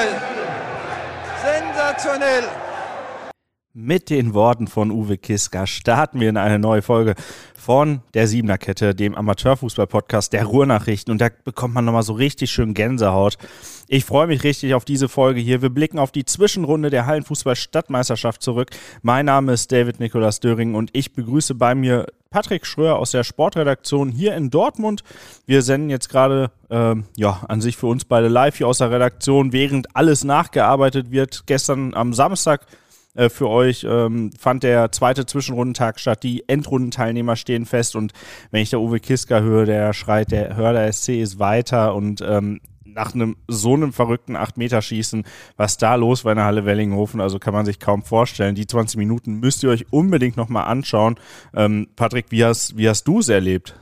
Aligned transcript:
Sensationell. 0.00 0.20
Sensationell. 1.42 2.44
Mit 3.72 4.10
den 4.10 4.34
Worten 4.34 4.66
von 4.66 4.90
Uwe 4.90 5.18
Kiska 5.18 5.66
starten 5.66 6.20
wir 6.20 6.28
in 6.28 6.36
eine 6.36 6.58
neue 6.58 6.82
Folge 6.82 7.14
von 7.60 8.00
der 8.14 8.26
Siebener 8.26 8.56
Kette, 8.56 8.94
dem 8.94 9.14
Amateurfußball-Podcast 9.14 10.32
der 10.32 10.44
Ruhrnachrichten. 10.44 11.12
Und 11.12 11.20
da 11.20 11.28
bekommt 11.44 11.74
man 11.74 11.84
nochmal 11.84 12.02
so 12.02 12.14
richtig 12.14 12.50
schön 12.50 12.72
Gänsehaut. 12.72 13.36
Ich 13.86 14.04
freue 14.04 14.26
mich 14.26 14.42
richtig 14.44 14.74
auf 14.74 14.84
diese 14.84 15.08
Folge 15.08 15.40
hier. 15.40 15.60
Wir 15.60 15.68
blicken 15.68 15.98
auf 15.98 16.10
die 16.10 16.24
Zwischenrunde 16.24 16.88
der 16.88 17.06
Hallenfußball-Stadtmeisterschaft 17.06 18.42
zurück. 18.42 18.70
Mein 19.02 19.26
Name 19.26 19.52
ist 19.52 19.70
David 19.70 20.00
Nikolaus 20.00 20.40
Döring 20.40 20.74
und 20.74 20.90
ich 20.94 21.12
begrüße 21.12 21.54
bei 21.54 21.74
mir 21.74 22.06
Patrick 22.30 22.64
Schröer 22.64 22.96
aus 22.96 23.10
der 23.10 23.24
Sportredaktion 23.24 24.08
hier 24.08 24.34
in 24.36 24.50
Dortmund. 24.50 25.02
Wir 25.46 25.62
senden 25.62 25.90
jetzt 25.90 26.08
gerade, 26.08 26.50
ähm, 26.70 27.04
ja, 27.16 27.42
an 27.48 27.60
sich 27.60 27.76
für 27.76 27.88
uns 27.88 28.04
beide 28.04 28.28
live 28.28 28.56
hier 28.56 28.68
aus 28.68 28.78
der 28.78 28.90
Redaktion, 28.90 29.52
während 29.52 29.94
alles 29.94 30.24
nachgearbeitet 30.24 31.10
wird. 31.10 31.42
Gestern 31.46 31.92
am 31.92 32.14
Samstag 32.14 32.66
äh, 33.14 33.28
für 33.28 33.48
euch 33.48 33.86
ähm, 33.88 34.30
fand 34.38 34.62
der 34.62 34.92
zweite 34.92 35.26
Zwischenrundentag 35.26 35.98
statt. 35.98 36.22
Die 36.22 36.48
Endrundenteilnehmer 36.48 37.36
stehen 37.36 37.66
fest 37.66 37.96
und 37.96 38.12
wenn 38.50 38.62
ich 38.62 38.70
der 38.70 38.80
Uwe 38.80 39.00
Kiska 39.00 39.40
höre, 39.40 39.66
der 39.66 39.92
schreit, 39.92 40.30
der 40.30 40.56
Hörder 40.56 40.90
SC 40.92 41.20
ist 41.20 41.38
weiter 41.38 41.94
und 41.94 42.20
ähm, 42.20 42.60
nach 42.94 43.14
einem 43.14 43.36
so 43.46 43.74
einem 43.74 43.92
verrückten 43.92 44.36
8-Meter-Schießen, 44.36 45.24
was 45.56 45.78
da 45.78 45.94
los 45.94 46.24
war 46.24 46.32
in 46.32 46.36
der 46.36 46.44
Halle 46.44 46.64
Wellinghofen, 46.64 47.20
also 47.20 47.38
kann 47.38 47.54
man 47.54 47.64
sich 47.64 47.78
kaum 47.78 48.02
vorstellen. 48.02 48.54
Die 48.54 48.66
20 48.66 48.98
Minuten 48.98 49.34
müsst 49.34 49.62
ihr 49.62 49.70
euch 49.70 49.86
unbedingt 49.90 50.36
nochmal 50.36 50.64
anschauen. 50.66 51.16
Ähm, 51.54 51.88
Patrick, 51.96 52.26
wie 52.30 52.44
hast, 52.44 52.76
wie 52.76 52.88
hast 52.88 53.04
du 53.04 53.20
es 53.20 53.28
erlebt? 53.28 53.76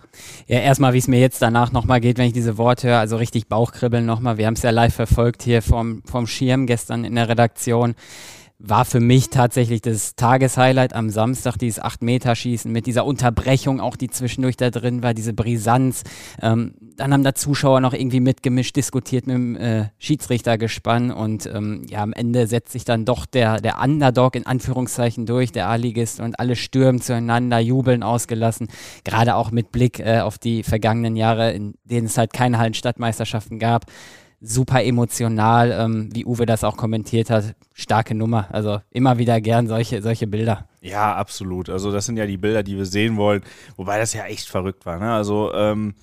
Ja, 0.46 0.58
erstmal, 0.58 0.94
wie 0.94 0.98
es 0.98 1.08
mir 1.08 1.20
jetzt 1.20 1.40
danach 1.42 1.72
nochmal 1.72 2.00
geht, 2.00 2.18
wenn 2.18 2.26
ich 2.26 2.32
diese 2.32 2.58
Worte 2.58 2.88
höre, 2.88 2.98
also 2.98 3.16
richtig 3.16 3.48
Bauchkribbeln 3.48 4.04
nochmal. 4.04 4.36
Wir 4.36 4.46
haben 4.46 4.54
es 4.54 4.62
ja 4.62 4.70
live 4.70 4.94
verfolgt 4.94 5.42
hier 5.42 5.62
vom, 5.62 6.02
vom 6.04 6.26
Schirm 6.26 6.66
gestern 6.66 7.04
in 7.04 7.14
der 7.14 7.28
Redaktion 7.28 7.94
war 8.60 8.84
für 8.84 8.98
mich 8.98 9.30
tatsächlich 9.30 9.82
das 9.82 10.16
Tageshighlight 10.16 10.92
am 10.92 11.10
Samstag, 11.10 11.56
dieses 11.56 11.80
8-Meter-Schießen 11.80 12.72
mit 12.72 12.86
dieser 12.86 13.04
Unterbrechung, 13.04 13.80
auch 13.80 13.94
die 13.94 14.10
zwischendurch 14.10 14.56
da 14.56 14.70
drin 14.70 15.00
war, 15.00 15.14
diese 15.14 15.32
Brisanz. 15.32 16.02
Ähm, 16.42 16.74
dann 16.96 17.12
haben 17.12 17.22
da 17.22 17.36
Zuschauer 17.36 17.80
noch 17.80 17.92
irgendwie 17.92 18.18
mitgemischt, 18.18 18.74
diskutiert 18.74 19.28
mit 19.28 19.36
dem 19.36 19.56
äh, 19.56 19.84
Schiedsrichtergespann 19.98 21.12
und 21.12 21.46
ähm, 21.46 21.86
ja, 21.88 22.02
am 22.02 22.12
Ende 22.12 22.48
setzt 22.48 22.72
sich 22.72 22.84
dann 22.84 23.04
doch 23.04 23.26
der, 23.26 23.60
der 23.60 23.80
Underdog 23.80 24.34
in 24.34 24.44
Anführungszeichen 24.44 25.24
durch, 25.24 25.52
der 25.52 25.68
A-Ligist 25.68 26.18
und 26.18 26.40
alle 26.40 26.56
stürmen 26.56 27.00
zueinander, 27.00 27.60
jubeln 27.60 28.02
ausgelassen. 28.02 28.68
Gerade 29.04 29.36
auch 29.36 29.52
mit 29.52 29.70
Blick 29.70 30.00
äh, 30.00 30.18
auf 30.18 30.36
die 30.36 30.64
vergangenen 30.64 31.14
Jahre, 31.14 31.52
in 31.52 31.74
denen 31.84 32.08
es 32.08 32.18
halt 32.18 32.32
keine 32.32 32.58
Hallenstadtmeisterschaften 32.58 33.60
gab 33.60 33.86
super 34.40 34.84
emotional, 34.84 35.72
ähm, 35.72 36.10
wie 36.12 36.24
Uwe 36.24 36.46
das 36.46 36.64
auch 36.64 36.76
kommentiert 36.76 37.30
hat. 37.30 37.54
Starke 37.72 38.14
Nummer. 38.14 38.48
Also 38.52 38.80
immer 38.90 39.18
wieder 39.18 39.40
gern 39.40 39.66
solche, 39.66 40.00
solche 40.02 40.26
Bilder. 40.26 40.68
Ja, 40.80 41.14
absolut. 41.16 41.68
Also 41.68 41.90
das 41.90 42.06
sind 42.06 42.16
ja 42.16 42.26
die 42.26 42.36
Bilder, 42.36 42.62
die 42.62 42.76
wir 42.76 42.86
sehen 42.86 43.16
wollen. 43.16 43.42
Wobei 43.76 43.98
das 43.98 44.12
ja 44.12 44.24
echt 44.26 44.48
verrückt 44.48 44.86
war. 44.86 44.98
Ne? 44.98 45.12
Also 45.12 45.52
ähm, 45.54 45.94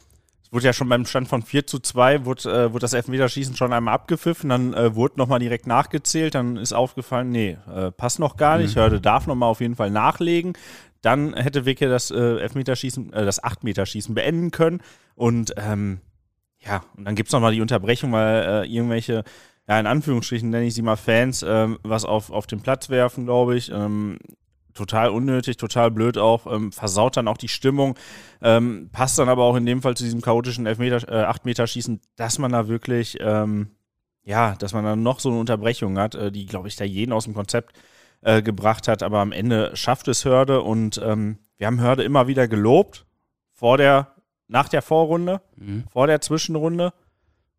es 0.44 0.52
wurde 0.52 0.66
ja 0.66 0.74
schon 0.74 0.90
beim 0.90 1.06
Stand 1.06 1.28
von 1.28 1.42
4 1.42 1.66
zu 1.66 1.80
2, 1.80 2.26
wurde, 2.26 2.50
äh, 2.50 2.74
wurde 2.74 2.82
das 2.82 2.94
Elfmeterschießen 2.94 3.56
schon 3.56 3.74
einmal 3.74 3.94
abgepfiffen, 3.94 4.50
dann 4.50 4.74
äh, 4.74 4.96
wurde 4.96 5.18
nochmal 5.18 5.40
direkt 5.40 5.66
nachgezählt, 5.66 6.36
dann 6.36 6.58
ist 6.58 6.74
aufgefallen, 6.74 7.30
nee, 7.30 7.58
äh, 7.74 7.92
passt 7.92 8.20
noch 8.20 8.38
gar 8.38 8.58
nicht, 8.58 8.76
mhm. 8.76 8.82
Hörde 8.82 9.02
darf 9.02 9.28
nochmal 9.28 9.50
auf 9.50 9.62
jeden 9.62 9.76
Fall 9.76 9.90
nachlegen. 9.90 10.54
Dann 11.02 11.34
hätte 11.36 11.66
Wicke 11.66 11.88
das 11.88 12.12
äh, 12.12 12.40
Elfmeterschießen, 12.40 13.14
äh, 13.14 13.26
das 13.26 13.44
Achtmeterschießen 13.44 14.14
beenden 14.14 14.52
können 14.52 14.82
und 15.16 15.54
ähm, 15.58 16.00
ja, 16.66 16.82
und 16.98 17.06
dann 17.06 17.16
gibt 17.16 17.30
es 17.30 17.34
nochmal 17.34 17.54
die 17.54 17.62
Unterbrechung, 17.62 18.12
weil 18.12 18.44
äh, 18.44 18.66
irgendwelche, 18.68 19.24
ja, 19.68 19.80
in 19.80 19.88
Anführungsstrichen 19.88 20.50
nenne 20.50 20.66
ich 20.66 20.74
sie 20.74 20.82
mal 20.82 20.96
Fans, 20.96 21.44
ähm, 21.48 21.78
was 21.84 22.06
auf, 22.06 22.32
auf 22.32 22.48
den 22.48 22.62
Platz 22.62 22.90
werfen, 22.90 23.26
glaube 23.26 23.56
ich. 23.56 23.72
Ähm, 23.72 24.18
total 24.74 25.10
unnötig, 25.10 25.58
total 25.58 25.90
blöd 25.90 26.18
auch, 26.18 26.52
ähm, 26.52 26.72
versaut 26.72 27.18
dann 27.18 27.28
auch 27.28 27.38
die 27.38 27.48
Stimmung, 27.48 27.96
ähm, 28.42 28.90
passt 28.92 29.18
dann 29.18 29.30
aber 29.30 29.44
auch 29.44 29.56
in 29.56 29.66
dem 29.66 29.82
Fall 29.82 29.96
zu 29.96 30.04
diesem 30.04 30.22
chaotischen 30.22 30.66
Elfmeter, 30.66 30.98
äh, 31.08 31.26
8-Meter-Schießen, 31.26 32.02
dass 32.18 32.40
man 32.40 32.52
da 32.52 32.68
wirklich, 32.68 33.18
ähm, 33.22 33.70
ja, 34.24 34.56
dass 34.56 34.74
man 34.74 34.84
dann 34.84 35.02
noch 35.02 35.20
so 35.20 35.30
eine 35.30 35.40
Unterbrechung 35.40 35.98
hat, 35.98 36.16
äh, 36.16 36.32
die, 36.32 36.46
glaube 36.46 36.68
ich, 36.68 36.76
da 36.76 36.84
jeden 36.84 37.14
aus 37.14 37.24
dem 37.24 37.34
Konzept 37.34 37.76
äh, 38.22 38.42
gebracht 38.42 38.88
hat, 38.88 39.02
aber 39.02 39.20
am 39.20 39.32
Ende 39.32 39.72
schafft 39.76 40.08
es 40.08 40.26
Hörde 40.26 40.62
und 40.62 41.00
ähm, 41.04 41.38
wir 41.58 41.68
haben 41.68 41.80
Hörde 41.80 42.04
immer 42.04 42.28
wieder 42.28 42.48
gelobt 42.48 43.06
vor 43.54 43.78
der 43.78 44.15
nach 44.48 44.70
der 44.70 44.82
Vorrunde, 44.82 45.42
mhm. 45.56 45.86
vor 45.92 46.08
der 46.08 46.22
Zwischenrunde. 46.22 46.94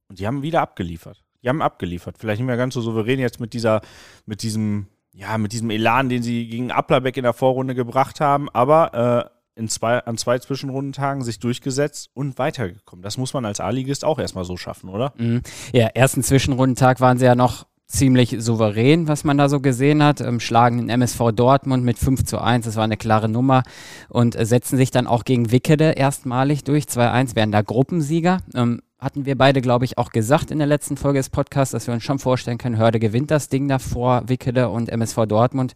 Und 0.09 0.19
die 0.19 0.27
haben 0.27 0.43
wieder 0.43 0.63
abgeliefert. 0.63 1.25
Die 1.43 1.49
haben 1.49 1.63
abgeliefert. 1.63 2.17
Vielleicht 2.19 2.41
nicht 2.41 2.47
mehr 2.47 2.57
ganz 2.57 2.75
so 2.75 2.81
souverän 2.81 3.19
jetzt 3.19 3.41
mit 3.41 3.53
dieser, 3.53 3.81
mit 4.25 4.43
diesem, 4.43 4.87
ja, 5.13 5.39
mit 5.39 5.53
diesem 5.53 5.71
Elan, 5.71 6.09
den 6.09 6.23
sie 6.23 6.49
gegen 6.49 6.71
Applerbeck 6.71 7.17
in 7.17 7.25
der 7.25 7.33
Vorrunde 7.33 7.75
gebracht 7.75 8.21
haben, 8.21 8.49
aber 8.51 9.27
äh, 9.27 9.61
in 9.61 9.69
zwei, 9.69 9.99
an 10.01 10.19
zwei 10.19 10.39
Zwischenrundentagen 10.39 11.25
sich 11.25 11.39
durchgesetzt 11.39 12.11
und 12.15 12.39
weitergekommen. 12.39 13.03
Das 13.03 13.17
muss 13.17 13.33
man 13.33 13.45
als 13.45 13.59
A-Ligist 13.59 14.05
auch 14.05 14.19
erstmal 14.19 14.45
so 14.45 14.57
schaffen, 14.57 14.91
oder? 14.91 15.15
Mhm. 15.17 15.43
Ja, 15.73 15.87
ersten 15.87 16.23
Zwischenrundentag 16.23 17.01
waren 17.01 17.19
sie 17.19 17.25
ja 17.25 17.35
noch 17.35 17.67
ziemlich 17.87 18.37
souverän, 18.39 19.09
was 19.09 19.25
man 19.25 19.39
da 19.39 19.49
so 19.49 19.61
gesehen 19.61 20.03
hat. 20.03 20.21
Ähm, 20.21 20.41
schlagen 20.41 20.79
den 20.79 20.89
MSV 20.89 21.33
Dortmund 21.33 21.85
mit 21.85 21.99
5 21.99 22.25
zu 22.25 22.41
1, 22.41 22.65
das 22.67 22.77
war 22.77 22.85
eine 22.85 22.97
klare 22.97 23.29
Nummer 23.29 23.63
und 24.09 24.37
äh, 24.37 24.45
setzen 24.45 24.77
sich 24.77 24.91
dann 24.91 25.07
auch 25.07 25.25
gegen 25.25 25.51
Wickede 25.53 25.93
erstmalig 25.93 26.65
durch. 26.65 26.85
2-1 26.85 27.37
werden 27.37 27.53
da 27.53 27.63
Gruppensieger. 27.63 28.39
Ähm, 28.55 28.81
hatten 28.99 29.27
wir 29.27 29.37
beide, 29.37 29.61
glaube 29.61 29.85
ich, 29.85 29.99
auch 29.99 30.11
gesagt 30.11 30.51
in 30.51 30.59
der 30.59 30.67
letzten 30.67 30.97
Folge 30.97 31.19
des 31.19 31.31
Podcasts, 31.31 31.73
dass 31.73 31.87
wir 31.87 31.95
uns 31.95 32.03
schon 32.03 32.19
vorstellen 32.19 32.59
können, 32.59 32.79
Hörde 32.79 32.99
gewinnt 32.99 33.31
das 33.31 33.49
Ding 33.49 33.69
da 33.69 33.79
vor 33.79 34.23
Wickede 34.27 34.69
und 34.71 34.89
MSV 34.89 35.27
Dortmund. 35.27 35.75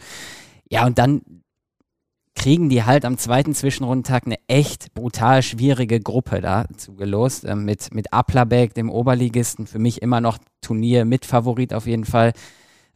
Ja, 0.68 0.86
und 0.86 0.98
dann 0.98 1.22
kriegen 2.34 2.68
die 2.68 2.84
halt 2.84 3.04
am 3.04 3.18
zweiten 3.18 3.54
Zwischenrundentag 3.54 4.24
eine 4.26 4.38
echt 4.46 4.94
brutal 4.94 5.42
schwierige 5.42 6.00
Gruppe 6.00 6.40
da 6.40 6.64
zugelost. 6.76 7.44
Äh, 7.44 7.56
mit, 7.56 7.92
mit 7.94 8.12
Aplabeck, 8.12 8.74
dem 8.74 8.90
Oberligisten, 8.90 9.66
für 9.66 9.78
mich 9.78 10.02
immer 10.02 10.20
noch 10.20 10.38
Turnier 10.60 11.04
mit 11.04 11.26
Favorit 11.26 11.74
auf 11.74 11.86
jeden 11.86 12.04
Fall. 12.04 12.32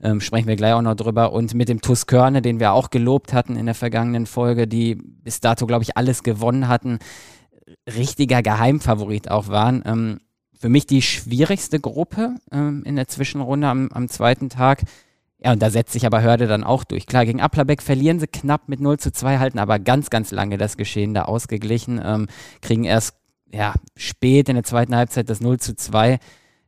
Ähm, 0.03 0.21
sprechen 0.21 0.49
wir 0.49 0.56
gleich 0.56 0.75
auch 0.75 0.83
noch 0.83 0.94
drüber. 0.94 1.33
Und 1.33 1.55
mit 1.55 1.69
dem 1.69 1.81
TuS 1.81 2.06
Körne, 2.06 2.43
den 2.43 2.61
wir 2.61 2.73
auch 2.73 2.91
gelobt 2.91 3.33
hatten 3.33 3.56
in 3.56 3.67
der 3.67 3.75
vergangenen 3.75 4.27
Folge, 4.27 4.67
die 4.67 4.97
bis 4.97 5.41
dato, 5.41 5.67
glaube 5.67 5.83
ich, 5.83 5.97
alles 5.97 6.23
gewonnen 6.23 6.69
hatten, 6.69 6.99
richtiger 7.87 8.43
Geheimfavorit 8.43 9.31
auch 9.31 9.49
waren. 9.49 9.83
Ähm, 9.84 10.21
für 10.59 10.69
mich 10.69 10.87
die 10.87 11.03
schwierigste 11.03 11.81
Gruppe 11.81 12.37
ähm, 12.50 12.83
in 12.87 12.97
der 12.97 13.09
Zwischenrunde 13.09 13.69
am, 13.69 13.91
am 13.93 14.09
zweiten 14.09 14.49
Tag. 14.49 14.83
Ja, 15.44 15.53
und 15.53 15.60
da 15.60 15.69
setzt 15.69 15.93
sich 15.93 16.06
aber 16.06 16.22
Hörde 16.22 16.47
dann 16.47 16.65
auch 16.65 16.84
durch. 16.84 17.06
Klar, 17.06 17.27
gegen 17.27 17.41
Applerbeck 17.41 17.82
verlieren 17.82 18.19
sie 18.19 18.27
knapp 18.27 18.71
mit 18.71 18.81
0 18.81 18.99
zu 18.99 19.12
2, 19.12 19.38
halten 19.38 19.59
aber 19.59 19.78
ganz, 19.78 20.09
ganz 20.09 20.31
lange 20.31 20.56
das 20.56 20.78
Geschehen 20.78 21.12
da 21.12 21.25
ausgeglichen, 21.25 22.00
ähm, 22.03 22.28
kriegen 22.62 22.84
erst 22.84 23.15
ja, 23.53 23.75
spät 23.94 24.49
in 24.49 24.55
der 24.55 24.64
zweiten 24.64 24.96
Halbzeit 24.96 25.29
das 25.29 25.43
0 25.43 25.61
zu 25.61 25.76
2 25.76 26.19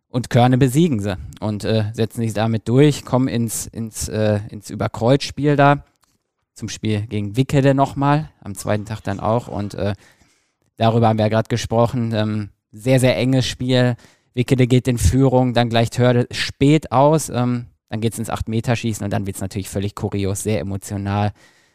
und 0.09 0.29
Körne 0.29 0.59
besiegen 0.59 1.01
sie 1.01 1.17
und 1.41 1.65
äh, 1.65 1.85
setzen 1.95 2.21
sich 2.21 2.35
damit 2.35 2.69
durch, 2.69 3.07
kommen 3.07 3.29
ins, 3.29 3.67
ins, 3.67 4.09
äh, 4.09 4.41
ins 4.51 4.69
Überkreuzspiel 4.69 5.57
da, 5.57 5.85
zum 6.53 6.69
Spiel 6.69 7.07
gegen 7.07 7.35
Wickede 7.37 7.73
nochmal, 7.73 8.29
am 8.43 8.55
zweiten 8.55 8.85
Tag 8.85 9.01
dann 9.01 9.21
auch 9.21 9.49
und 9.49 9.73
äh, 9.73 9.95
darüber 10.77 11.09
haben 11.09 11.19
wir 11.19 11.25
ja 11.25 11.31
gerade 11.31 11.49
gesprochen, 11.49 12.13
ähm, 12.15 12.51
sehr, 12.73 13.01
sehr 13.01 13.17
enges 13.17 13.47
Spiel, 13.47 13.97
Wickede 14.35 14.67
geht 14.67 14.87
in 14.87 14.99
Führung, 14.99 15.55
dann 15.55 15.71
gleicht 15.71 15.99
Hörde 15.99 16.29
spät 16.31 16.93
aus, 16.93 17.31
ähm, 17.31 17.69
dann 17.89 18.01
geht 18.01 18.13
es 18.13 18.19
ins 18.19 18.31
8-Meter-Schießen 18.31 19.05
und 19.05 19.13
dann 19.13 19.27
wird 19.27 19.37
es 19.37 19.43
natürlich 19.43 19.69
völlig 19.69 19.95
kurios, 19.95 20.43
sehr 20.43 20.61
emotional. 20.61 21.33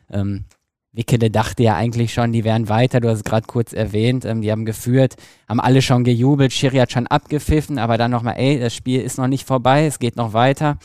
Ähm, 0.10 0.46
Wickede 0.94 1.32
dachte 1.32 1.64
ja 1.64 1.76
eigentlich 1.76 2.14
schon, 2.14 2.34
die 2.34 2.44
wären 2.44 2.68
weiter, 2.68 3.00
du 3.00 3.10
hast 3.10 3.20
es 3.20 3.24
gerade 3.24 3.48
kurz 3.48 3.72
erwähnt, 3.72 4.26
ähm, 4.26 4.42
die 4.42 4.52
haben 4.52 4.66
geführt, 4.66 5.16
haben 5.48 5.62
alle 5.62 5.82
schon 5.82 6.04
gejubelt, 6.04 6.52
Schiri 6.52 6.78
hat 6.78 6.92
schon 6.92 7.08
abgepfiffen, 7.08 7.80
aber 7.80 7.98
dann 7.98 8.12
nochmal, 8.12 8.36
ey, 8.38 8.60
das 8.60 8.76
Spiel 8.76 9.02
ist 9.02 9.18
noch 9.18 9.28
nicht 9.28 9.48
vorbei, 9.48 9.86
es 9.86 10.00
geht 10.00 10.18
noch 10.18 10.34
weiter. 10.34 10.78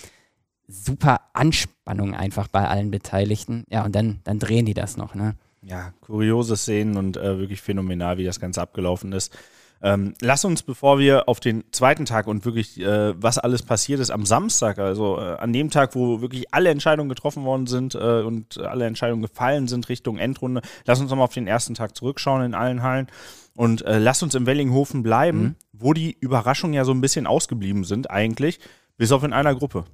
Super 0.69 1.23
Anspannung 1.33 2.15
einfach 2.15 2.49
bei 2.49 2.69
allen 2.69 2.91
Beteiligten. 2.91 3.65
Ja, 3.69 3.85
und 3.85 3.95
dann, 3.95 4.21
dann 4.25 4.39
drehen 4.39 4.67
die 4.67 4.75
das 4.75 4.97
noch, 4.97 5.15
ne? 5.15 5.37
Ja, 5.63 5.93
kuriose 6.01 6.57
Szenen 6.57 6.97
und 6.97 7.17
äh, 7.17 7.39
wirklich 7.39 7.61
phänomenal, 7.61 8.19
wie 8.19 8.25
das 8.25 8.39
Ganze 8.39 8.63
abgelaufen 8.63 9.13
ist. 9.13 9.37
Ähm, 9.83 10.15
lass 10.21 10.45
uns, 10.45 10.63
bevor 10.63 10.99
wir 10.99 11.29
auf 11.29 11.41
den 11.41 11.65
zweiten 11.71 12.07
Tag 12.07 12.27
und 12.27 12.45
wirklich, 12.45 12.81
äh, 12.81 13.21
was 13.23 13.39
alles 13.39 13.63
passiert 13.63 14.01
ist 14.01 14.11
am 14.11 14.25
Samstag, 14.25 14.79
also 14.79 15.19
äh, 15.19 15.37
an 15.37 15.53
dem 15.53 15.71
Tag, 15.71 15.95
wo 15.95 16.23
wirklich 16.23 16.53
alle 16.55 16.71
Entscheidungen 16.71 17.09
getroffen 17.09 17.45
worden 17.45 17.67
sind 17.67 17.95
äh, 17.95 18.23
und 18.23 18.59
alle 18.59 18.87
Entscheidungen 18.87 19.23
gefallen 19.23 19.69
sind 19.69 19.89
Richtung 19.89 20.19
Endrunde, 20.19 20.63
lass 20.87 21.01
uns 21.01 21.11
nochmal 21.11 21.25
auf 21.25 21.35
den 21.35 21.47
ersten 21.47 21.75
Tag 21.75 21.95
zurückschauen 21.95 22.45
in 22.45 22.55
allen 22.55 22.83
Hallen 22.83 23.09
und 23.55 23.85
äh, 23.85 23.99
lass 23.99 24.23
uns 24.23 24.35
im 24.35 24.47
Wellinghofen 24.47 25.03
bleiben, 25.03 25.39
mhm. 25.39 25.57
wo 25.73 25.93
die 25.93 26.17
Überraschungen 26.19 26.75
ja 26.75 26.85
so 26.85 26.93
ein 26.93 27.01
bisschen 27.01 27.27
ausgeblieben 27.27 27.85
sind 27.85 28.11
eigentlich, 28.11 28.61
bis 28.97 29.13
auf 29.13 29.25
in 29.25 29.35
einer 29.35 29.55
Gruppe. 29.55 29.85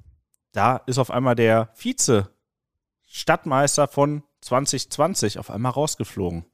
Da 0.52 0.76
ist 0.86 0.98
auf 0.98 1.10
einmal 1.10 1.34
der 1.34 1.70
Vize-Stadtmeister 1.74 3.88
von 3.88 4.22
2020 4.42 5.38
auf 5.38 5.50
einmal 5.50 5.72
rausgeflogen. 5.72 6.44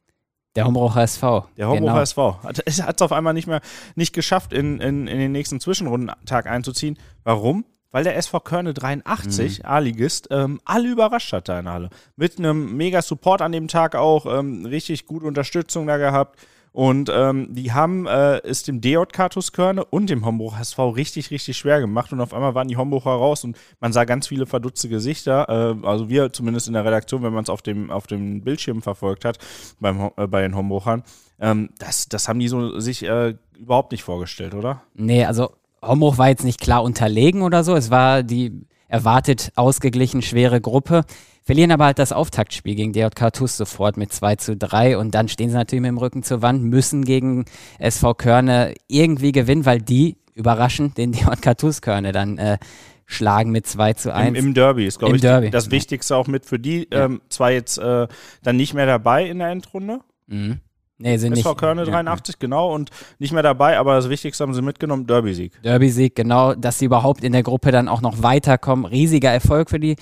Der 0.57 0.65
Hombrucher 0.65 1.03
SV. 1.03 1.47
Der 1.57 1.69
Hombrucher 1.69 1.93
genau. 1.93 2.03
SV. 2.03 2.43
Hat 2.43 2.63
es 2.67 3.03
auf 3.03 3.13
einmal 3.13 3.35
nicht 3.35 3.47
mehr 3.47 3.61
nicht 3.95 4.13
geschafft, 4.13 4.53
in, 4.53 4.81
in, 4.81 5.07
in 5.07 5.19
den 5.19 5.33
nächsten 5.33 5.61
Zwischenrundentag 5.61 6.47
einzuziehen. 6.47 6.99
Warum? 7.25 7.65
Weil 7.91 8.05
der 8.05 8.17
SV 8.17 8.41
Körne 8.41 8.75
83, 8.75 9.61
mhm. 9.61 9.65
A-Ligist, 9.65 10.29
ähm, 10.31 10.61
alle 10.65 10.89
überrascht 10.89 11.33
hat 11.33 11.49
da 11.49 11.59
in 11.59 11.69
Halle. 11.69 11.89
Mit 12.17 12.39
einem 12.39 12.77
mega 12.77 13.01
Support 13.01 13.41
an 13.41 13.53
dem 13.53 13.69
Tag 13.69 13.95
auch, 13.95 14.27
ähm, 14.27 14.67
richtig 14.67 15.07
gute 15.07 15.27
Unterstützung 15.27 15.87
da 15.87 15.97
gehabt. 15.97 16.39
Und 16.73 17.11
ähm, 17.13 17.49
die 17.51 17.73
haben 17.73 18.07
äh, 18.07 18.39
es 18.39 18.63
dem 18.63 18.81
DJK 18.81 19.31
Tuskörne 19.31 19.85
und 19.85 20.11
dem 20.11 20.25
Homburg 20.25 20.59
SV 20.61 20.91
richtig, 20.91 21.31
richtig 21.31 21.57
schwer 21.57 21.81
gemacht. 21.81 22.13
Und 22.13 22.21
auf 22.21 22.35
einmal 22.35 22.55
waren 22.55 22.69
die 22.69 22.77
Homburger 22.77 23.11
raus 23.11 23.45
und 23.45 23.57
man 23.81 23.93
sah 23.93 24.05
ganz 24.05 24.29
viele 24.29 24.47
verdutzte 24.47 24.89
Gesichter. 24.89 25.49
Äh, 25.83 25.87
also 25.87 26.09
wir 26.09 26.33
zumindest 26.33 26.69
in 26.69 26.75
der 26.75 26.85
Redaktion, 26.85 27.23
wenn 27.23 27.33
man 27.33 27.43
es 27.43 27.51
auf 27.51 27.63
dem, 27.63 27.91
auf 27.91 28.07
dem 28.07 28.43
Bildschirm 28.43 28.83
verfolgt 28.83 29.25
hat, 29.25 29.39
beim, 29.81 30.11
äh, 30.17 30.27
bei 30.27 30.43
den 30.43 30.55
Homburgern. 30.55 31.03
Ähm, 31.41 31.71
das, 31.79 32.09
das 32.09 32.29
haben 32.29 32.39
die 32.39 32.49
so 32.49 32.79
sich 32.81 33.05
äh, 33.05 33.35
überhaupt 33.59 33.93
nicht 33.93 34.03
vorgestellt, 34.03 34.55
oder? 34.55 34.83
Nee, 34.95 35.25
also 35.25 35.53
Homburg 35.83 36.19
war 36.19 36.29
jetzt 36.29 36.45
nicht 36.45 36.61
klar 36.61 36.83
unterlegen 36.83 37.43
oder 37.43 37.65
so. 37.65 37.77
Es 37.77 37.91
war 37.91 38.23
die 38.23 38.67
erwartet 38.89 39.53
ausgeglichen 39.55 40.23
schwere 40.23 40.61
Gruppe. 40.61 41.05
Verlieren 41.45 41.71
aber 41.71 41.87
halt 41.87 41.99
das 41.99 42.13
Auftaktspiel 42.13 42.75
gegen 42.75 42.93
DJK 42.93 43.33
TuS 43.33 43.57
sofort 43.57 43.97
mit 43.97 44.13
2 44.13 44.37
zu 44.37 44.57
3 44.57 44.99
und 44.99 45.15
dann 45.15 45.29
stehen 45.29 45.49
sie 45.49 45.57
natürlich 45.57 45.81
mit 45.81 45.89
dem 45.89 45.99
Rücken 45.99 46.23
zur 46.23 46.43
Wand, 46.43 46.63
müssen 46.63 47.05
gegen 47.05 47.47
SV 47.79 48.15
Körne 48.15 48.75
irgendwie 48.87 49.33
gewinnen, 49.33 49.65
weil 49.65 49.81
die 49.81 50.17
überraschend 50.35 50.99
den 50.99 51.13
DJK 51.13 51.57
TuS 51.57 51.81
Körne 51.81 52.13
dann 52.13 52.37
äh, 52.37 52.59
schlagen 53.07 53.51
mit 53.51 53.67
2 53.67 53.95
zu 53.95 54.15
1. 54.15 54.29
Im, 54.29 54.35
im 54.49 54.55
Derby 54.55 54.87
ist, 54.87 54.99
glaube 54.99 55.17
ich, 55.17 55.23
Derby. 55.23 55.51
das 55.51 55.71
Wichtigste 55.71 56.15
auch 56.15 56.27
mit 56.27 56.45
für 56.45 56.59
die. 56.59 56.87
Ähm, 56.91 57.23
zwar 57.31 57.51
jetzt 57.51 57.79
äh, 57.79 58.07
dann 58.43 58.57
nicht 58.57 58.75
mehr 58.75 58.87
dabei 58.87 59.27
in 59.27 59.39
der 59.39 59.49
Endrunde. 59.49 60.01
Mhm. 60.27 60.61
Nee, 60.99 61.17
sind 61.17 61.33
SV 61.33 61.51
nicht. 61.51 61.59
Körne 61.59 61.85
83, 61.85 62.35
ja. 62.35 62.39
genau, 62.41 62.75
und 62.75 62.91
nicht 63.19 63.33
mehr 63.33 63.45
dabei, 63.45 63.79
aber 63.79 63.95
das 63.95 64.09
Wichtigste 64.09 64.43
haben 64.43 64.53
sie 64.53 64.63
mitgenommen, 64.63 65.07
Derby-Sieg. 65.07 65.63
Derby-Sieg, 65.63 66.17
genau, 66.17 66.55
dass 66.55 66.81
sie 66.81 66.87
überhaupt 66.87 67.23
in 67.23 67.33
der 67.33 67.45
Gruppe 67.45 67.71
dann 67.71 67.89
auch 67.89 68.01
noch 68.01 68.23
weiterkommen. 68.23 68.85
Riesiger 68.85 69.31
Erfolg 69.31 69.71
für 69.71 69.79
die. 69.79 69.97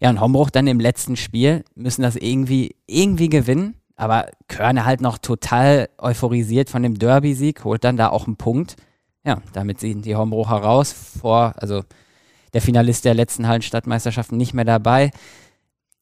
Ja, 0.00 0.10
und 0.10 0.20
Hombruch 0.20 0.50
dann 0.50 0.66
im 0.66 0.80
letzten 0.80 1.16
Spiel 1.16 1.64
müssen 1.76 2.02
das 2.02 2.16
irgendwie, 2.16 2.74
irgendwie 2.86 3.28
gewinnen. 3.28 3.76
Aber 3.94 4.26
Körne 4.48 4.86
halt 4.86 5.02
noch 5.02 5.18
total 5.18 5.88
euphorisiert 5.98 6.70
von 6.70 6.82
dem 6.82 6.98
Derby-Sieg, 6.98 7.64
holt 7.64 7.84
dann 7.84 7.96
da 7.96 8.08
auch 8.08 8.26
einen 8.26 8.36
Punkt. 8.36 8.76
Ja, 9.24 9.42
damit 9.52 9.78
sind 9.78 10.06
die 10.06 10.16
Hombrucher 10.16 10.56
raus 10.56 10.92
vor, 11.20 11.52
also 11.58 11.82
der 12.54 12.62
Finalist 12.62 13.04
der 13.04 13.14
letzten 13.14 13.46
Hallenstadtmeisterschaften 13.46 14.36
nicht 14.36 14.54
mehr 14.54 14.64
dabei. 14.64 15.10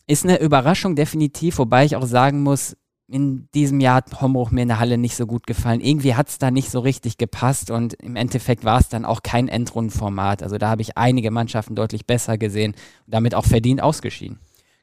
Ist 0.07 0.25
eine 0.25 0.41
Überraschung 0.41 0.95
definitiv, 0.95 1.59
wobei 1.59 1.85
ich 1.85 1.97
auch 1.97 2.07
sagen 2.07 2.43
muss, 2.43 2.77
in 3.11 3.49
diesem 3.55 3.81
Jahr 3.81 3.97
hat 3.97 4.21
Hombruch 4.21 4.51
mir 4.51 4.63
in 4.63 4.69
der 4.69 4.79
Halle 4.79 4.99
nicht 4.99 5.17
so 5.17 5.27
gut 5.27 5.47
gefallen. 5.47 5.81
Irgendwie 5.81 6.15
hat 6.15 6.29
es 6.29 6.39
da 6.39 6.51
nicht 6.51 6.71
so 6.71 6.81
richtig 6.81 7.17
gepasst 7.17 7.71
und 7.71 7.95
im 7.95 8.17
Endeffekt 8.17 8.65
war 8.65 8.79
es 8.81 8.89
dann 8.89 9.07
auch 9.07 9.23
kein 9.23 9.49
Endrundenformat. 9.49 10.43
Also 10.43 10.59
da 10.59 10.69
habe 10.69 10.83
ich 10.83 10.99
einige 10.99 11.31
Mannschaften 11.31 11.75
deutlich 11.75 12.05
besser 12.07 12.37
gesehen 12.37 12.73
und 13.07 13.15
damit 13.15 13.35
auch 13.35 13.47
verdient 13.47 13.83
ausgeschieden. 13.83 14.39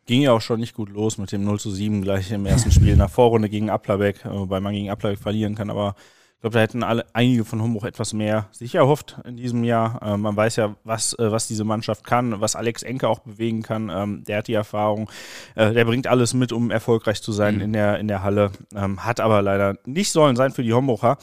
Ging 0.07 0.21
ja 0.21 0.33
auch 0.33 0.41
schon 0.41 0.59
nicht 0.59 0.75
gut 0.75 0.89
los 0.89 1.17
mit 1.17 1.31
dem 1.31 1.43
0 1.43 1.59
zu 1.59 1.71
7 1.71 2.01
gleich 2.01 2.31
im 2.31 2.45
ersten 2.45 2.71
Spiel 2.71 2.95
nach 2.95 3.09
Vorrunde 3.09 3.49
gegen 3.49 3.69
Applerbeck, 3.69 4.25
wobei 4.25 4.59
man 4.59 4.73
gegen 4.73 4.89
Applerbeck 4.89 5.19
verlieren 5.19 5.55
kann, 5.55 5.69
aber 5.69 5.95
ich 6.35 6.41
glaube, 6.41 6.55
da 6.55 6.59
hätten 6.59 6.83
alle, 6.83 7.05
einige 7.13 7.45
von 7.45 7.61
Hombruch 7.61 7.85
etwas 7.85 8.13
mehr 8.13 8.49
sich 8.51 8.75
erhofft 8.75 9.17
in 9.25 9.37
diesem 9.37 9.63
Jahr. 9.63 10.01
Äh, 10.03 10.17
man 10.17 10.35
weiß 10.35 10.57
ja, 10.57 10.75
was, 10.83 11.13
äh, 11.13 11.31
was 11.31 11.47
diese 11.47 11.63
Mannschaft 11.63 12.03
kann, 12.03 12.39
was 12.39 12.55
Alex 12.55 12.83
Enke 12.83 13.07
auch 13.07 13.19
bewegen 13.19 13.63
kann. 13.63 13.89
Ähm, 13.89 14.23
der 14.25 14.39
hat 14.39 14.47
die 14.47 14.53
Erfahrung. 14.53 15.09
Äh, 15.55 15.73
der 15.73 15.85
bringt 15.85 16.07
alles 16.07 16.33
mit, 16.33 16.51
um 16.51 16.71
erfolgreich 16.71 17.21
zu 17.21 17.31
sein 17.31 17.55
mhm. 17.55 17.61
in, 17.61 17.73
der, 17.73 17.99
in 17.99 18.07
der 18.07 18.21
Halle. 18.21 18.51
Ähm, 18.75 19.03
hat 19.03 19.19
aber 19.19 19.41
leider 19.41 19.77
nicht 19.85 20.11
sollen 20.11 20.35
sein 20.35 20.51
für 20.51 20.63
die 20.63 20.73
Hombrucher. 20.73 21.17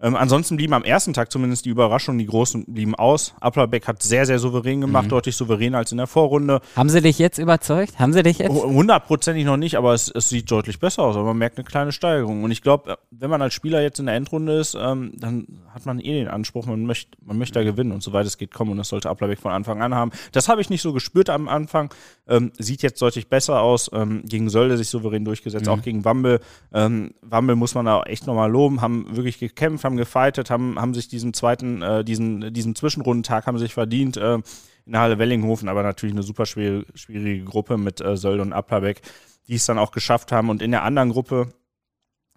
Ähm, 0.00 0.16
ansonsten 0.16 0.56
blieben 0.56 0.74
am 0.74 0.84
ersten 0.84 1.12
Tag 1.12 1.30
zumindest 1.30 1.64
die 1.64 1.70
Überraschungen, 1.70 2.18
die 2.18 2.26
Großen 2.26 2.64
blieben 2.66 2.94
aus. 2.94 3.34
Applerbeck 3.40 3.86
hat 3.88 4.02
sehr, 4.02 4.26
sehr 4.26 4.38
souverän 4.38 4.80
gemacht, 4.80 5.06
mhm. 5.06 5.10
deutlich 5.10 5.36
souveräner 5.36 5.78
als 5.78 5.92
in 5.92 5.98
der 5.98 6.06
Vorrunde. 6.06 6.60
Haben 6.74 6.88
sie 6.88 7.00
dich 7.00 7.18
jetzt 7.18 7.38
überzeugt? 7.38 7.98
Haben 7.98 8.12
sie 8.12 8.22
dich 8.22 8.38
jetzt? 8.38 8.50
Hundertprozentig 8.50 9.44
noch 9.44 9.56
nicht, 9.56 9.76
aber 9.76 9.94
es, 9.94 10.10
es, 10.10 10.28
sieht 10.28 10.50
deutlich 10.50 10.78
besser 10.78 11.02
aus. 11.02 11.16
Aber 11.16 11.26
man 11.26 11.38
merkt 11.38 11.58
eine 11.58 11.64
kleine 11.64 11.92
Steigerung. 11.92 12.44
Und 12.44 12.50
ich 12.50 12.62
glaube, 12.62 12.98
wenn 13.10 13.30
man 13.30 13.40
als 13.42 13.54
Spieler 13.54 13.82
jetzt 13.82 13.98
in 13.98 14.06
der 14.06 14.16
Endrunde 14.16 14.58
ist, 14.58 14.76
ähm, 14.78 15.12
dann 15.16 15.46
hat 15.72 15.86
man 15.86 16.00
eh 16.00 16.12
den 16.12 16.28
Anspruch, 16.28 16.66
man 16.66 16.84
möchte, 16.84 17.16
man 17.24 17.38
möchte 17.38 17.58
da 17.58 17.64
gewinnen 17.64 17.92
und 17.92 18.02
soweit 18.02 18.26
es 18.26 18.38
geht 18.38 18.52
kommen. 18.52 18.72
Und 18.72 18.78
das 18.78 18.88
sollte 18.88 19.08
Applerbeck 19.08 19.38
von 19.38 19.52
Anfang 19.52 19.82
an 19.82 19.94
haben. 19.94 20.10
Das 20.32 20.48
habe 20.48 20.60
ich 20.60 20.70
nicht 20.70 20.82
so 20.82 20.92
gespürt 20.92 21.30
am 21.30 21.48
Anfang. 21.48 21.92
Ähm, 22.28 22.52
sieht 22.58 22.82
jetzt 22.82 23.00
deutlich 23.00 23.28
besser 23.28 23.60
aus. 23.60 23.90
Ähm, 23.92 24.22
gegen 24.24 24.50
Sölde 24.50 24.76
sich 24.76 24.88
souverän 24.88 25.24
durchgesetzt, 25.24 25.66
mhm. 25.66 25.72
auch 25.72 25.82
gegen 25.82 26.04
Wambel. 26.04 26.40
Ähm, 26.72 27.14
Wambel 27.22 27.56
muss 27.56 27.74
man 27.74 27.86
da 27.86 28.02
echt 28.02 28.26
nochmal 28.26 28.50
loben, 28.50 28.80
haben 28.80 29.16
wirklich 29.16 29.38
gekämpft, 29.38 29.84
haben 29.86 29.96
gefightet, 29.96 30.50
haben, 30.50 30.78
haben 30.78 30.92
sich 30.92 31.08
diesen 31.08 31.32
zweiten, 31.32 31.80
äh, 31.80 32.04
diesen, 32.04 32.52
diesen 32.52 32.74
Zwischenrundentag 32.74 33.46
haben 33.46 33.58
sich 33.58 33.72
verdient. 33.72 34.18
Äh, 34.18 34.40
in 34.86 34.92
der 34.92 35.00
Halle 35.00 35.18
Wellinghofen, 35.18 35.68
aber 35.68 35.82
natürlich 35.82 36.14
eine 36.14 36.22
super 36.22 36.46
schwierige, 36.46 36.86
schwierige 36.94 37.44
Gruppe 37.44 37.76
mit 37.76 38.00
äh, 38.00 38.16
Sölde 38.16 38.42
und 38.42 38.52
Applerbeck, 38.52 39.02
die 39.48 39.56
es 39.56 39.66
dann 39.66 39.78
auch 39.78 39.90
geschafft 39.90 40.30
haben. 40.30 40.48
Und 40.48 40.62
in 40.62 40.70
der 40.70 40.84
anderen 40.84 41.10
Gruppe 41.10 41.48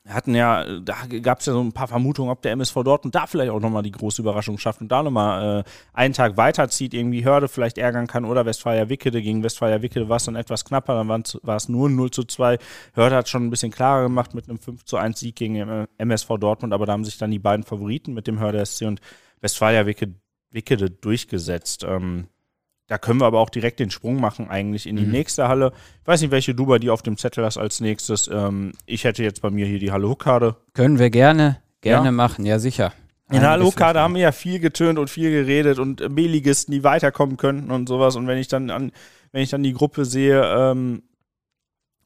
hatten 0.07 0.36
ja, 0.36 0.80
da 0.80 0.96
gab 1.22 1.40
es 1.40 1.46
ja 1.46 1.54
so 1.54 1.62
ein 1.62 1.72
paar 1.72 1.88
Vermutungen, 1.88 2.31
ob 2.31 2.42
der 2.42 2.51
MSV 2.54 2.84
Dortmund 2.84 3.16
da 3.16 3.28
vielleicht 3.28 3.51
auch 3.51 3.60
nochmal 3.60 3.84
die 3.84 3.92
große 3.92 4.22
Überraschung 4.22 4.57
schafft 4.57 4.81
und 4.81 4.92
da 4.92 5.04
nochmal 5.04 5.60
äh, 5.60 5.63
einen 5.94 6.13
Tag 6.13 6.38
weiterzieht, 6.38 6.94
irgendwie 6.94 7.25
Hörde 7.25 7.48
vielleicht 7.48 7.78
ärgern 7.78 8.07
kann 8.07 8.25
oder 8.25 8.46
Westfalia 8.46 8.90
Wickede. 8.90 9.22
Gegen 9.22 9.44
Westfalia 9.44 9.81
Wickede 9.81 10.10
war 10.10 10.18
es 10.18 10.25
dann 10.25 10.36
etwas 10.36 10.66
knapper, 10.66 10.96
dann 10.96 11.07
war 11.07 11.56
es 11.56 11.69
nur 11.69 11.90
0 11.90 12.12
zu 12.12 12.24
2. 12.24 12.57
Hörde 12.94 13.16
hat 13.16 13.30
schon 13.30 13.46
ein 13.46 13.50
bisschen 13.50 13.72
klarer 13.72 14.04
gemacht 14.04 14.34
mit 14.34 14.50
einem 14.50 14.60
5 14.60 14.86
zu 14.86 14.98
1 14.98 15.19
Sieg 15.19 15.36
gegen 15.36 15.88
MSV 15.98 16.38
Dortmund, 16.40 16.74
aber 16.74 16.86
da 16.86 16.94
haben 16.94 17.06
sich 17.06 17.18
dann 17.18 17.31
die 17.31 17.40
beiden 17.40 17.66
Favoriten 17.66 18.13
mit 18.13 18.28
dem 18.28 18.40
Hörde 18.40 18.66
SC 18.66 18.84
und 18.84 19.02
Westfalia 19.42 19.85
Wickede, 19.85 20.16
Wickede 20.52 20.90
durchgesetzt. 20.90 21.83
Ähm, 21.88 22.28
da 22.90 22.98
können 22.98 23.22
wir 23.22 23.28
aber 23.28 23.40
auch 23.40 23.52
direkt 23.52 23.80
den 23.80 23.92
Sprung 23.92 24.19
machen, 24.19 24.50
eigentlich 24.50 24.88
in 24.88 24.96
die 24.96 25.06
mhm. 25.06 25.12
nächste 25.12 25.48
Halle. 25.48 25.72
Ich 26.02 26.08
weiß 26.08 26.22
nicht, 26.22 26.31
welche 26.31 26.56
du 26.56 26.66
bei 26.66 26.80
dir 26.80 26.92
auf 26.92 27.04
dem 27.04 27.18
Zettel 27.18 27.46
hast 27.46 27.58
als 27.58 27.80
nächstes. 27.80 28.28
Ähm, 28.28 28.74
ich 28.88 29.04
hätte 29.04 29.24
jetzt 29.24 29.42
bei 29.42 29.52
mir 29.52 29.68
hier 29.68 29.80
die 29.80 29.92
Halle 29.92 30.10
Huckade. 30.10 30.56
Können 30.74 30.98
wir 30.98 31.12
gerne, 31.12 31.62
gerne 31.81 32.08
ja. 32.08 32.12
machen, 32.12 32.46
ja 32.46 32.58
sicher. 32.58 32.92
In 33.31 33.42
der 33.42 33.52
Halle 33.52 33.64
Huckade 33.64 34.00
haben 34.00 34.16
wir 34.16 34.24
ja 34.24 34.31
viel 34.31 34.60
getönt 34.60 34.98
und 34.98 35.08
viel 35.08 35.30
geredet 35.30 35.78
und 35.78 36.16
B-Ligisten, 36.16 36.72
die 36.72 36.84
weiterkommen 36.84 37.38
könnten 37.38 37.69
und 37.69 37.88
sowas. 37.88 38.16
Und 38.16 38.26
wenn 38.26 38.40
ich 38.40 38.48
dann 38.48 38.72
an, 38.72 38.92
wenn 39.31 39.44
ich 39.44 39.52
dann 39.52 39.62
die 39.62 39.74
Gruppe 39.74 40.06
sehe, 40.06 40.44
ähm, 40.44 41.04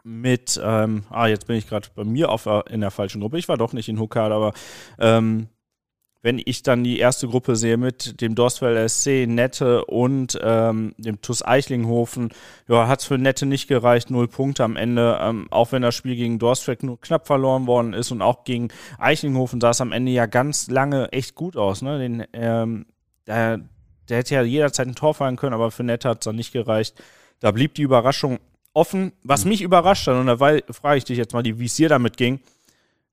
mit, 0.03 0.59
ähm, 0.61 1.05
ah, 1.09 1.27
jetzt 1.27 1.47
bin 1.47 1.55
ich 1.55 1.69
gerade 1.69 1.87
bei 1.95 2.03
mir 2.03 2.29
auf, 2.29 2.45
in 2.69 2.81
der 2.81 2.91
falschen 2.91 3.21
Gruppe. 3.21 3.37
Ich 3.37 3.47
war 3.47 3.55
doch 3.55 3.71
nicht 3.71 3.87
in 3.87 3.99
Huckade, 3.99 4.35
aber 4.35 4.51
ähm, 4.99 5.47
wenn 6.23 6.41
ich 6.43 6.63
dann 6.63 6.85
die 6.85 6.99
erste 6.99 7.27
Gruppe 7.27 7.57
sehe 7.57 7.75
mit 7.75 8.21
dem 8.21 8.33
Dorsfeld 8.33 8.89
SC, 8.89 9.27
Nette 9.27 9.85
und 9.85 10.39
ähm, 10.41 10.95
dem 10.97 11.21
TuS 11.21 11.45
Eichlinghofen, 11.45 12.29
ja, 12.69 12.87
hat 12.87 13.01
es 13.01 13.05
für 13.05 13.17
Nette 13.17 13.45
nicht 13.45 13.67
gereicht, 13.67 14.09
null 14.09 14.29
Punkte 14.29 14.63
am 14.63 14.77
Ende, 14.77 15.19
ähm, 15.21 15.47
auch 15.51 15.73
wenn 15.73 15.81
das 15.81 15.95
Spiel 15.95 16.15
gegen 16.15 16.39
Dorsfeld 16.39 16.81
nur 16.81 16.99
knapp 16.99 17.27
verloren 17.27 17.67
worden 17.67 17.93
ist 17.93 18.11
und 18.11 18.21
auch 18.21 18.45
gegen 18.45 18.69
Eichlinghofen 18.97 19.59
sah 19.59 19.71
es 19.71 19.81
am 19.81 19.91
Ende 19.91 20.13
ja 20.13 20.25
ganz 20.25 20.69
lange 20.69 21.11
echt 21.11 21.35
gut 21.35 21.57
aus. 21.57 21.81
Ne? 21.81 21.99
Den, 21.99 22.25
ähm, 22.31 22.85
der, 23.27 23.59
der 24.07 24.17
hätte 24.17 24.35
ja 24.35 24.43
jederzeit 24.43 24.87
ein 24.87 24.95
Tor 24.95 25.13
fallen 25.13 25.35
können, 25.35 25.53
aber 25.53 25.71
für 25.71 25.83
Nette 25.83 26.07
hat 26.07 26.21
es 26.21 26.25
dann 26.25 26.37
nicht 26.37 26.53
gereicht. 26.53 26.95
Da 27.41 27.51
blieb 27.51 27.75
die 27.75 27.81
Überraschung 27.81 28.39
offen. 28.73 29.11
Was 29.23 29.43
mhm. 29.43 29.49
mich 29.49 29.61
überrascht 29.61 30.07
hat, 30.07 30.15
und 30.15 30.27
da 30.27 30.37
frage 30.37 30.97
ich 30.97 31.03
dich 31.03 31.17
jetzt 31.17 31.33
mal, 31.33 31.43
wie 31.43 31.65
es 31.65 31.75
dir 31.75 31.89
damit 31.89 32.15
ging, 32.15 32.39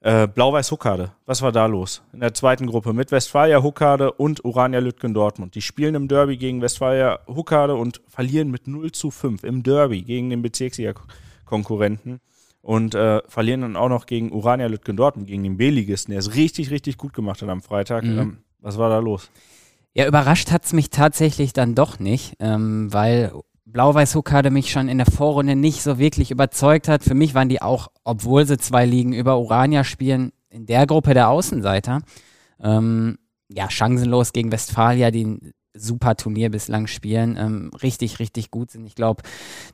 äh, 0.01 0.27
Blau-Weiß 0.27 0.71
Huckade, 0.71 1.13
was 1.27 1.43
war 1.43 1.53
da 1.53 1.67
los? 1.67 2.03
In 2.13 2.21
der 2.21 2.33
zweiten 2.35 2.67
Gruppe 2.67 2.93
mit 2.93 3.13
Westfalia 3.13 3.63
Huckade 3.63 4.13
und 4.13 4.45
Urania 4.45 4.81
Lütgen 4.81 5.15
Dortmund. 5.15 5.55
Die 5.55 5.63
spielen 5.63 5.95
im 5.95 6.09
Derby 6.09 6.37
gegen 6.37 6.63
Westfalia 6.63 7.21
Huckade 7.27 7.75
und 7.75 8.01
verlieren 8.09 8.51
mit 8.51 8.67
0 8.67 8.93
zu 8.93 9.11
5 9.11 9.45
im 9.45 9.63
Derby 9.63 10.03
gegen 10.03 10.31
den 10.31 10.43
Bezirksliga-Konkurrenten. 10.43 12.21
Und 12.63 12.95
äh, 12.95 13.23
verlieren 13.27 13.63
dann 13.63 13.77
auch 13.77 13.89
noch 13.89 14.05
gegen 14.05 14.33
Urania 14.33 14.67
Lütgen 14.67 14.95
Dortmund, 14.95 15.27
gegen 15.27 15.43
den 15.43 15.57
B-Ligisten, 15.57 16.13
der 16.13 16.19
es 16.19 16.35
richtig, 16.35 16.71
richtig 16.71 16.99
gut 16.99 17.15
gemacht 17.15 17.41
hat 17.41 17.49
am 17.49 17.63
Freitag. 17.63 18.05
Mhm. 18.05 18.19
Ähm, 18.19 18.39
was 18.59 18.77
war 18.77 18.91
da 18.91 18.99
los? 18.99 19.31
Ja, 19.95 20.07
überrascht 20.07 20.51
hat 20.51 20.67
es 20.67 20.75
mich 20.75 20.91
tatsächlich 20.91 21.55
dann 21.55 21.75
doch 21.75 21.99
nicht, 21.99 22.35
ähm, 22.39 22.93
weil 22.93 23.33
Blau-Weiß-Huckade 23.73 24.51
mich 24.51 24.71
schon 24.71 24.89
in 24.89 24.99
der 24.99 25.07
Vorrunde 25.07 25.57
nicht 25.57 25.83
so 25.83 25.99
wirklich 25.99 26.31
überzeugt 26.31 26.89
hat. 26.89 27.03
Für 27.05 27.15
mich 27.15 27.35
waren 27.35 27.49
die 27.49 27.63
auch, 27.63 27.89
obwohl 28.05 28.47
sie 28.47 28.59
zwei 28.59 28.87
Ligen 28.87 29.13
über 29.13 29.39
Urania 29.39 29.85
spielen, 29.85 30.33
in 30.49 30.67
der 30.67 30.87
Gruppe 30.87 31.15
der 31.15 31.29
Außenseiter. 31.29 32.03
Ähm, 32.63 33.19
ja, 33.49 33.71
chancenlos 33.71 34.33
gegen 34.33 34.53
Westfalia, 34.53 35.11
die 35.11 35.25
ein 35.25 35.53
super 35.75 36.17
Turnier 36.17 36.51
bislang 36.51 36.87
spielen, 36.87 37.37
ähm, 37.39 37.71
richtig, 37.83 38.19
richtig 38.19 38.51
gut 38.51 38.71
sind. 38.71 38.87
Ich 38.87 38.95
glaube, 38.95 39.23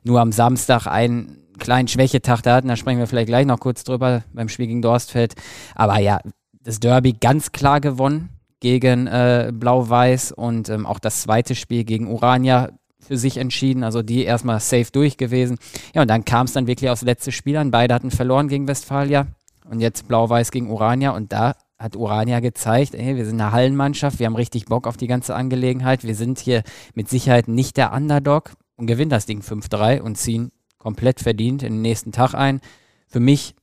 nur 0.03 0.21
am 0.21 0.31
Samstag 0.31 0.87
einen 0.87 1.43
kleinen 1.57 1.87
Schwächetag 1.87 2.41
da 2.41 2.55
hatten, 2.55 2.67
da 2.67 2.75
sprechen 2.75 2.99
wir 2.99 3.07
vielleicht 3.07 3.27
gleich 3.27 3.45
noch 3.45 3.59
kurz 3.59 3.83
drüber 3.83 4.23
beim 4.33 4.49
Spiel 4.49 4.67
gegen 4.67 4.81
Dorstfeld. 4.81 5.33
Aber 5.73 5.99
ja, 5.99 6.19
das 6.61 6.79
Derby 6.79 7.13
ganz 7.13 7.51
klar 7.51 7.81
gewonnen 7.81 8.29
gegen 8.59 9.07
äh, 9.07 9.51
Blau-Weiß 9.53 10.31
und 10.31 10.69
ähm, 10.69 10.85
auch 10.85 10.99
das 10.99 11.21
zweite 11.21 11.55
Spiel 11.55 11.83
gegen 11.83 12.07
Urania 12.07 12.69
für 13.07 13.17
sich 13.17 13.37
entschieden, 13.37 13.83
also 13.83 14.01
die 14.01 14.23
erstmal 14.23 14.59
safe 14.59 14.91
durch 14.91 15.17
gewesen. 15.17 15.57
Ja, 15.95 16.01
und 16.01 16.09
dann 16.09 16.25
kam 16.25 16.45
es 16.45 16.53
dann 16.53 16.67
wirklich 16.67 16.89
aufs 16.89 17.01
letzte 17.01 17.31
Spiel 17.31 17.57
an. 17.57 17.71
Beide 17.71 17.93
hatten 17.93 18.11
verloren 18.11 18.49
gegen 18.49 18.67
Westfalia 18.67 19.27
und 19.69 19.79
jetzt 19.79 20.07
Blau-Weiß 20.07 20.51
gegen 20.51 20.69
Urania 20.69 21.11
und 21.11 21.31
da 21.31 21.55
hat 21.79 21.95
Urania 21.95 22.39
gezeigt, 22.39 22.95
ey, 22.95 23.15
wir 23.15 23.25
sind 23.25 23.39
eine 23.39 23.51
Hallenmannschaft, 23.51 24.19
wir 24.19 24.25
haben 24.25 24.35
richtig 24.35 24.65
Bock 24.65 24.87
auf 24.87 24.97
die 24.97 25.07
ganze 25.07 25.35
Angelegenheit, 25.35 26.03
wir 26.03 26.15
sind 26.15 26.39
hier 26.39 26.63
mit 26.95 27.07
Sicherheit 27.07 27.47
nicht 27.47 27.77
der 27.77 27.93
Underdog 27.93 28.53
und 28.75 28.87
gewinnen 28.87 29.11
das 29.11 29.25
Ding 29.25 29.41
5-3 29.41 30.01
und 30.01 30.17
ziehen 30.17 30.51
komplett 30.77 31.19
verdient 31.19 31.63
in 31.63 31.73
den 31.73 31.81
nächsten 31.81 32.11
Tag 32.11 32.33
ein. 32.33 32.61
Für 33.07 33.19
mich, 33.19 33.55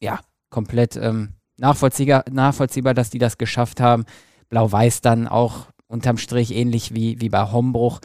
ja, 0.00 0.20
komplett 0.50 0.96
ähm, 0.96 1.34
nachvollziehbar, 1.56 2.24
nachvollziehbar, 2.30 2.94
dass 2.94 3.10
die 3.10 3.18
das 3.18 3.38
geschafft 3.38 3.80
haben. 3.80 4.04
Blau-Weiß 4.48 5.00
dann 5.00 5.26
auch 5.28 5.66
unterm 5.86 6.18
Strich 6.18 6.54
ähnlich 6.54 6.94
wie, 6.94 7.20
wie 7.20 7.28
bei 7.28 7.50
Hombruch. 7.50 8.00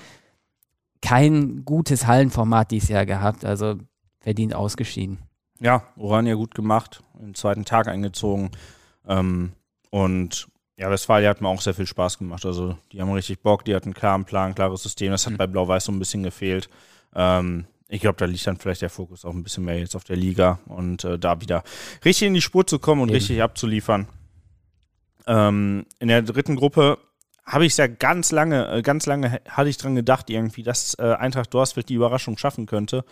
Kein 1.03 1.65
gutes 1.65 2.07
Hallenformat 2.07 2.71
dieses 2.71 2.89
Jahr 2.89 3.05
gehabt, 3.05 3.43
also 3.43 3.75
verdient 4.21 4.55
ausgeschieden. 4.55 5.19
Ja, 5.59 5.83
Orania 5.97 6.35
gut 6.35 6.55
gemacht, 6.55 7.03
den 7.19 7.35
zweiten 7.35 7.65
Tag 7.65 7.87
eingezogen. 7.87 8.51
Ähm, 9.05 9.51
und 9.91 10.47
ja, 10.77 10.89
Westfalia 10.89 11.29
hat 11.29 11.41
mir 11.41 11.49
auch 11.49 11.61
sehr 11.61 11.73
viel 11.73 11.85
Spaß 11.85 12.17
gemacht. 12.17 12.45
Also 12.45 12.77
die 12.91 13.01
haben 13.01 13.11
richtig 13.11 13.41
Bock, 13.41 13.65
die 13.65 13.75
hatten 13.75 13.89
einen 13.89 13.93
klaren 13.93 14.25
Plan, 14.25 14.55
klares 14.55 14.81
System. 14.81 15.11
Das 15.11 15.25
hat 15.25 15.33
mhm. 15.33 15.37
bei 15.37 15.47
Blau-Weiß 15.47 15.85
so 15.85 15.91
ein 15.91 15.99
bisschen 15.99 16.23
gefehlt. 16.23 16.69
Ähm, 17.13 17.65
ich 17.89 18.01
glaube, 18.01 18.15
da 18.17 18.25
liegt 18.25 18.47
dann 18.47 18.57
vielleicht 18.57 18.81
der 18.81 18.89
Fokus 18.89 19.25
auch 19.25 19.33
ein 19.33 19.43
bisschen 19.43 19.65
mehr 19.65 19.77
jetzt 19.77 19.95
auf 19.95 20.03
der 20.03 20.15
Liga 20.15 20.59
und 20.65 21.03
äh, 21.03 21.19
da 21.19 21.41
wieder 21.41 21.63
richtig 22.03 22.27
in 22.27 22.33
die 22.33 22.41
Spur 22.41 22.65
zu 22.65 22.79
kommen 22.79 23.01
und 23.01 23.09
Eben. 23.09 23.17
richtig 23.17 23.43
abzuliefern. 23.43 24.07
Ähm, 25.27 25.85
in 25.99 26.07
der 26.07 26.21
dritten 26.21 26.55
Gruppe 26.55 26.97
habe 27.45 27.65
ich 27.65 27.73
es 27.73 27.77
ja 27.77 27.87
ganz 27.87 28.31
lange, 28.31 28.67
äh, 28.71 28.81
ganz 28.81 29.05
lange 29.05 29.41
hatte 29.49 29.69
ich 29.69 29.77
dran 29.77 29.95
gedacht, 29.95 30.29
irgendwie, 30.29 30.63
dass 30.63 30.95
äh, 30.99 31.13
Eintracht 31.13 31.53
Dorsfeld 31.53 31.89
die 31.89 31.95
Überraschung 31.95 32.37
schaffen 32.37 32.65
könnte. 32.65 33.03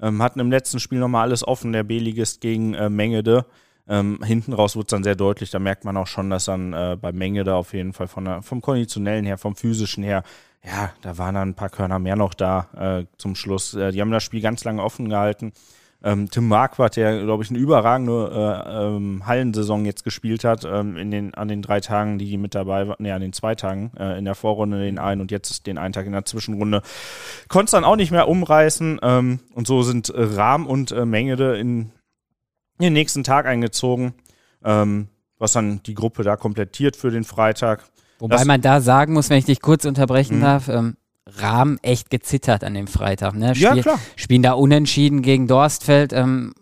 Ähm, 0.00 0.22
hatten 0.22 0.40
im 0.40 0.50
letzten 0.50 0.80
Spiel 0.80 0.98
nochmal 0.98 1.22
alles 1.22 1.46
offen, 1.46 1.72
der 1.72 1.82
B-Ligist 1.82 2.40
gegen 2.40 2.74
äh, 2.74 2.88
Mengede. 2.88 3.46
Ähm, 3.88 4.20
hinten 4.22 4.52
raus 4.52 4.76
wurde 4.76 4.86
es 4.86 4.90
dann 4.90 5.04
sehr 5.04 5.16
deutlich, 5.16 5.50
da 5.50 5.58
merkt 5.58 5.84
man 5.84 5.96
auch 5.96 6.06
schon, 6.06 6.30
dass 6.30 6.44
dann 6.44 6.72
äh, 6.72 6.96
bei 7.00 7.12
Mengede 7.12 7.54
auf 7.54 7.72
jeden 7.72 7.92
Fall 7.92 8.06
von 8.06 8.24
der, 8.24 8.42
vom 8.42 8.60
Konditionellen 8.60 9.24
her, 9.24 9.36
vom 9.36 9.56
physischen 9.56 10.04
her, 10.04 10.22
ja, 10.64 10.92
da 11.02 11.18
waren 11.18 11.34
dann 11.34 11.48
ein 11.50 11.54
paar 11.54 11.70
Körner 11.70 11.98
mehr 11.98 12.16
noch 12.16 12.34
da 12.34 12.68
äh, 12.76 13.06
zum 13.16 13.34
Schluss. 13.34 13.74
Äh, 13.74 13.92
die 13.92 14.00
haben 14.00 14.10
das 14.10 14.22
Spiel 14.22 14.40
ganz 14.42 14.62
lange 14.64 14.82
offen 14.82 15.08
gehalten. 15.08 15.52
Ähm, 16.02 16.30
Tim 16.30 16.48
Marquardt, 16.48 16.96
der, 16.96 17.22
glaube 17.24 17.42
ich, 17.42 17.50
eine 17.50 17.58
überragende 17.58 18.30
äh, 18.32 18.86
ähm, 18.86 19.26
Hallensaison 19.26 19.84
jetzt 19.84 20.02
gespielt 20.02 20.44
hat, 20.44 20.64
ähm, 20.64 20.96
in 20.96 21.10
den, 21.10 21.34
an 21.34 21.48
den 21.48 21.60
drei 21.60 21.80
Tagen, 21.80 22.18
die 22.18 22.24
die 22.24 22.38
mit 22.38 22.54
dabei 22.54 22.88
waren, 22.88 22.96
nee, 23.00 23.10
an 23.10 23.20
den 23.20 23.34
zwei 23.34 23.54
Tagen 23.54 23.92
äh, 23.98 24.18
in 24.18 24.24
der 24.24 24.34
Vorrunde, 24.34 24.80
den 24.80 24.98
einen 24.98 25.20
und 25.20 25.30
jetzt 25.30 25.66
den 25.66 25.76
einen 25.76 25.92
Tag 25.92 26.06
in 26.06 26.12
der 26.12 26.24
Zwischenrunde, 26.24 26.80
konnte 27.48 27.66
es 27.66 27.70
dann 27.72 27.84
auch 27.84 27.96
nicht 27.96 28.12
mehr 28.12 28.28
umreißen. 28.28 29.00
Ähm, 29.02 29.40
und 29.54 29.66
so 29.66 29.82
sind 29.82 30.08
äh, 30.08 30.22
Rahm 30.22 30.66
und 30.66 30.90
äh, 30.90 31.04
Mengede 31.04 31.58
in, 31.58 31.90
in 32.78 32.84
den 32.84 32.92
nächsten 32.94 33.22
Tag 33.22 33.44
eingezogen, 33.44 34.14
ähm, 34.64 35.08
was 35.38 35.52
dann 35.52 35.82
die 35.82 35.94
Gruppe 35.94 36.22
da 36.22 36.36
komplettiert 36.36 36.96
für 36.96 37.10
den 37.10 37.24
Freitag. 37.24 37.84
Wobei 38.20 38.36
das, 38.36 38.46
man 38.46 38.60
da 38.62 38.80
sagen 38.80 39.12
muss, 39.12 39.28
wenn 39.28 39.38
ich 39.38 39.46
dich 39.46 39.60
kurz 39.60 39.84
unterbrechen 39.84 40.38
mh. 40.38 40.44
darf, 40.44 40.68
ähm, 40.68 40.96
Rahmen 41.36 41.78
echt 41.82 42.10
gezittert 42.10 42.64
an 42.64 42.74
dem 42.74 42.86
Freitag. 42.86 43.34
Ne? 43.34 43.54
Spiel, 43.54 43.76
ja, 43.76 43.82
klar. 43.82 43.98
Spielen 44.16 44.42
da 44.42 44.52
unentschieden 44.52 45.22
gegen 45.22 45.46
Dorstfeld. 45.46 46.12
Ähm, 46.12 46.52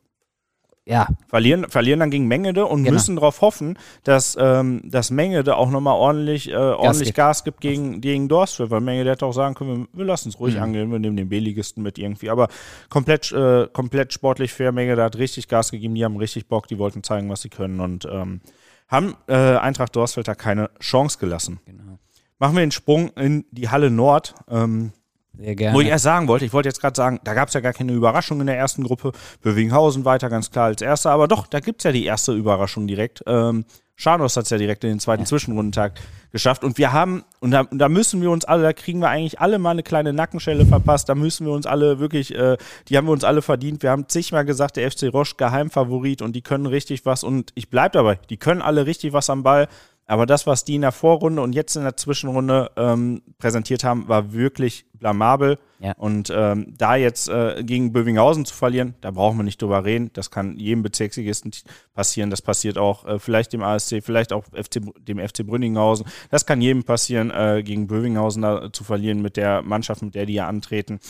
ja. 0.89 1.07
Verlieren, 1.29 1.69
verlieren 1.69 2.01
dann 2.01 2.11
gegen 2.11 2.27
Mengede 2.27 2.65
und 2.65 2.83
genau. 2.83 2.95
müssen 2.95 3.17
darauf 3.17 3.43
hoffen, 3.43 3.79
dass, 4.05 4.39
ähm, 4.41 4.81
dass 4.85 5.11
Mengede 5.11 5.57
auch 5.57 5.71
nochmal 5.71 5.95
ordentlich, 5.95 6.49
äh, 6.49 6.55
ordentlich 6.55 7.13
Gas 7.13 7.45
gibt, 7.45 7.61
Gas 7.61 7.61
gibt 7.61 7.61
gegen, 7.61 8.01
gegen 8.01 8.29
Dorstfeld, 8.29 8.71
weil 8.71 8.81
Mengede 8.81 9.11
hätte 9.11 9.27
auch 9.27 9.33
sagen 9.33 9.55
können, 9.55 9.89
wir, 9.93 9.99
wir 9.99 10.05
lassen 10.07 10.31
es 10.31 10.41
ruhig 10.41 10.57
mhm. 10.57 10.63
angeln, 10.63 10.91
wir 10.91 10.99
nehmen 10.99 11.17
den 11.17 11.29
B-Ligisten 11.29 11.83
mit 11.83 11.99
irgendwie. 11.99 12.31
Aber 12.31 12.49
komplett, 12.89 13.31
äh, 13.33 13.67
komplett 13.71 14.15
sportlich 14.15 14.55
fair, 14.55 14.73
Mengede 14.73 15.03
hat 15.03 15.19
richtig 15.19 15.47
Gas 15.49 15.71
gegeben, 15.71 15.95
die 15.95 16.05
haben 16.07 16.17
richtig 16.17 16.49
Bock, 16.49 16.67
die 16.69 16.79
wollten 16.79 17.03
zeigen, 17.03 17.29
was 17.29 17.43
sie 17.43 17.51
können 17.51 17.81
und 17.81 18.09
ähm, 18.11 18.41
haben 18.89 19.15
äh, 19.27 19.35
Eintracht 19.35 19.95
Dorstfeld 19.95 20.27
da 20.27 20.35
keine 20.35 20.71
Chance 20.81 21.19
gelassen. 21.19 21.61
Genau. 21.67 21.99
Machen 22.39 22.57
wir 22.57 22.61
den 22.61 22.71
Sprung 22.71 23.11
in 23.11 23.45
die 23.51 23.69
Halle 23.69 23.91
Nord. 23.91 24.35
Ähm, 24.49 24.93
sehr 25.39 25.55
gerne. 25.55 25.77
Wo 25.77 25.81
ich 25.81 25.89
erst 25.89 26.05
sagen 26.05 26.27
wollte, 26.27 26.45
ich 26.45 26.53
wollte 26.53 26.69
jetzt 26.69 26.81
gerade 26.81 26.97
sagen, 26.97 27.21
da 27.23 27.35
gab 27.35 27.49
es 27.49 27.55
ja 27.55 27.61
gar 27.61 27.73
keine 27.73 27.93
Überraschung 27.93 28.41
in 28.41 28.47
der 28.47 28.59
ersten 28.59 28.83
Gruppe. 28.83 29.13
Bövinghausen 29.41 30.05
weiter 30.05 30.29
ganz 30.29 30.51
klar 30.51 30.67
als 30.67 30.83
erster, 30.83 31.11
aber 31.11 31.29
doch, 31.29 31.47
da 31.47 31.61
gibt 31.61 31.81
es 31.81 31.85
ja 31.85 31.93
die 31.93 32.05
erste 32.05 32.33
Überraschung 32.33 32.87
direkt. 32.89 33.23
Ähm, 33.27 33.65
Scharnos 33.95 34.37
hat 34.37 34.45
es 34.45 34.51
ja 34.51 34.59
direkt 34.59 34.85
in 34.85 34.91
den 34.91 35.01
zweiten 35.01 35.23
ja. 35.23 35.27
Zwischenrundentag 35.27 36.01
geschafft. 36.31 36.63
Und 36.63 36.79
wir 36.79 36.93
haben, 36.93 37.25
und 37.41 37.51
da, 37.51 37.65
da, 37.73 37.89
müssen 37.89 38.23
wir 38.23 38.31
uns 38.31 38.45
alle, 38.45 38.63
da 38.63 38.73
kriegen 38.73 39.01
wir 39.01 39.09
eigentlich 39.09 39.41
alle 39.41 39.59
mal 39.59 39.73
eine 39.73 39.83
kleine 39.83 40.13
Nackenschelle 40.13 40.67
verpasst. 40.67 41.09
Da 41.09 41.17
müssen 41.17 41.47
wir 41.47 41.53
uns 41.53 41.67
alle 41.67 41.99
wirklich, 41.99 42.33
äh, 42.33 42.57
die 42.89 42.97
haben 42.97 43.07
wir 43.07 43.13
uns 43.13 43.25
alle 43.25 43.43
verdient. 43.43 43.83
Wir 43.83 43.91
haben 43.91 44.09
zigmal 44.09 44.45
gesagt, 44.45 44.77
der 44.77 44.89
FC 44.89 45.13
Roche 45.13 45.35
Geheimfavorit 45.37 46.23
und 46.23 46.35
die 46.35 46.43
können 46.43 46.67
richtig 46.67 47.07
was. 47.07 47.25
Und 47.25 47.51
ich 47.57 47.71
bleibe 47.71 47.95
dabei, 47.95 48.21
die 48.31 48.37
können 48.37 48.63
alle 48.63 48.87
richtig 48.87 49.13
was 49.13 49.31
am 49.31 49.43
Ball. 49.43 49.67
Aber 50.09 50.25
das, 50.25 50.47
was 50.47 50.65
die 50.65 50.77
in 50.77 50.81
der 50.81 50.91
Vorrunde 50.91 51.43
und 51.43 51.55
jetzt 51.55 51.77
in 51.77 51.83
der 51.83 51.97
Zwischenrunde 51.97 52.71
ähm, 52.77 53.21
präsentiert 53.37 53.85
haben, 53.85 54.09
war 54.09 54.33
wirklich 54.33 54.87
blamabel. 54.95 55.59
Ja. 55.81 55.93
Und 55.99 56.33
ähm, 56.35 56.75
da 56.79 56.97
jetzt 56.97 57.29
äh, 57.29 57.63
gegen 57.63 57.93
Bövinghausen 57.93 58.47
zu 58.47 58.55
verlieren, 58.55 58.95
da 59.03 59.11
brauchen 59.11 59.37
wir 59.37 59.45
nicht 59.45 59.61
drüber 59.61 59.85
reden. 59.85 60.11
Das 60.15 60.31
kann 60.31 60.57
jedem 60.57 60.83
Bezirksligisten 60.83 61.53
passieren. 61.93 62.31
Das 62.31 62.41
passiert 62.41 62.79
auch 62.79 63.05
äh, 63.05 63.19
vielleicht 63.19 63.53
dem 63.53 63.63
ASC, 63.63 64.03
vielleicht 64.03 64.33
auch 64.33 64.45
FC, 64.47 64.81
dem 64.99 65.19
FC 65.19 65.47
Brünninghausen. 65.47 66.07
Das 66.31 66.47
kann 66.47 66.63
jedem 66.63 66.85
passieren, 66.85 67.31
äh, 67.31 67.63
gegen 67.63 67.87
Bövinghausen 67.87 68.41
da 68.41 68.73
zu 68.73 68.85
verlieren 68.85 69.21
mit 69.21 69.37
der 69.37 69.61
Mannschaft, 69.61 70.01
mit 70.01 70.15
der 70.15 70.25
die 70.25 70.35
ja 70.35 70.49
antreten. 70.49 71.01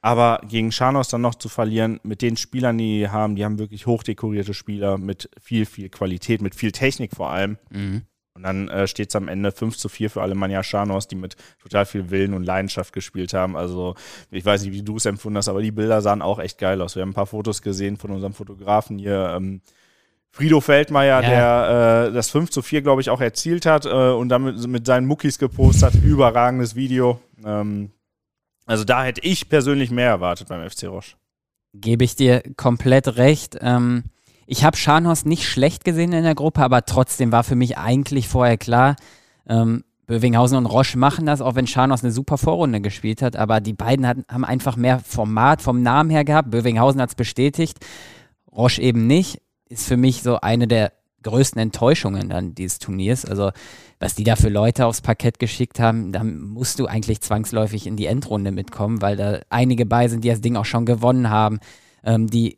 Aber 0.00 0.40
gegen 0.48 0.72
Scharnos 0.72 1.08
dann 1.08 1.20
noch 1.20 1.34
zu 1.34 1.50
verlieren, 1.50 2.00
mit 2.02 2.22
den 2.22 2.38
Spielern, 2.38 2.78
die 2.78 3.10
haben, 3.10 3.36
die 3.36 3.44
haben 3.44 3.58
wirklich 3.58 3.86
hochdekorierte 3.86 4.54
Spieler 4.54 4.96
mit 4.96 5.28
viel, 5.38 5.66
viel 5.66 5.90
Qualität, 5.90 6.40
mit 6.40 6.54
viel 6.54 6.72
Technik 6.72 7.14
vor 7.14 7.30
allem. 7.30 7.58
Mhm. 7.70 8.02
Und 8.38 8.44
dann 8.44 8.68
äh, 8.68 8.86
steht 8.86 9.08
es 9.08 9.16
am 9.16 9.26
Ende 9.26 9.50
5 9.50 9.76
zu 9.76 9.88
4 9.88 10.10
für 10.10 10.22
Alemannia 10.22 10.62
Scharnos, 10.62 11.08
die 11.08 11.16
mit 11.16 11.34
total 11.60 11.86
viel 11.86 12.10
Willen 12.10 12.34
und 12.34 12.44
Leidenschaft 12.44 12.92
gespielt 12.92 13.34
haben. 13.34 13.56
Also 13.56 13.96
ich 14.30 14.44
weiß 14.44 14.62
nicht, 14.62 14.72
wie 14.72 14.82
du 14.82 14.94
es 14.94 15.06
empfunden 15.06 15.38
hast, 15.38 15.48
aber 15.48 15.60
die 15.60 15.72
Bilder 15.72 16.00
sahen 16.02 16.22
auch 16.22 16.38
echt 16.38 16.56
geil 16.56 16.80
aus. 16.80 16.94
Wir 16.94 17.02
haben 17.02 17.10
ein 17.10 17.14
paar 17.14 17.26
Fotos 17.26 17.62
gesehen 17.62 17.96
von 17.96 18.12
unserem 18.12 18.34
Fotografen 18.34 18.96
hier. 18.96 19.34
Ähm, 19.36 19.60
Frido 20.30 20.60
Feldmeier, 20.60 21.20
ja. 21.20 21.28
der 21.28 22.08
äh, 22.10 22.12
das 22.12 22.30
5 22.30 22.50
zu 22.50 22.62
4, 22.62 22.82
glaube 22.82 23.00
ich, 23.00 23.10
auch 23.10 23.20
erzielt 23.20 23.66
hat 23.66 23.86
äh, 23.86 23.88
und 23.88 24.28
damit 24.28 24.64
mit 24.68 24.86
seinen 24.86 25.08
Muckis 25.08 25.40
gepostet 25.40 25.82
hat. 25.82 25.94
Überragendes 26.00 26.76
Video. 26.76 27.20
Ähm, 27.44 27.90
also 28.66 28.84
da 28.84 29.02
hätte 29.02 29.22
ich 29.22 29.48
persönlich 29.48 29.90
mehr 29.90 30.10
erwartet 30.10 30.46
beim 30.46 30.68
FC 30.70 30.84
Roche. 30.84 31.16
Gebe 31.74 32.04
ich 32.04 32.14
dir 32.14 32.44
komplett 32.56 33.16
recht. 33.16 33.58
Ähm, 33.60 34.04
ich 34.50 34.64
habe 34.64 34.78
Scharnhorst 34.78 35.26
nicht 35.26 35.46
schlecht 35.46 35.84
gesehen 35.84 36.12
in 36.14 36.24
der 36.24 36.34
Gruppe, 36.34 36.62
aber 36.62 36.86
trotzdem 36.86 37.32
war 37.32 37.44
für 37.44 37.54
mich 37.54 37.76
eigentlich 37.76 38.28
vorher 38.28 38.56
klar, 38.56 38.96
ähm, 39.46 39.84
Bövinghausen 40.06 40.56
und 40.56 40.64
Roche 40.64 40.96
machen 40.96 41.26
das, 41.26 41.42
auch 41.42 41.54
wenn 41.54 41.66
Scharnhorst 41.66 42.02
eine 42.02 42.14
super 42.14 42.38
Vorrunde 42.38 42.80
gespielt 42.80 43.20
hat. 43.20 43.36
Aber 43.36 43.60
die 43.60 43.74
beiden 43.74 44.06
hatten, 44.06 44.24
haben 44.26 44.46
einfach 44.46 44.76
mehr 44.76 45.00
Format 45.00 45.60
vom 45.60 45.82
Namen 45.82 46.08
her 46.08 46.24
gehabt. 46.24 46.50
Bövinghausen 46.50 46.98
hat 46.98 47.10
es 47.10 47.14
bestätigt, 47.14 47.84
Roche 48.50 48.80
eben 48.80 49.06
nicht. 49.06 49.42
Ist 49.68 49.86
für 49.86 49.98
mich 49.98 50.22
so 50.22 50.40
eine 50.40 50.66
der 50.66 50.92
größten 51.24 51.60
Enttäuschungen 51.60 52.30
dann 52.30 52.54
dieses 52.54 52.78
Turniers. 52.78 53.26
Also, 53.26 53.50
was 54.00 54.14
die 54.14 54.24
da 54.24 54.34
für 54.34 54.48
Leute 54.48 54.86
aufs 54.86 55.02
Parkett 55.02 55.38
geschickt 55.38 55.78
haben, 55.78 56.10
da 56.10 56.24
musst 56.24 56.78
du 56.78 56.86
eigentlich 56.86 57.20
zwangsläufig 57.20 57.86
in 57.86 57.96
die 57.96 58.06
Endrunde 58.06 58.50
mitkommen, 58.50 59.02
weil 59.02 59.16
da 59.16 59.40
einige 59.50 59.84
bei 59.84 60.08
sind, 60.08 60.24
die 60.24 60.30
das 60.30 60.40
Ding 60.40 60.56
auch 60.56 60.64
schon 60.64 60.86
gewonnen 60.86 61.28
haben, 61.28 61.58
ähm, 62.02 62.28
die 62.28 62.56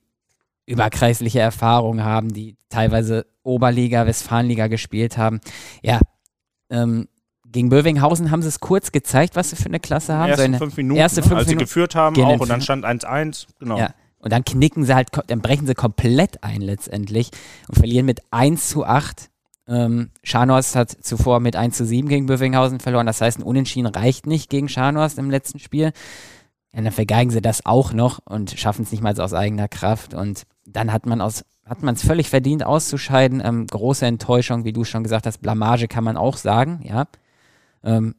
überkreisliche 0.66 1.40
Erfahrung 1.40 2.02
haben, 2.02 2.32
die 2.32 2.56
teilweise 2.68 3.26
Oberliga, 3.42 4.06
Westfalenliga 4.06 4.68
gespielt 4.68 5.18
haben. 5.18 5.40
Ja, 5.82 6.00
ähm, 6.70 7.08
gegen 7.46 7.68
Bövinghausen 7.68 8.30
haben 8.30 8.42
sie 8.42 8.48
es 8.48 8.60
kurz 8.60 8.92
gezeigt, 8.92 9.34
was 9.34 9.50
sie 9.50 9.56
für 9.56 9.66
eine 9.66 9.80
Klasse 9.80 10.14
haben. 10.14 10.30
Erste 10.30 10.52
so 10.52 10.58
fünf 10.58 10.76
Minuten, 10.76 11.00
erste 11.00 11.22
fünf 11.22 11.34
als 11.34 11.46
Minuten. 11.46 11.58
sie 11.58 11.64
geführt 11.64 11.94
haben 11.94 12.22
auch 12.22 12.40
und 12.40 12.48
dann 12.48 12.60
stand 12.60 12.84
1-1, 12.84 13.46
genau. 13.58 13.78
Ja. 13.78 13.94
Und 14.18 14.32
dann 14.32 14.44
knicken 14.44 14.84
sie 14.84 14.94
halt, 14.94 15.08
dann 15.26 15.40
brechen 15.40 15.66
sie 15.66 15.74
komplett 15.74 16.44
ein 16.44 16.60
letztendlich 16.60 17.30
und 17.68 17.76
verlieren 17.76 18.06
mit 18.06 18.20
1 18.30 18.68
zu 18.68 18.84
8. 18.84 19.30
Ähm, 19.66 20.10
Scharnhorst 20.22 20.76
hat 20.76 20.90
zuvor 20.90 21.40
mit 21.40 21.56
1 21.56 21.76
zu 21.76 21.86
7 21.86 22.08
gegen 22.08 22.26
Bövinghausen 22.26 22.80
verloren. 22.80 23.06
Das 23.06 23.20
heißt, 23.20 23.38
ein 23.38 23.42
Unentschieden 23.42 23.86
reicht 23.86 24.26
nicht 24.26 24.50
gegen 24.50 24.68
Scharnhorst 24.68 25.18
im 25.18 25.30
letzten 25.30 25.58
Spiel. 25.58 25.92
Ja, 26.72 26.82
dann 26.82 26.92
vergeigen 26.92 27.30
sie 27.30 27.42
das 27.42 27.66
auch 27.66 27.92
noch 27.92 28.20
und 28.24 28.58
schaffen 28.58 28.82
es 28.82 28.92
nicht 28.92 29.02
mal 29.02 29.18
aus 29.20 29.34
eigener 29.34 29.68
Kraft. 29.68 30.14
Und 30.14 30.44
dann 30.66 30.92
hat 30.92 31.06
man 31.06 31.20
aus 31.20 31.44
hat 31.70 31.82
man 31.84 31.94
es 31.94 32.02
völlig 32.02 32.28
verdient 32.28 32.64
auszuscheiden. 32.64 33.40
Ähm, 33.44 33.66
große 33.68 34.04
Enttäuschung, 34.04 34.64
wie 34.64 34.72
du 34.72 34.82
schon 34.82 35.04
gesagt 35.04 35.26
hast, 35.26 35.38
Blamage 35.38 35.86
kann 35.86 36.02
man 36.02 36.16
auch 36.16 36.36
sagen, 36.36 36.80
ja. 36.82 37.06
Ähm, 37.84 38.16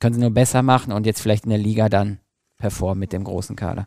können 0.00 0.14
sie 0.14 0.20
nur 0.20 0.30
besser 0.30 0.62
machen 0.62 0.92
und 0.92 1.06
jetzt 1.06 1.20
vielleicht 1.20 1.44
in 1.44 1.50
der 1.50 1.58
Liga 1.58 1.88
dann 1.88 2.18
performen 2.58 2.98
mit 2.98 3.12
dem 3.12 3.24
großen 3.24 3.54
Kader. 3.54 3.86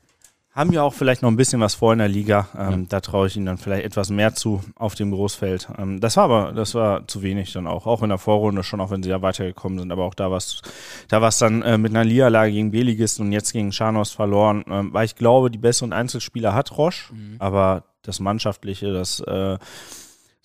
Haben 0.51 0.73
ja 0.73 0.81
auch 0.81 0.95
vielleicht 0.95 1.21
noch 1.21 1.29
ein 1.29 1.35
bisschen 1.35 1.61
was 1.61 1.75
vor 1.75 1.93
in 1.93 1.99
der 1.99 2.07
Liga. 2.07 2.47
Ähm, 2.57 2.81
ja. 2.81 2.85
Da 2.89 2.99
traue 3.01 3.27
ich 3.27 3.37
ihnen 3.37 3.45
dann 3.45 3.59
vielleicht 3.59 3.85
etwas 3.85 4.09
mehr 4.09 4.33
zu 4.33 4.61
auf 4.75 4.95
dem 4.95 5.11
Großfeld. 5.11 5.69
Ähm, 5.77 5.99
das 5.99 6.17
war 6.17 6.23
aber, 6.23 6.51
das 6.53 6.73
war 6.73 7.07
zu 7.07 7.21
wenig 7.21 7.53
dann 7.53 7.67
auch. 7.67 7.85
Auch 7.85 8.01
in 8.01 8.09
der 8.09 8.17
Vorrunde 8.17 8.63
schon, 8.63 8.81
auch 8.81 8.89
wenn 8.89 9.03
sie 9.03 9.09
ja 9.09 9.21
weitergekommen 9.21 9.77
sind. 9.77 9.91
Aber 9.91 10.05
auch 10.05 10.15
da 10.15 10.31
war 10.31 10.37
es 10.37 10.61
da 11.07 11.21
war's 11.21 11.37
dann 11.37 11.61
äh, 11.61 11.77
mit 11.77 11.91
einer 11.91 12.03
Niederlage 12.03 12.51
gegen 12.51 12.71
Beligist 12.71 13.19
und 13.19 13.31
jetzt 13.31 13.53
gegen 13.53 13.71
Scharnos 13.71 14.11
verloren. 14.11 14.65
Ähm, 14.67 14.91
weil 14.91 15.05
ich 15.05 15.15
glaube, 15.15 15.51
die 15.51 15.59
besseren 15.59 15.93
Einzelspieler 15.93 16.55
hat 16.55 16.75
Roche. 16.75 17.13
Mhm. 17.13 17.35
Aber 17.37 17.83
das 18.01 18.19
Mannschaftliche, 18.19 18.91
das 18.91 19.19
äh, 19.19 19.57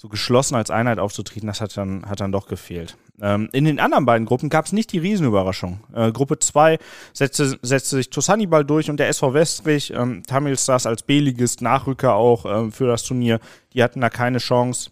so 0.04 0.10
geschlossen 0.10 0.54
als 0.54 0.70
Einheit 0.70 0.98
aufzutreten, 0.98 1.46
das 1.46 1.62
hat 1.62 1.74
dann, 1.78 2.04
hat 2.04 2.20
dann 2.20 2.30
doch 2.30 2.46
gefehlt. 2.46 2.98
Ähm, 3.22 3.48
in 3.52 3.64
den 3.64 3.80
anderen 3.80 4.04
beiden 4.04 4.26
Gruppen 4.26 4.50
gab 4.50 4.66
es 4.66 4.72
nicht 4.72 4.92
die 4.92 4.98
Riesenüberraschung. 4.98 5.80
Äh, 5.94 6.12
Gruppe 6.12 6.38
2 6.38 6.78
setzte, 7.14 7.58
setzte 7.62 7.96
sich 7.96 8.10
Tossannibal 8.10 8.66
durch 8.66 8.90
und 8.90 8.98
der 8.98 9.08
SV 9.08 9.32
Westrich, 9.32 9.94
ähm, 9.94 10.22
Tamil 10.26 10.58
Stars 10.58 10.84
als 10.84 11.04
B-Ligist, 11.04 11.62
Nachrücker 11.62 12.16
auch 12.16 12.44
ähm, 12.44 12.70
für 12.70 12.86
das 12.86 13.02
Turnier, 13.04 13.40
die 13.72 13.82
hatten 13.82 14.02
da 14.02 14.10
keine 14.10 14.38
Chance. 14.38 14.90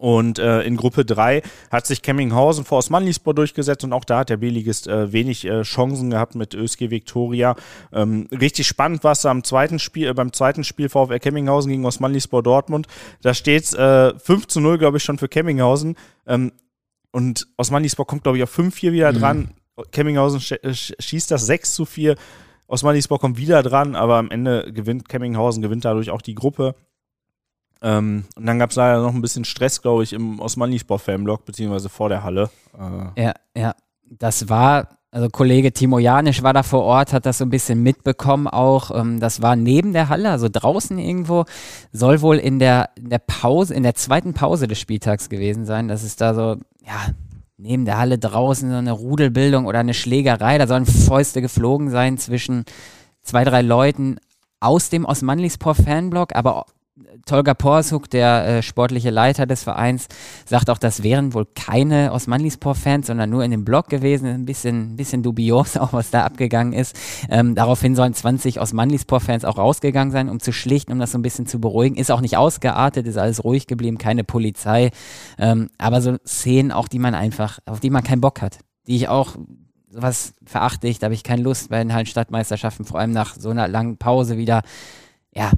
Und 0.00 0.38
äh, 0.38 0.62
in 0.62 0.78
Gruppe 0.78 1.04
3 1.04 1.42
hat 1.70 1.86
sich 1.86 2.00
Kemminghausen 2.00 2.64
vor 2.64 2.78
Osmanlispor 2.78 3.34
durchgesetzt 3.34 3.84
und 3.84 3.92
auch 3.92 4.06
da 4.06 4.20
hat 4.20 4.30
der 4.30 4.38
B-Ligist 4.38 4.88
äh, 4.88 5.12
wenig 5.12 5.44
äh, 5.44 5.60
Chancen 5.60 6.08
gehabt 6.08 6.34
mit 6.34 6.54
ÖSG 6.54 6.88
Viktoria. 6.88 7.54
Ähm, 7.92 8.26
richtig 8.32 8.66
spannend 8.66 9.04
war 9.04 9.12
es 9.12 9.26
am 9.26 9.44
zweiten 9.44 9.78
Spiel, 9.78 10.08
äh, 10.08 10.14
beim 10.14 10.32
zweiten 10.32 10.64
Spiel 10.64 10.88
VfR 10.88 11.18
Kemminghausen 11.18 11.70
gegen 11.70 11.84
Osmanlispor 11.84 12.42
Dortmund. 12.42 12.86
Da 13.20 13.34
steht 13.34 13.74
äh, 13.74 14.18
5 14.18 14.46
zu 14.46 14.60
0, 14.60 14.78
glaube 14.78 14.96
ich, 14.96 15.04
schon 15.04 15.18
für 15.18 15.28
Kemminghausen. 15.28 15.96
Ähm, 16.26 16.52
und 17.12 17.48
Osmanlispor 17.58 18.06
kommt, 18.06 18.22
glaube 18.22 18.38
ich, 18.38 18.44
auf 18.44 18.58
5-4 18.58 18.92
wieder 18.92 19.12
mhm. 19.12 19.18
dran. 19.18 19.50
Kemminghausen 19.92 20.40
sch 20.40 20.52
äh, 20.52 20.72
schießt 20.72 21.30
das 21.30 21.44
6 21.44 21.74
zu 21.74 21.84
4. 21.84 22.16
Osmanlispor 22.68 23.18
kommt 23.18 23.36
wieder 23.36 23.62
dran, 23.62 23.96
aber 23.96 24.16
am 24.16 24.30
Ende 24.30 24.72
gewinnt 24.72 25.10
Kemminghausen, 25.10 25.60
gewinnt 25.60 25.84
dadurch 25.84 26.08
auch 26.08 26.22
die 26.22 26.34
Gruppe. 26.34 26.74
Ähm, 27.82 28.24
und 28.36 28.46
dann 28.46 28.58
gab 28.58 28.70
es 28.70 28.76
leider 28.76 29.02
noch 29.02 29.14
ein 29.14 29.22
bisschen 29.22 29.44
Stress, 29.44 29.80
glaube 29.80 30.02
ich, 30.02 30.12
im 30.12 30.40
Osmanispor-Fanblock, 30.40 31.44
beziehungsweise 31.44 31.88
vor 31.88 32.08
der 32.08 32.22
Halle. 32.22 32.50
Äh. 32.78 33.22
Ja, 33.22 33.34
ja. 33.56 33.74
Das 34.12 34.48
war, 34.48 34.98
also 35.12 35.28
Kollege 35.28 35.72
Timo 35.72 35.98
Janisch 35.98 36.42
war 36.42 36.52
da 36.52 36.62
vor 36.62 36.82
Ort, 36.82 37.12
hat 37.12 37.26
das 37.26 37.38
so 37.38 37.44
ein 37.44 37.50
bisschen 37.50 37.82
mitbekommen 37.82 38.48
auch. 38.48 38.90
Ähm, 38.90 39.20
das 39.20 39.40
war 39.40 39.56
neben 39.56 39.92
der 39.92 40.08
Halle, 40.08 40.30
also 40.30 40.48
draußen 40.50 40.98
irgendwo. 40.98 41.44
Soll 41.92 42.20
wohl 42.20 42.36
in 42.36 42.58
der, 42.58 42.90
in 42.96 43.08
der 43.08 43.20
Pause, 43.20 43.74
in 43.74 43.82
der 43.82 43.94
zweiten 43.94 44.34
Pause 44.34 44.66
des 44.66 44.78
Spieltags 44.78 45.28
gewesen 45.28 45.64
sein. 45.64 45.88
Das 45.88 46.02
ist 46.02 46.20
da 46.20 46.34
so, 46.34 46.56
ja, 46.84 47.14
neben 47.56 47.84
der 47.84 47.98
Halle 47.98 48.18
draußen 48.18 48.68
so 48.70 48.76
eine 48.76 48.92
Rudelbildung 48.92 49.66
oder 49.66 49.78
eine 49.78 49.94
Schlägerei. 49.94 50.58
Da 50.58 50.66
sollen 50.66 50.86
Fäuste 50.86 51.40
geflogen 51.40 51.90
sein 51.90 52.18
zwischen 52.18 52.64
zwei, 53.22 53.44
drei 53.44 53.62
Leuten 53.62 54.18
aus 54.60 54.90
dem 54.90 55.04
Osmanlispor 55.04 55.74
Fanblock, 55.74 56.34
aber 56.34 56.66
Tolga 57.26 57.54
Porsuk, 57.54 58.10
der 58.10 58.46
äh, 58.46 58.62
sportliche 58.62 59.10
Leiter 59.10 59.46
des 59.46 59.62
Vereins, 59.62 60.08
sagt 60.46 60.70
auch, 60.70 60.78
das 60.78 61.02
wären 61.02 61.34
wohl 61.34 61.46
keine 61.54 62.12
Osmanlispor-Fans, 62.12 63.06
sondern 63.06 63.30
nur 63.30 63.44
in 63.44 63.50
dem 63.50 63.64
Blog 63.64 63.88
gewesen. 63.88 64.26
Ein 64.26 64.44
bisschen, 64.44 64.96
bisschen 64.96 65.22
dubios 65.22 65.76
auch, 65.76 65.92
was 65.92 66.10
da 66.10 66.24
abgegangen 66.24 66.72
ist. 66.72 66.96
Ähm, 67.28 67.54
daraufhin 67.54 67.94
sollen 67.94 68.14
20 68.14 68.60
Osmanlispor-Fans 68.60 69.44
auch 69.44 69.58
rausgegangen 69.58 70.12
sein, 70.12 70.28
um 70.28 70.40
zu 70.40 70.52
schlichten, 70.52 70.92
um 70.92 70.98
das 70.98 71.12
so 71.12 71.18
ein 71.18 71.22
bisschen 71.22 71.46
zu 71.46 71.60
beruhigen. 71.60 71.96
Ist 71.96 72.10
auch 72.10 72.20
nicht 72.20 72.36
ausgeartet, 72.36 73.06
ist 73.06 73.18
alles 73.18 73.44
ruhig 73.44 73.66
geblieben, 73.66 73.98
keine 73.98 74.24
Polizei. 74.24 74.90
Ähm, 75.38 75.70
aber 75.78 76.00
so 76.00 76.16
Szenen 76.26 76.72
auch, 76.72 76.88
die 76.88 76.98
man 76.98 77.14
einfach, 77.14 77.58
auf 77.66 77.80
die 77.80 77.90
man 77.90 78.02
keinen 78.02 78.20
Bock 78.20 78.42
hat. 78.42 78.58
Die 78.86 78.96
ich 78.96 79.08
auch 79.08 79.36
sowas 79.90 80.34
verachte 80.44 80.88
ich, 80.88 80.98
da 80.98 81.06
habe 81.06 81.14
ich 81.14 81.24
keine 81.24 81.42
Lust 81.42 81.68
bei 81.68 81.78
den 81.78 81.92
Hallenstadtmeisterschaften, 81.92 82.84
vor 82.84 83.00
allem 83.00 83.12
nach 83.12 83.34
so 83.36 83.50
einer 83.50 83.68
langen 83.68 83.96
Pause 83.98 84.36
wieder, 84.36 84.62
ja, 85.34 85.50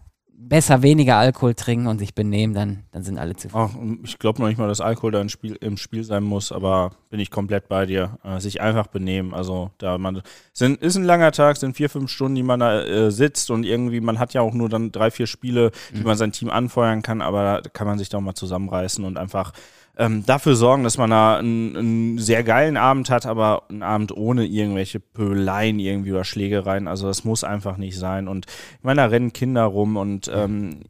besser 0.52 0.82
weniger 0.82 1.16
Alkohol 1.16 1.54
trinken 1.54 1.86
und 1.86 1.98
sich 1.98 2.14
benehmen, 2.14 2.52
dann, 2.52 2.82
dann 2.92 3.02
sind 3.02 3.16
alle 3.16 3.34
zufrieden. 3.34 3.98
Ach, 4.02 4.04
ich 4.04 4.18
glaube 4.18 4.38
noch 4.38 4.48
nicht 4.48 4.58
mal, 4.58 4.68
dass 4.68 4.82
Alkohol 4.82 5.10
da 5.10 5.18
im 5.18 5.30
Spiel, 5.30 5.56
im 5.62 5.78
Spiel 5.78 6.04
sein 6.04 6.22
muss, 6.22 6.52
aber 6.52 6.90
bin 7.08 7.20
ich 7.20 7.30
komplett 7.30 7.68
bei 7.68 7.86
dir. 7.86 8.18
Äh, 8.22 8.38
sich 8.38 8.60
einfach 8.60 8.86
benehmen. 8.88 9.32
Also 9.32 9.70
da 9.78 9.96
man 9.96 10.20
sind, 10.52 10.82
ist 10.82 10.96
ein 10.96 11.04
langer 11.04 11.32
Tag, 11.32 11.56
sind 11.56 11.74
vier, 11.74 11.88
fünf 11.88 12.10
Stunden, 12.10 12.34
die 12.34 12.42
man 12.42 12.60
da 12.60 12.82
äh, 12.82 13.10
sitzt 13.10 13.50
und 13.50 13.64
irgendwie, 13.64 14.02
man 14.02 14.18
hat 14.18 14.34
ja 14.34 14.42
auch 14.42 14.52
nur 14.52 14.68
dann 14.68 14.92
drei, 14.92 15.10
vier 15.10 15.26
Spiele, 15.26 15.70
die 15.94 16.00
mhm. 16.00 16.04
man 16.04 16.18
sein 16.18 16.32
Team 16.32 16.50
anfeuern 16.50 17.00
kann, 17.00 17.22
aber 17.22 17.62
da 17.62 17.70
kann 17.70 17.86
man 17.86 17.98
sich 17.98 18.10
doch 18.10 18.20
mal 18.20 18.34
zusammenreißen 18.34 19.06
und 19.06 19.16
einfach 19.16 19.52
ähm, 19.96 20.24
dafür 20.24 20.54
sorgen, 20.56 20.84
dass 20.84 20.96
man 20.96 21.10
da 21.10 21.36
einen, 21.36 21.76
einen, 21.76 22.18
sehr 22.18 22.42
geilen 22.44 22.76
Abend 22.76 23.10
hat, 23.10 23.26
aber 23.26 23.64
einen 23.68 23.82
Abend 23.82 24.16
ohne 24.16 24.46
irgendwelche 24.46 25.00
Pöbeleien 25.00 25.78
irgendwie 25.78 26.12
oder 26.12 26.24
Schlägereien. 26.24 26.88
Also 26.88 27.06
das 27.06 27.24
muss 27.24 27.44
einfach 27.44 27.76
nicht 27.76 27.98
sein. 27.98 28.26
Und 28.26 28.46
ich 28.46 28.84
meine, 28.84 29.02
da 29.02 29.06
rennen 29.06 29.32
Kinder 29.32 29.64
rum 29.64 29.96
und 29.96 30.30
ähm, 30.34 30.80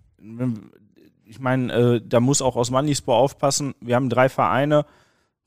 ich 1.24 1.40
meine, 1.40 1.72
äh, 1.72 2.00
da 2.04 2.20
muss 2.20 2.42
auch 2.42 2.56
aus 2.56 2.70
Manlispor 2.70 3.16
aufpassen. 3.16 3.74
Wir 3.80 3.96
haben 3.96 4.08
drei 4.08 4.28
Vereine, 4.28 4.86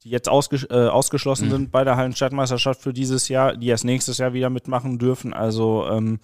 die 0.03 0.09
jetzt 0.09 0.27
ausges 0.27 0.67
äh, 0.69 0.87
ausgeschlossen 0.87 1.47
mhm. 1.47 1.51
sind 1.51 1.71
bei 1.71 1.83
der 1.85 1.95
Hallenstadtmeisterschaft 1.95 2.81
für 2.81 2.91
dieses 2.91 3.29
Jahr, 3.29 3.55
die 3.55 3.67
erst 3.67 3.85
nächstes 3.85 4.17
Jahr 4.17 4.33
wieder 4.33 4.49
mitmachen 4.49 4.99
dürfen. 4.99 5.33
Also 5.33 5.87
ähm, 5.89 6.19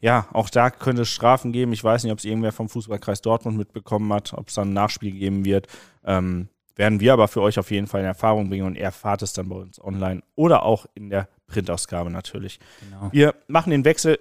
ja, 0.00 0.28
auch 0.32 0.48
da 0.50 0.70
könnte 0.70 1.02
es 1.02 1.08
Strafen 1.08 1.52
geben. 1.52 1.72
Ich 1.72 1.82
weiß 1.82 2.04
nicht, 2.04 2.12
ob 2.12 2.18
es 2.18 2.24
irgendwer 2.24 2.52
vom 2.52 2.68
Fußballkreis 2.68 3.22
Dortmund 3.22 3.58
mitbekommen 3.58 4.12
hat, 4.12 4.34
ob 4.34 4.48
es 4.48 4.54
dann 4.54 4.70
ein 4.70 4.74
Nachspiel 4.74 5.12
geben 5.12 5.44
wird. 5.44 5.66
Ähm, 6.04 6.48
werden 6.80 6.98
wir 6.98 7.12
aber 7.12 7.28
für 7.28 7.42
euch 7.42 7.58
auf 7.58 7.70
jeden 7.70 7.86
Fall 7.86 8.00
in 8.00 8.06
Erfahrung 8.06 8.48
bringen 8.48 8.66
und 8.66 8.74
ihr 8.74 8.84
erfahrt 8.84 9.20
es 9.20 9.34
dann 9.34 9.50
bei 9.50 9.56
uns 9.56 9.78
online 9.84 10.22
oder 10.34 10.62
auch 10.62 10.86
in 10.94 11.10
der 11.10 11.28
Printausgabe 11.46 12.10
natürlich. 12.10 12.58
Genau. 12.88 13.12
Wir 13.12 13.34
machen 13.48 13.70
den 13.70 13.84
Wechsel 13.84 14.18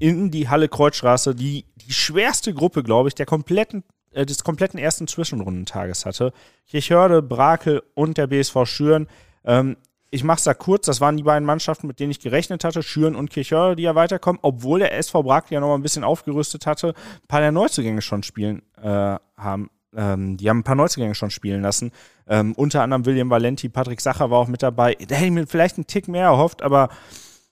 in 0.00 0.32
die 0.32 0.48
Halle 0.48 0.68
Kreuzstraße, 0.68 1.36
die 1.36 1.66
die 1.76 1.92
schwerste 1.92 2.52
Gruppe, 2.52 2.82
glaube 2.82 3.08
ich, 3.08 3.14
der 3.14 3.26
kompletten, 3.26 3.84
äh, 4.10 4.26
des 4.26 4.42
kompletten 4.42 4.80
ersten 4.80 5.06
Zwischenrundentages 5.06 6.04
hatte. 6.04 6.32
Kirchhörde, 6.66 7.22
Brakel 7.22 7.80
und 7.94 8.18
der 8.18 8.26
BSV 8.26 8.64
Schüren. 8.64 9.06
Ähm, 9.44 9.76
ich 10.10 10.24
mache 10.24 10.38
es 10.38 10.44
da 10.44 10.52
kurz, 10.52 10.86
das 10.86 11.00
waren 11.00 11.16
die 11.16 11.22
beiden 11.22 11.46
Mannschaften, 11.46 11.86
mit 11.86 12.00
denen 12.00 12.10
ich 12.10 12.18
gerechnet 12.18 12.64
hatte, 12.64 12.82
Schüren 12.82 13.14
und 13.14 13.30
Kirchhörde, 13.30 13.76
die 13.76 13.84
ja 13.84 13.94
weiterkommen, 13.94 14.40
obwohl 14.42 14.80
der 14.80 14.98
SV 14.98 15.22
Brakel 15.22 15.54
ja 15.54 15.60
noch 15.60 15.68
mal 15.68 15.76
ein 15.76 15.82
bisschen 15.82 16.02
aufgerüstet 16.02 16.66
hatte, 16.66 16.88
ein 16.88 17.28
paar 17.28 17.40
der 17.40 17.52
Neuzugänge 17.52 18.02
schon 18.02 18.24
spielen 18.24 18.62
äh, 18.82 19.16
haben 19.36 19.70
ähm, 19.94 20.36
die 20.36 20.48
haben 20.48 20.60
ein 20.60 20.64
paar 20.64 20.74
Neuzugänge 20.74 21.14
schon 21.14 21.30
spielen 21.30 21.62
lassen. 21.62 21.90
Ähm, 22.28 22.52
unter 22.54 22.82
anderem 22.82 23.06
William 23.06 23.30
Valenti, 23.30 23.68
Patrick 23.68 24.00
Sacher 24.00 24.30
war 24.30 24.38
auch 24.38 24.48
mit 24.48 24.62
dabei. 24.62 24.94
Da 24.94 25.16
hätte 25.16 25.26
ich 25.26 25.32
mir 25.32 25.46
vielleicht 25.46 25.76
einen 25.76 25.86
Tick 25.86 26.08
mehr 26.08 26.24
erhofft, 26.24 26.62
aber 26.62 26.90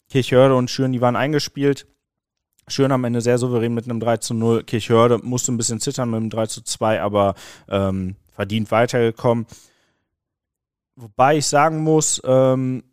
Kirchhörde 0.08 0.54
und 0.54 0.70
Schüren, 0.70 0.92
die 0.92 1.00
waren 1.00 1.16
eingespielt. 1.16 1.86
Schön 2.68 2.92
am 2.92 3.04
Ende 3.04 3.20
sehr 3.20 3.38
souverän 3.38 3.74
mit 3.74 3.84
einem 3.84 3.98
3 3.98 4.18
zu 4.18 4.34
0. 4.34 4.64
Kirchhörde 4.64 5.18
musste 5.18 5.52
ein 5.52 5.56
bisschen 5.56 5.80
zittern 5.80 6.10
mit 6.10 6.18
einem 6.18 6.30
3 6.30 6.46
zu 6.46 6.62
2, 6.62 7.00
aber 7.00 7.34
ähm, 7.68 8.16
verdient 8.30 8.70
weitergekommen. 8.70 9.46
Wobei 10.96 11.38
ich 11.38 11.46
sagen 11.46 11.82
muss, 11.82 12.20
ähm, 12.24 12.84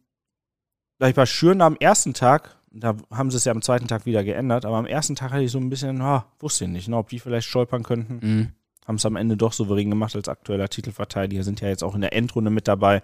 ich 0.99 1.15
bei 1.15 1.25
Schüren 1.25 1.61
am 1.61 1.75
ersten 1.75 2.13
Tag, 2.13 2.55
da 2.71 2.95
haben 3.11 3.29
sie 3.31 3.37
es 3.37 3.45
ja 3.45 3.51
am 3.51 3.61
zweiten 3.61 3.87
Tag 3.87 4.05
wieder 4.05 4.23
geändert, 4.23 4.65
aber 4.65 4.77
am 4.77 4.85
ersten 4.85 5.15
Tag 5.15 5.31
hatte 5.31 5.43
ich 5.43 5.51
so 5.51 5.59
ein 5.59 5.69
bisschen, 5.69 6.01
ah, 6.01 6.25
wusste 6.39 6.65
ich 6.65 6.71
nicht, 6.71 6.87
ne, 6.87 6.97
ob 6.97 7.09
die 7.09 7.19
vielleicht 7.19 7.47
stolpern 7.47 7.83
könnten. 7.83 8.19
Mhm 8.21 8.51
haben 8.85 8.95
es 8.95 9.05
am 9.05 9.15
Ende 9.15 9.37
doch 9.37 9.53
souverän 9.53 9.89
gemacht 9.89 10.15
als 10.15 10.29
aktueller 10.29 10.69
Titelverteidiger, 10.69 11.43
sind 11.43 11.61
ja 11.61 11.67
jetzt 11.67 11.83
auch 11.83 11.95
in 11.95 12.01
der 12.01 12.13
Endrunde 12.13 12.51
mit 12.51 12.67
dabei. 12.67 13.01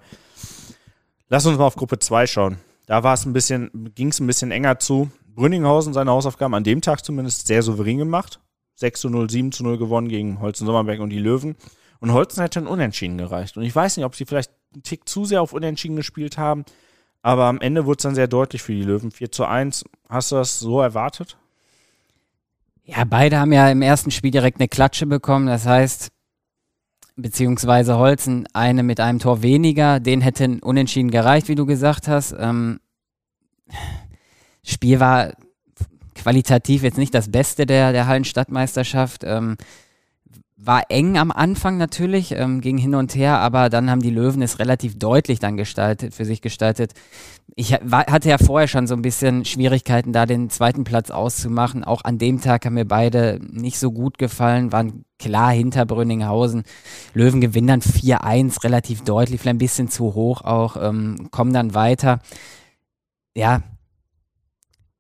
Lass 1.30 1.46
uns 1.46 1.58
mal 1.58 1.66
auf 1.66 1.76
Gruppe 1.76 2.00
2 2.00 2.28
schauen. 2.28 2.58
Da 2.86 3.04
war 3.04 3.14
es 3.14 3.26
ein 3.26 3.34
bisschen, 3.34 3.92
ging 3.96 4.10
es 4.10 4.20
ein 4.20 4.28
bisschen 4.28 4.52
enger 4.52 4.80
zu. 4.80 5.10
Brünninghausen 5.34 5.94
seine 5.94 6.12
Hausaufgaben 6.12 6.54
an 6.54 6.64
dem 6.64 6.82
Tag 6.82 7.06
zumindest 7.06 7.48
sehr 7.48 7.64
souverän 7.64 7.98
gemacht. 7.98 8.40
6 8.76 9.02
zu 9.02 9.10
0, 9.10 9.30
7 9.30 9.52
zu 9.52 9.64
0 9.64 9.78
gewonnen 9.78 10.10
gegen 10.10 10.40
Holzen 10.40 10.66
Sommerberg 10.66 11.00
und 11.00 11.10
die 11.10 11.20
Löwen. 11.20 11.56
Und 12.00 12.14
Holzen 12.14 12.42
hätte 12.42 12.60
ein 12.60 12.68
Unentschieden 12.68 13.18
gereicht. 13.18 13.56
Und 13.58 13.64
ich 13.64 13.76
weiß 13.76 13.96
nicht, 13.96 14.06
ob 14.06 14.16
sie 14.16 14.26
vielleicht 14.26 14.52
einen 14.74 14.84
Tick 14.84 15.08
zu 15.08 15.24
sehr 15.24 15.42
auf 15.42 15.54
Unentschieden 15.54 15.96
gespielt 15.96 16.38
haben. 16.38 16.66
Aber 17.22 17.46
am 17.46 17.62
Ende 17.62 17.86
wurde 17.86 17.98
es 17.98 18.04
dann 18.04 18.16
sehr 18.16 18.28
deutlich 18.28 18.64
für 18.64 18.74
die 18.74 18.84
Löwen. 18.84 19.12
4 19.12 19.32
zu 19.32 19.46
1. 19.46 19.86
Hast 20.10 20.32
du 20.32 20.36
das 20.36 20.60
so 20.60 20.82
erwartet? 20.82 21.38
Ja, 22.94 23.06
beide 23.06 23.40
haben 23.40 23.54
ja 23.54 23.70
im 23.70 23.82
ersten 23.82 24.12
Spiel 24.12 24.32
direkt 24.32 24.60
eine 24.60 24.68
Klatsche 24.68 25.06
bekommen. 25.06 25.48
Das 25.48 25.66
heißt, 25.66 26.10
beziehungsweise 27.16 27.98
Holzen 27.98 28.48
eine 28.52 28.84
mit 28.84 29.00
einem 29.00 29.20
Tor 29.20 29.42
weniger. 29.42 30.02
Den 30.02 30.20
hätte 30.20 30.60
unentschieden 30.62 31.10
gereicht, 31.10 31.48
wie 31.48 31.56
du 31.56 31.66
gesagt 31.66 32.10
hast. 32.10 32.36
Ähm, 32.38 32.82
Spiel 34.64 35.00
war 35.00 35.32
qualitativ 36.16 36.84
jetzt 36.84 36.98
nicht 36.98 37.14
das 37.14 37.32
Beste 37.32 37.66
der, 37.66 37.94
der 37.94 38.08
Hallenstadtmeisterschaft. 38.08 39.24
Ähm, 39.24 39.56
war 40.64 40.84
eng 40.90 41.18
am 41.18 41.32
Anfang 41.32 41.78
natürlich, 41.78 42.34
ähm, 42.34 42.62
ging 42.62 42.78
hin 42.78 42.94
und 42.94 43.16
her, 43.16 43.40
aber 43.40 43.70
dann 43.70 43.90
haben 43.90 44.02
die 44.02 44.12
Löwen 44.12 44.44
es 44.44 44.60
relativ 44.60 45.00
deutlich 45.00 45.40
dann 45.40 45.58
gestaltet, 45.58 46.14
für 46.14 46.24
sich 46.26 46.42
gestaltet. 46.42 46.94
Ich 47.56 47.76
war, 47.82 48.06
hatte 48.06 48.30
ja 48.30 48.38
vorher 48.38 48.68
schon 48.68 48.86
so 48.86 48.94
ein 48.94 49.02
bisschen 49.02 49.44
Schwierigkeiten, 49.44 50.14
da 50.14 50.28
den 50.28 50.52
zweiten 50.52 50.84
Platz 50.84 51.10
auszumachen. 51.10 51.84
Auch 51.84 52.04
an 52.04 52.20
dem 52.20 52.42
Tag 52.42 52.66
haben 52.66 52.76
mir 52.76 52.86
beide 52.86 53.40
nicht 53.42 53.80
so 53.80 53.92
gut 53.92 54.20
gefallen, 54.20 54.72
waren 54.72 55.04
klar 55.18 55.52
hinter 55.52 55.86
Brünninghausen. 55.86 56.64
Löwen 57.16 57.42
gewinnen 57.42 57.68
dann 57.68 57.82
4-1, 57.82 58.64
relativ 58.64 59.02
deutlich, 59.04 59.42
vielleicht 59.42 59.56
ein 59.56 59.58
bisschen 59.58 59.90
zu 59.90 60.14
hoch 60.14 60.42
auch, 60.42 60.78
ähm, 60.80 61.30
kommen 61.32 61.54
dann 61.54 61.74
weiter. 61.74 62.20
Ja, 63.36 63.64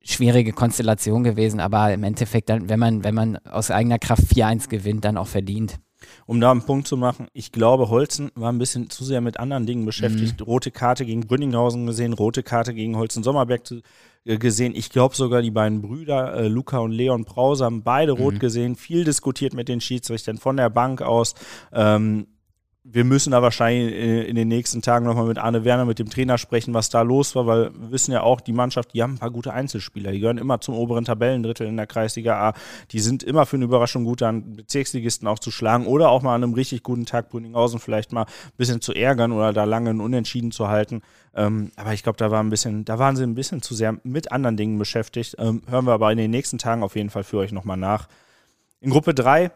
schwierige 0.04 0.52
Konstellation 0.52 1.24
gewesen, 1.24 1.60
aber 1.60 1.94
im 1.94 2.04
Endeffekt 2.04 2.50
dann, 2.50 2.70
wenn 2.70 2.80
man, 2.80 3.04
wenn 3.04 3.16
man 3.16 3.38
aus 3.38 3.72
eigener 3.72 4.00
Kraft 4.00 4.24
4-1 4.24 4.70
gewinnt, 4.70 5.06
dann 5.06 5.18
auch 5.18 5.28
verdient. 5.28 5.80
Um 6.26 6.42
da 6.42 6.52
einen 6.52 6.64
Punkt 6.64 6.88
zu 6.88 6.98
machen, 6.98 7.28
ich 7.34 7.52
glaube, 7.52 7.90
Holzen 7.90 8.32
war 8.36 8.52
ein 8.52 8.58
bisschen 8.58 8.90
zu 8.90 9.04
sehr 9.04 9.22
mit 9.22 9.40
anderen 9.40 9.66
Dingen 9.66 9.86
beschäftigt. 9.86 10.40
Mhm. 10.40 10.46
Rote 10.46 10.72
Karte 10.72 11.06
gegen 11.06 11.22
Brünninghausen 11.22 11.86
gesehen, 11.86 12.14
rote 12.14 12.42
Karte 12.42 12.74
gegen 12.74 12.98
Holzen-Sommerberg 12.98 13.62
äh, 14.26 14.38
gesehen. 14.38 14.74
Ich 14.76 14.90
glaube 14.90 15.16
sogar 15.16 15.42
die 15.42 15.52
beiden 15.52 15.82
Brüder, 15.82 16.34
äh, 16.34 16.48
Luca 16.48 16.80
und 16.80 16.92
Leon 16.92 17.24
Brause, 17.24 17.66
haben 17.66 17.84
beide 17.84 18.14
rot 18.14 18.36
mhm. 18.36 18.40
gesehen, 18.40 18.76
viel 18.76 19.04
diskutiert 19.04 19.54
mit 19.54 19.68
den 19.68 19.82
Schiedsrichtern 19.82 20.38
von 20.38 20.58
der 20.58 20.70
Bank 20.70 21.02
aus. 21.02 21.36
Ähm, 21.72 22.28
wir 22.84 23.04
müssen 23.04 23.32
da 23.32 23.44
wahrscheinlich 23.44 23.94
in 24.28 24.36
den 24.36 24.48
nächsten 24.48 24.82
Tagen 24.82 25.06
nochmal 25.06 25.28
mit 25.28 25.38
Arne 25.38 25.64
Werner, 25.64 25.86
mit 25.86 26.00
dem 26.00 26.10
Trainer 26.10 26.40
sprechen, 26.40 26.74
was 26.74 26.90
da 26.90 27.04
los 27.04 27.36
war, 27.36 27.46
weil 27.46 27.72
wir 27.76 27.92
wissen 27.92 28.12
ja 28.12 28.24
auch, 28.24 28.42
die 28.42 28.54
Mannschaft, 28.54 28.96
die 28.96 29.04
haben 29.04 29.14
ein 29.14 29.20
paar 29.20 29.30
gute 29.30 29.54
Einzelspieler. 29.54 30.12
Die 30.12 30.20
gehören 30.20 30.40
immer 30.40 30.60
zum 30.62 30.74
oberen 30.74 31.06
Tabellendrittel 31.06 31.68
in 31.68 31.78
der 31.78 31.86
Kreisliga 31.86 32.50
A. 32.50 32.54
Die 32.90 33.00
sind 33.00 33.22
immer 33.22 33.46
für 33.46 33.58
eine 33.58 33.66
Überraschung 33.66 34.04
gut, 34.04 34.24
an 34.24 34.56
Bezirksligisten 34.56 35.28
auch 35.28 35.38
zu 35.38 35.52
schlagen 35.52 35.86
oder 35.86 36.10
auch 36.10 36.24
mal 36.24 36.34
an 36.34 36.44
einem 36.44 36.56
richtig 36.56 36.82
guten 36.82 37.06
Tag 37.06 37.30
Brünninghausen 37.30 37.80
vielleicht 37.80 38.14
mal 38.14 38.24
ein 38.24 38.58
bisschen 38.58 38.82
zu 38.82 38.94
ärgern 38.94 39.32
oder 39.32 39.54
da 39.54 39.66
lange 39.66 39.92
ein 39.92 40.02
Unentschieden 40.02 40.52
zu 40.52 40.68
halten. 40.68 41.04
Ähm, 41.36 41.72
aber 41.76 41.94
ich 41.94 42.02
glaube, 42.02 42.18
da 42.18 42.32
war 42.32 42.42
ein 42.42 42.50
bisschen, 42.50 42.84
da 42.84 42.98
waren 42.98 43.16
sie 43.16 43.24
ein 43.24 43.36
bisschen 43.36 43.62
zu 43.62 43.76
sehr 43.76 43.98
mit 44.02 44.32
anderen 44.32 44.58
Dingen 44.58 44.80
beschäftigt. 44.80 45.36
Ähm, 45.38 45.62
hören 45.70 45.86
wir 45.86 45.94
aber 45.94 46.12
in 46.12 46.18
den 46.18 46.32
nächsten 46.32 46.58
Tagen 46.58 46.82
auf 46.82 46.96
jeden 46.96 47.12
Fall 47.12 47.24
für 47.24 47.38
euch 47.38 47.52
nochmal 47.52 47.78
nach. 47.78 48.08
In 48.80 48.90
Gruppe 48.90 49.14
3 49.14 49.52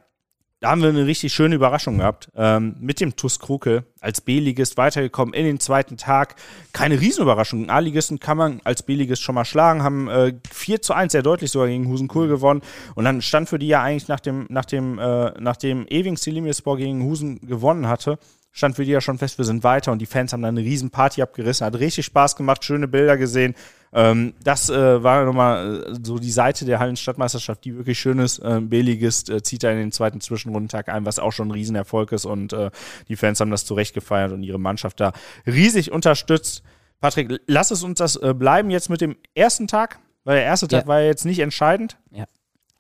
da 0.62 0.72
haben 0.72 0.82
wir 0.82 0.90
eine 0.90 1.06
richtig 1.06 1.34
schöne 1.34 1.56
Überraschung 1.56 1.98
gehabt. 1.98 2.30
Ähm, 2.36 2.76
mit 2.80 3.02
dem 3.02 3.16
TuS 3.16 3.40
Kruke 3.40 3.84
als 4.00 4.22
B-Ligist 4.22 4.78
weitergekommen 4.78 5.34
in 5.34 5.46
den 5.46 5.60
zweiten 5.60 5.98
Tag. 5.98 6.36
Keine 6.74 7.00
Riesenüberraschung. 7.00 7.70
A-Ligisten 7.70 8.20
kann 8.20 8.38
man 8.38 8.62
als 8.64 8.82
B-Ligist 8.84 9.22
schon 9.22 9.36
mal 9.36 9.46
schlagen, 9.46 9.84
haben 9.84 10.08
äh, 10.08 10.34
4 10.52 10.82
zu 10.82 10.94
1 10.94 11.12
sehr 11.12 11.24
deutlich 11.24 11.52
sogar 11.52 11.68
gegen 11.68 11.88
Husen-Kohl 11.88 12.28
gewonnen. 12.28 12.62
Und 12.96 13.06
dann 13.06 13.22
stand 13.22 13.50
für 13.50 13.60
die 13.60 13.68
ja 13.68 13.84
eigentlich 13.84 14.08
nach 14.08 14.20
dem, 14.20 14.46
nach 14.50 14.66
dem, 14.66 14.98
äh, 14.98 15.32
nachdem 15.40 15.86
Ewing 15.90 16.18
Silimispor 16.18 16.78
gegen 16.78 17.04
Husen 17.04 17.42
gewonnen 17.42 17.88
hatte, 17.88 18.18
stand 18.56 18.78
für 18.78 18.86
die 18.86 18.92
ja 18.92 19.02
schon 19.02 19.18
fest, 19.18 19.38
wir 19.38 19.44
sind 19.44 19.64
weiter 19.64 19.92
und 19.92 20.00
die 20.00 20.06
Fans 20.06 20.32
haben 20.32 20.42
dann 20.42 20.58
eine 20.58 20.66
riesen 20.66 20.90
Party 20.90 21.22
abgerissen, 21.22 21.66
hat 21.66 21.78
richtig 21.78 22.06
Spaß 22.06 22.38
gemacht, 22.38 22.64
schöne 22.64 22.88
Bilder 22.88 23.18
gesehen. 23.18 23.54
Ähm, 23.92 24.34
das 24.44 24.70
äh, 24.70 25.04
war 25.04 25.26
nochmal 25.26 25.84
äh, 25.84 25.96
so 26.02 26.18
die 26.18 26.32
Seite 26.32 26.64
der 26.64 26.80
Hallenstadtmeisterschaft, 26.80 27.66
die 27.66 27.76
wirklich 27.76 28.00
schön 28.00 28.18
ist. 28.20 28.42
Ähm, 28.44 28.70
B-Ligist 28.70 29.30
äh, 29.30 29.44
zieht 29.44 29.64
da 29.64 29.72
in 29.72 29.78
den 29.78 29.92
zweiten 29.92 30.22
Zwischenrundentag 30.22 30.88
ein, 30.88 31.06
was 31.06 31.20
auch 31.20 31.34
schon 31.34 31.50
ein 31.50 31.52
Riesenerfolg 31.52 32.14
ist 32.14 32.26
und 32.26 32.54
äh, 32.54 32.72
die 33.10 33.18
Fans 33.18 33.42
haben 33.42 33.52
das 33.52 33.66
zurecht 33.66 33.94
gefeiert 33.94 34.32
und 34.32 34.42
ihre 34.42 34.60
Mannschaft 34.60 35.02
da 35.02 35.12
riesig 35.46 35.92
unterstützt. 35.92 36.64
Patrick, 37.02 37.42
lass 37.48 37.72
es 37.72 37.84
uns 37.84 38.00
das 38.00 38.16
äh, 38.16 38.34
bleiben 38.34 38.70
jetzt 38.70 38.90
mit 38.90 39.02
dem 39.02 39.18
ersten 39.34 39.68
Tag, 39.68 40.00
weil 40.24 40.38
der 40.38 40.46
erste 40.46 40.70
Tag 40.70 40.84
ja. 40.84 40.88
war 40.88 41.02
ja 41.02 41.08
jetzt 41.08 41.26
nicht 41.26 41.40
entscheidend. 41.40 41.98
Ja. 42.12 42.24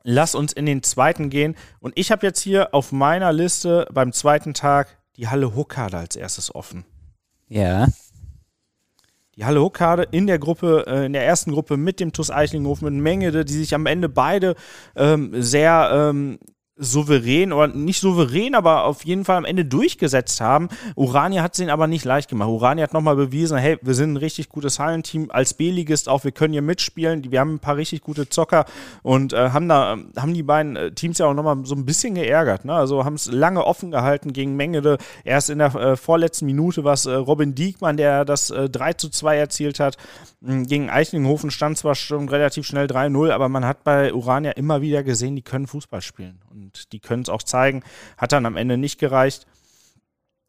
Lass 0.04 0.36
uns 0.36 0.54
in 0.54 0.66
den 0.66 0.84
zweiten 0.84 1.30
gehen. 1.30 1.56
Und 1.80 1.92
ich 1.98 2.12
habe 2.12 2.26
jetzt 2.26 2.40
hier 2.40 2.74
auf 2.74 2.92
meiner 2.94 3.34
Liste 3.34 3.88
beim 3.92 4.14
zweiten 4.14 4.54
Tag 4.54 5.00
die 5.17 5.28
Halle 5.28 5.56
Huckade 5.56 5.97
als 5.97 6.15
erstes 6.15 6.54
offen. 6.54 6.86
Ja. 7.47 7.88
Die 9.36 9.43
Halle 9.43 9.62
Huckade 9.62 10.08
in 10.12 10.28
der 10.28 10.39
Gruppe, 10.39 10.86
äh, 10.88 11.06
in 11.06 11.13
der 11.13 11.25
ersten 11.25 11.51
Gruppe 11.51 11.78
mit 11.78 11.99
dem 11.99 12.13
TuS 12.13 12.32
Eichlinghof, 12.32 12.82
mit 12.82 12.93
Mengede, 12.93 13.43
die 13.43 13.54
sich 13.54 13.75
am 13.75 13.86
Ende 13.86 14.08
beide 14.08 14.56
ähm, 14.95 15.32
sehr 15.41 15.89
ähm, 15.91 16.39
souverän 16.78 17.54
oder 17.54 17.68
nicht 17.68 18.02
souverän, 18.02 18.54
aber 18.54 18.84
auf 18.84 19.06
jeden 19.06 19.24
Fall 19.24 19.38
am 19.38 19.46
Ende 19.46 19.64
durchgesetzt 19.64 20.42
haben. 20.42 20.68
Urania 20.96 21.42
hat 21.42 21.54
es 21.54 21.60
ihnen 21.60 21.70
aber 21.70 21.88
nicht 21.88 22.04
leicht 22.04 22.30
gemacht. 22.30 22.50
Urania 22.50 22.84
hat 22.84 22.94
nochmal 22.94 23.16
bewiesen, 23.16 23.58
hey, 23.58 23.78
wir 23.82 23.94
sind 23.94 24.14
ein 24.14 24.18
richtig 24.18 24.50
gutes 24.50 24.78
Hallenteam 24.78 25.32
als 25.32 25.54
B-Ligist 25.54 26.10
auch, 26.10 26.26
wir 26.26 26.32
können 26.32 26.52
hier 26.52 26.62
mitspielen. 26.62 27.32
Wir 27.32 27.40
haben 27.40 27.56
ein 27.56 27.60
paar 27.60 27.78
richtig 27.78 28.02
gute 28.02 28.28
Zocker 28.28 28.66
und 29.04 29.32
äh, 29.32 29.52
haben 29.52 29.70
da 29.70 29.98
haben 30.18 30.34
die 30.34 30.44
beiden 30.44 30.76
äh, 30.76 30.92
Teams 30.92 31.18
ja 31.18 31.28
auch 31.28 31.34
nochmal 31.34 31.58
so 31.64 31.76
ein 31.76 31.86
bisschen 31.86 32.16
geärgert. 32.16 32.66
Ne? 32.66 32.74
Also 32.74 33.06
haben 33.06 33.16
es 33.16 33.32
lange 33.32 33.64
offen 33.64 33.92
gehalten 33.92 34.34
gegen 34.34 34.56
Mengede. 34.56 34.98
Erst 35.24 35.50
in 35.50 35.60
der 35.60 35.74
äh, 35.76 35.96
vorletzten 35.96 36.46
Minute 36.46 36.84
war 36.84 36.94
es 36.94 37.06
äh, 37.06 37.14
Robin 37.14 37.56
Diekmann, 37.56 37.96
der 37.96 38.26
das 38.26 38.50
äh, 38.50 38.70
3 38.70 38.94
zu 38.94 39.10
2 39.10 39.38
erzielt 39.38 39.80
hat. 39.80 39.98
Hm, 40.44 40.66
gegen 40.66 40.90
Eichlinghofen 40.90 41.52
stand 41.52 41.78
zwar 41.78 41.96
schon 41.96 42.28
relativ 42.28 42.66
schnell 42.66 42.88
3-0, 42.88 43.32
aber 43.32 43.48
man 43.48 43.66
hat 43.66 43.84
bei 43.84 44.14
Urania 44.14 44.52
immer 44.52 44.82
wieder 44.82 45.04
gesehen, 45.04 45.36
die 45.36 45.42
können 45.42 45.68
Fußball 45.68 46.02
spielen. 46.02 46.40
Und 46.52 46.64
und 46.65 46.91
die 46.91 46.99
können 46.99 47.23
es 47.23 47.30
auch 47.30 47.43
zeigen. 47.43 47.84
Hat 48.17 48.32
dann 48.32 48.45
am 48.45 48.58
Ende 48.58 48.78
nicht 48.78 48.99
gereicht. 48.99 49.45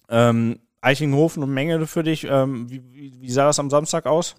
Ähm, 0.09 0.61
Eichlinghofen 0.81 1.42
und 1.42 1.52
Menge 1.52 1.87
für 1.87 2.02
dich. 2.02 2.24
Ähm, 2.24 2.70
wie, 2.70 2.83
wie, 3.20 3.31
sah 3.31 3.46
das 3.46 3.59
am 3.59 3.70
Samstag 3.70 4.07
aus? 4.07 4.37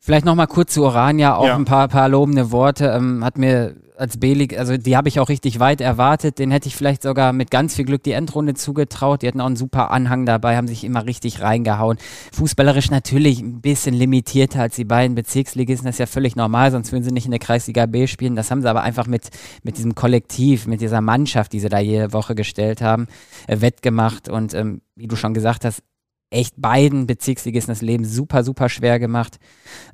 Vielleicht 0.00 0.24
noch 0.24 0.34
mal 0.34 0.46
kurz 0.46 0.74
zu 0.74 0.84
Orania, 0.84 1.36
auch 1.36 1.46
ja. 1.46 1.56
ein 1.56 1.64
paar, 1.64 1.88
paar 1.88 2.08
lobende 2.08 2.50
Worte. 2.50 2.86
Ähm, 2.86 3.24
hat 3.24 3.36
mir 3.36 3.74
als 3.98 4.18
B-League, 4.18 4.56
also 4.56 4.76
die 4.76 4.96
habe 4.96 5.08
ich 5.08 5.18
auch 5.18 5.28
richtig 5.28 5.58
weit 5.58 5.80
erwartet. 5.80 6.38
Den 6.38 6.50
hätte 6.50 6.68
ich 6.68 6.76
vielleicht 6.76 7.02
sogar 7.02 7.32
mit 7.32 7.50
ganz 7.50 7.74
viel 7.74 7.84
Glück 7.84 8.02
die 8.04 8.12
Endrunde 8.12 8.54
zugetraut. 8.54 9.22
Die 9.22 9.28
hatten 9.28 9.40
auch 9.40 9.46
einen 9.46 9.56
super 9.56 9.90
Anhang 9.90 10.24
dabei, 10.24 10.56
haben 10.56 10.68
sich 10.68 10.84
immer 10.84 11.04
richtig 11.04 11.42
reingehauen. 11.42 11.98
Fußballerisch 12.32 12.90
natürlich 12.90 13.40
ein 13.40 13.60
bisschen 13.60 13.94
limitierter 13.94 14.62
als 14.62 14.76
die 14.76 14.84
beiden 14.84 15.16
Bezirksligisten. 15.16 15.86
Das 15.86 15.96
ist 15.96 16.00
ja 16.00 16.06
völlig 16.06 16.36
normal, 16.36 16.70
sonst 16.70 16.92
würden 16.92 17.04
sie 17.04 17.12
nicht 17.12 17.24
in 17.24 17.32
der 17.32 17.40
Kreisliga 17.40 17.86
B 17.86 18.06
spielen. 18.06 18.36
Das 18.36 18.50
haben 18.50 18.62
sie 18.62 18.70
aber 18.70 18.82
einfach 18.82 19.06
mit, 19.06 19.28
mit 19.64 19.78
diesem 19.78 19.94
Kollektiv, 19.94 20.66
mit 20.66 20.80
dieser 20.80 21.00
Mannschaft, 21.00 21.52
die 21.52 21.60
sie 21.60 21.68
da 21.68 21.80
jede 21.80 22.12
Woche 22.12 22.34
gestellt 22.34 22.80
haben, 22.80 23.08
äh, 23.48 23.60
wettgemacht. 23.60 24.28
Und 24.28 24.54
ähm, 24.54 24.80
wie 24.94 25.08
du 25.08 25.16
schon 25.16 25.34
gesagt 25.34 25.64
hast, 25.64 25.82
echt 26.30 26.54
beiden 26.56 27.06
Bezirksligisten 27.06 27.72
das 27.72 27.82
Leben 27.82 28.04
super, 28.04 28.44
super 28.44 28.68
schwer 28.68 28.98
gemacht. 28.98 29.38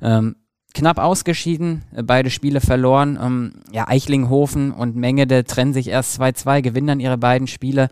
Ähm, 0.01 0.35
knapp 0.73 0.99
ausgeschieden, 0.99 1.83
äh, 1.95 2.03
beide 2.03 2.29
Spiele 2.29 2.61
verloren. 2.61 3.17
Ähm, 3.21 3.53
ja, 3.71 3.87
Eichlinghofen 3.87 4.71
und 4.71 4.95
Mengede 4.95 5.43
trennen 5.45 5.73
sich 5.73 5.87
erst 5.87 6.19
2-2, 6.19 6.61
gewinnen 6.61 6.87
dann 6.87 6.99
ihre 6.99 7.17
beiden 7.17 7.47
Spiele. 7.47 7.89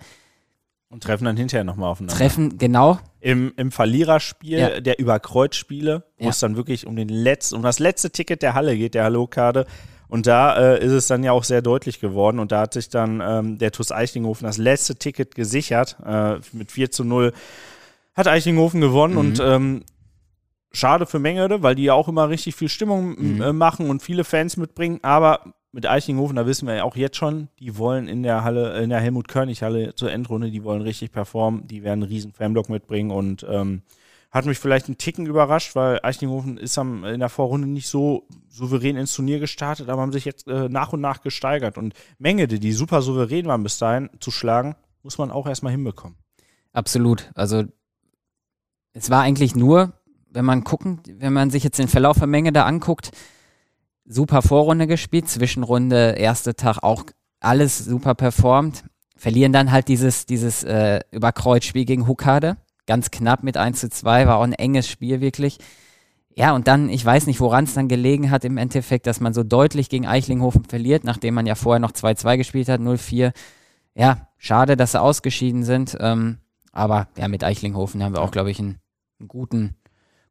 Und 0.90 1.02
treffen 1.02 1.26
dann 1.26 1.38
hinterher 1.38 1.64
nochmal 1.64 1.90
aufeinander. 1.90 2.16
Treffen, 2.16 2.58
genau. 2.60 3.00
Im, 3.20 3.52
im 3.58 3.72
Verliererspiel 3.72 4.60
ja. 4.60 4.80
der 4.80 5.00
Überkreuzspiele, 5.00 6.04
wo 6.20 6.24
ja. 6.26 6.30
es 6.30 6.40
dann 6.40 6.56
wirklich 6.56 6.86
um, 6.86 6.96
den 6.96 7.10
letzten, 7.10 7.56
um 7.56 7.64
das 7.64 7.80
letzte 7.80 8.12
Ticket 8.12 8.44
der 8.44 8.54
Halle 8.54 8.78
geht, 8.78 8.94
der 8.94 9.06
Hallokade. 9.06 9.66
Und 10.08 10.28
da 10.28 10.56
äh, 10.76 10.86
ist 10.86 10.92
es 10.92 11.08
dann 11.08 11.24
ja 11.24 11.32
auch 11.32 11.46
sehr 11.46 11.64
deutlich 11.64 12.00
geworden. 12.00 12.38
Und 12.38 12.52
da 12.52 12.62
hat 12.62 12.74
sich 12.74 12.90
dann 12.90 13.24
ähm, 13.26 13.58
der 13.58 13.72
TuS 13.72 13.92
Eichlinghofen 13.92 14.46
das 14.46 14.60
letzte 14.60 14.96
Ticket 14.96 15.34
gesichert. 15.34 15.98
Äh, 16.06 16.36
mit 16.52 16.72
4 16.72 16.92
zu 16.92 17.04
0 17.04 17.34
hat 18.16 18.28
Eichlinghofen 18.28 18.82
gewonnen. 18.82 19.14
Mhm. 19.14 19.20
Und 19.20 19.40
ähm, 19.40 19.84
schade 20.72 21.06
für 21.06 21.20
Mengede, 21.20 21.64
weil 21.64 21.76
die 21.76 21.84
ja 21.84 21.94
auch 21.94 22.08
immer 22.08 22.30
richtig 22.30 22.56
viel 22.56 22.70
Stimmung 22.70 23.16
mhm. 23.18 23.42
äh, 23.42 23.54
machen 23.54 23.90
und 23.90 24.02
viele 24.02 24.24
Fans 24.24 24.58
mitbringen. 24.58 25.00
Aber 25.04 25.54
mit 25.72 25.88
Eichlinghofen, 25.88 26.36
da 26.36 26.46
wissen 26.46 26.68
wir 26.68 26.76
ja 26.76 26.84
auch 26.84 26.96
jetzt 26.96 27.18
schon, 27.18 27.50
die 27.60 27.78
wollen 27.78 28.08
in 28.08 28.22
der 28.24 28.44
Halle, 28.44 28.80
in 28.82 28.90
der 28.90 29.00
Helmut-Körnig-Halle 29.00 29.96
zur 29.96 30.12
Endrunde, 30.12 30.52
die 30.52 30.64
wollen 30.64 30.84
richtig 30.84 31.12
performen, 31.12 31.68
die 31.68 31.84
werden 31.84 32.04
einen 32.04 32.12
riesen 32.12 32.32
Fanblock 32.32 32.70
mitbringen 32.70 33.10
und 33.10 33.46
ähm, 33.50 33.82
hat 34.30 34.46
mich 34.46 34.60
vielleicht 34.60 34.88
einen 34.88 34.98
Ticken 34.98 35.26
überrascht, 35.26 35.76
weil 35.76 36.00
Eichlinghofen 36.04 36.58
ist 36.58 36.78
am, 36.78 37.04
in 37.06 37.20
der 37.20 37.30
Vorrunde 37.30 37.68
nicht 37.68 37.88
so 37.88 38.28
souverän 38.50 38.98
ins 38.98 39.14
Turnier 39.14 39.40
gestartet, 39.40 39.90
aber 39.90 40.02
haben 40.02 40.12
sich 40.12 40.26
jetzt 40.26 40.48
äh, 40.48 40.70
nach 40.70 40.94
und 40.94 41.02
nach 41.02 41.22
gesteigert. 41.22 41.78
Und 41.78 41.94
Mengede, 42.18 42.60
die 42.60 42.72
super 42.72 43.02
souverän 43.02 43.48
waren 43.48 43.64
bis 43.64 43.78
dahin, 43.80 44.10
zu 44.20 44.32
schlagen, 44.32 44.76
muss 45.02 45.18
man 45.18 45.32
auch 45.32 45.48
erstmal 45.48 45.72
hinbekommen. 45.72 46.18
Absolut. 46.72 47.32
Also 47.36 47.64
es 48.94 49.10
war 49.10 49.22
eigentlich 49.22 49.56
nur 49.56 49.94
wenn 50.34 50.46
man 50.46 50.64
gucken, 50.64 51.00
wenn 51.08 51.34
man 51.34 51.50
sich 51.50 51.64
jetzt 51.64 51.80
den 51.80 51.88
Verlauf 51.88 52.18
der 52.18 52.28
Menge 52.28 52.52
da 52.52 52.66
anguckt, 52.66 53.12
super 54.06 54.42
Vorrunde 54.42 54.88
gespielt, 54.88 55.30
Zwischenrunde, 55.30 56.16
erster 56.18 56.56
Tag 56.56 56.80
auch 56.82 57.06
alles 57.40 57.78
super 57.78 58.16
performt, 58.16 58.84
verlieren 59.16 59.54
dann 59.54 59.72
halt 59.72 59.88
dieses, 59.88 60.26
dieses 60.26 60.64
äh, 60.64 61.02
Überkreuzspiel 61.12 61.86
gegen 61.86 62.08
Hukade, 62.08 62.58
ganz 62.88 63.12
knapp 63.12 63.44
mit 63.44 63.58
1 63.58 63.80
zu 63.80 63.90
2, 63.90 64.28
war 64.28 64.38
auch 64.38 64.44
ein 64.44 64.54
enges 64.54 64.88
Spiel 64.88 65.22
wirklich. 65.22 65.60
Ja, 66.36 66.56
und 66.56 66.68
dann, 66.68 66.90
ich 66.90 67.06
weiß 67.06 67.28
nicht, 67.28 67.40
woran 67.40 67.66
es 67.66 67.76
dann 67.76 67.88
gelegen 67.88 68.32
hat 68.32 68.44
im 68.44 68.58
Endeffekt, 68.58 69.06
dass 69.06 69.20
man 69.20 69.34
so 69.34 69.44
deutlich 69.44 69.88
gegen 69.88 70.08
Eichlinghofen 70.08 70.66
verliert, 70.66 71.04
nachdem 71.04 71.36
man 71.36 71.46
ja 71.46 71.54
vorher 71.54 71.80
noch 71.80 71.92
2-2 71.92 72.38
gespielt 72.38 72.70
hat, 72.70 72.82
0-4. 72.82 73.34
Ja, 73.94 74.30
schade, 74.40 74.76
dass 74.76 74.94
sie 74.94 75.02
ausgeschieden 75.02 75.64
sind. 75.64 75.96
Ähm, 76.00 76.40
aber 76.72 77.08
ja, 77.18 77.28
mit 77.28 77.44
Eichlinghofen 77.44 78.04
haben 78.04 78.16
wir 78.16 78.24
auch, 78.24 78.32
glaube 78.32 78.50
ich, 78.50 78.58
einen, 78.58 78.80
einen 79.20 79.28
guten, 79.28 79.76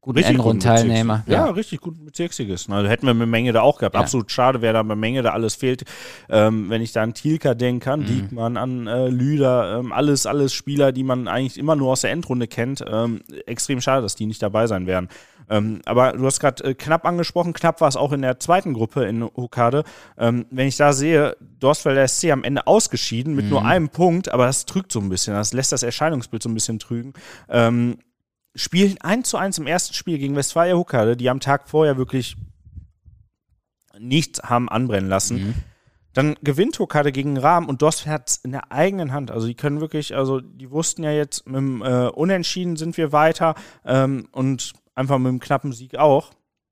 guten 0.00 0.18
Richtig 0.18 0.34
Endrundenteilnehmer. 0.34 1.18
guten 1.18 1.30
Bezirks- 1.30 1.46
Ja, 1.46 1.50
richtig 1.50 1.80
guten 1.80 2.04
Bezirksligisten. 2.04 2.74
Also 2.74 2.88
hätten 2.88 3.06
wir 3.06 3.14
mit 3.14 3.28
Menge 3.28 3.52
da 3.52 3.62
auch 3.62 3.78
gehabt. 3.78 3.94
Ja. 3.94 4.00
Absolut 4.00 4.30
schade, 4.30 4.60
wer 4.60 4.72
da 4.72 4.82
bei 4.82 4.96
Menge 4.96 5.22
da 5.22 5.30
alles 5.32 5.54
fehlt. 5.54 5.84
Ähm, 6.28 6.68
wenn 6.70 6.82
ich 6.82 6.92
da 6.92 7.02
an 7.02 7.14
Thielka 7.14 7.54
denke, 7.54 7.90
an 7.92 8.00
Mhm. 8.00 8.06
Diekmann, 8.06 8.56
an 8.56 8.86
äh, 8.86 9.08
Lüder, 9.08 9.78
ähm, 9.78 9.92
alles, 9.92 10.26
alles 10.26 10.52
Spieler, 10.52 10.92
die 10.92 11.04
man 11.04 11.28
eigentlich 11.28 11.58
immer 11.58 11.76
nur 11.76 11.92
aus 11.92 12.00
der 12.02 12.10
Endrunde 12.10 12.48
kennt. 12.48 12.84
Ähm, 12.86 13.20
extrem 13.46 13.80
schade, 13.80 14.02
dass 14.02 14.14
die 14.16 14.26
nicht 14.26 14.42
dabei 14.42 14.66
sein 14.66 14.86
werden. 14.86 15.08
Ähm, 15.50 15.82
aber 15.86 16.12
du 16.12 16.24
hast 16.24 16.40
gerade 16.40 16.62
äh, 16.64 16.74
knapp 16.74 17.04
angesprochen, 17.04 17.52
knapp 17.52 17.80
war 17.80 17.88
es 17.88 17.96
auch 17.96 18.12
in 18.12 18.22
der 18.22 18.38
zweiten 18.40 18.74
Gruppe 18.74 19.04
in 19.04 19.22
Hokade. 19.24 19.82
Ähm, 20.16 20.46
wenn 20.50 20.68
ich 20.68 20.76
da 20.76 20.92
sehe, 20.92 21.36
Dorstfelder 21.60 22.06
SC 22.08 22.30
am 22.30 22.44
Ende 22.44 22.66
ausgeschieden 22.66 23.34
mit 23.34 23.50
nur 23.50 23.64
einem 23.64 23.88
Punkt, 23.88 24.32
aber 24.32 24.46
das 24.46 24.66
trügt 24.66 24.92
so 24.92 25.00
ein 25.00 25.08
bisschen, 25.08 25.34
das 25.34 25.52
lässt 25.52 25.72
das 25.72 25.82
Erscheinungsbild 25.82 26.42
so 26.42 26.48
ein 26.48 26.54
bisschen 26.54 26.78
trügen. 26.78 27.12
Ähm, 27.48 27.98
spielen 28.54 29.00
1 29.00 29.28
zu 29.28 29.36
1 29.36 29.58
im 29.58 29.66
ersten 29.66 29.94
Spiel 29.94 30.18
gegen 30.18 30.36
Westfalia 30.36 30.74
Huckade, 30.74 31.16
die 31.16 31.30
am 31.30 31.40
Tag 31.40 31.68
vorher 31.68 31.96
wirklich 31.96 32.36
nichts 33.98 34.42
haben 34.42 34.68
anbrennen 34.68 35.08
lassen. 35.08 35.36
Dann 36.12 36.36
gewinnt 36.42 36.78
Huckade 36.78 37.12
gegen 37.12 37.38
Rahm 37.38 37.68
und 37.68 37.80
Dorstfeld 37.80 38.12
hat 38.12 38.40
in 38.42 38.52
der 38.52 38.70
eigenen 38.70 39.12
Hand. 39.12 39.30
Also 39.30 39.46
die 39.46 39.54
können 39.54 39.80
wirklich, 39.80 40.14
also 40.14 40.40
die 40.40 40.70
wussten 40.70 41.02
ja 41.04 41.12
jetzt, 41.12 41.46
mit 41.46 41.56
dem 41.56 41.82
äh, 41.82 42.08
Unentschieden 42.08 42.76
sind 42.76 42.96
wir 42.98 43.12
weiter 43.12 43.54
ähm, 43.84 44.28
und 44.32 44.74
einfach 44.94 45.18
mit 45.18 45.28
einem 45.28 45.40
knappen 45.40 45.72
Sieg 45.72 45.96
auch. 45.96 46.30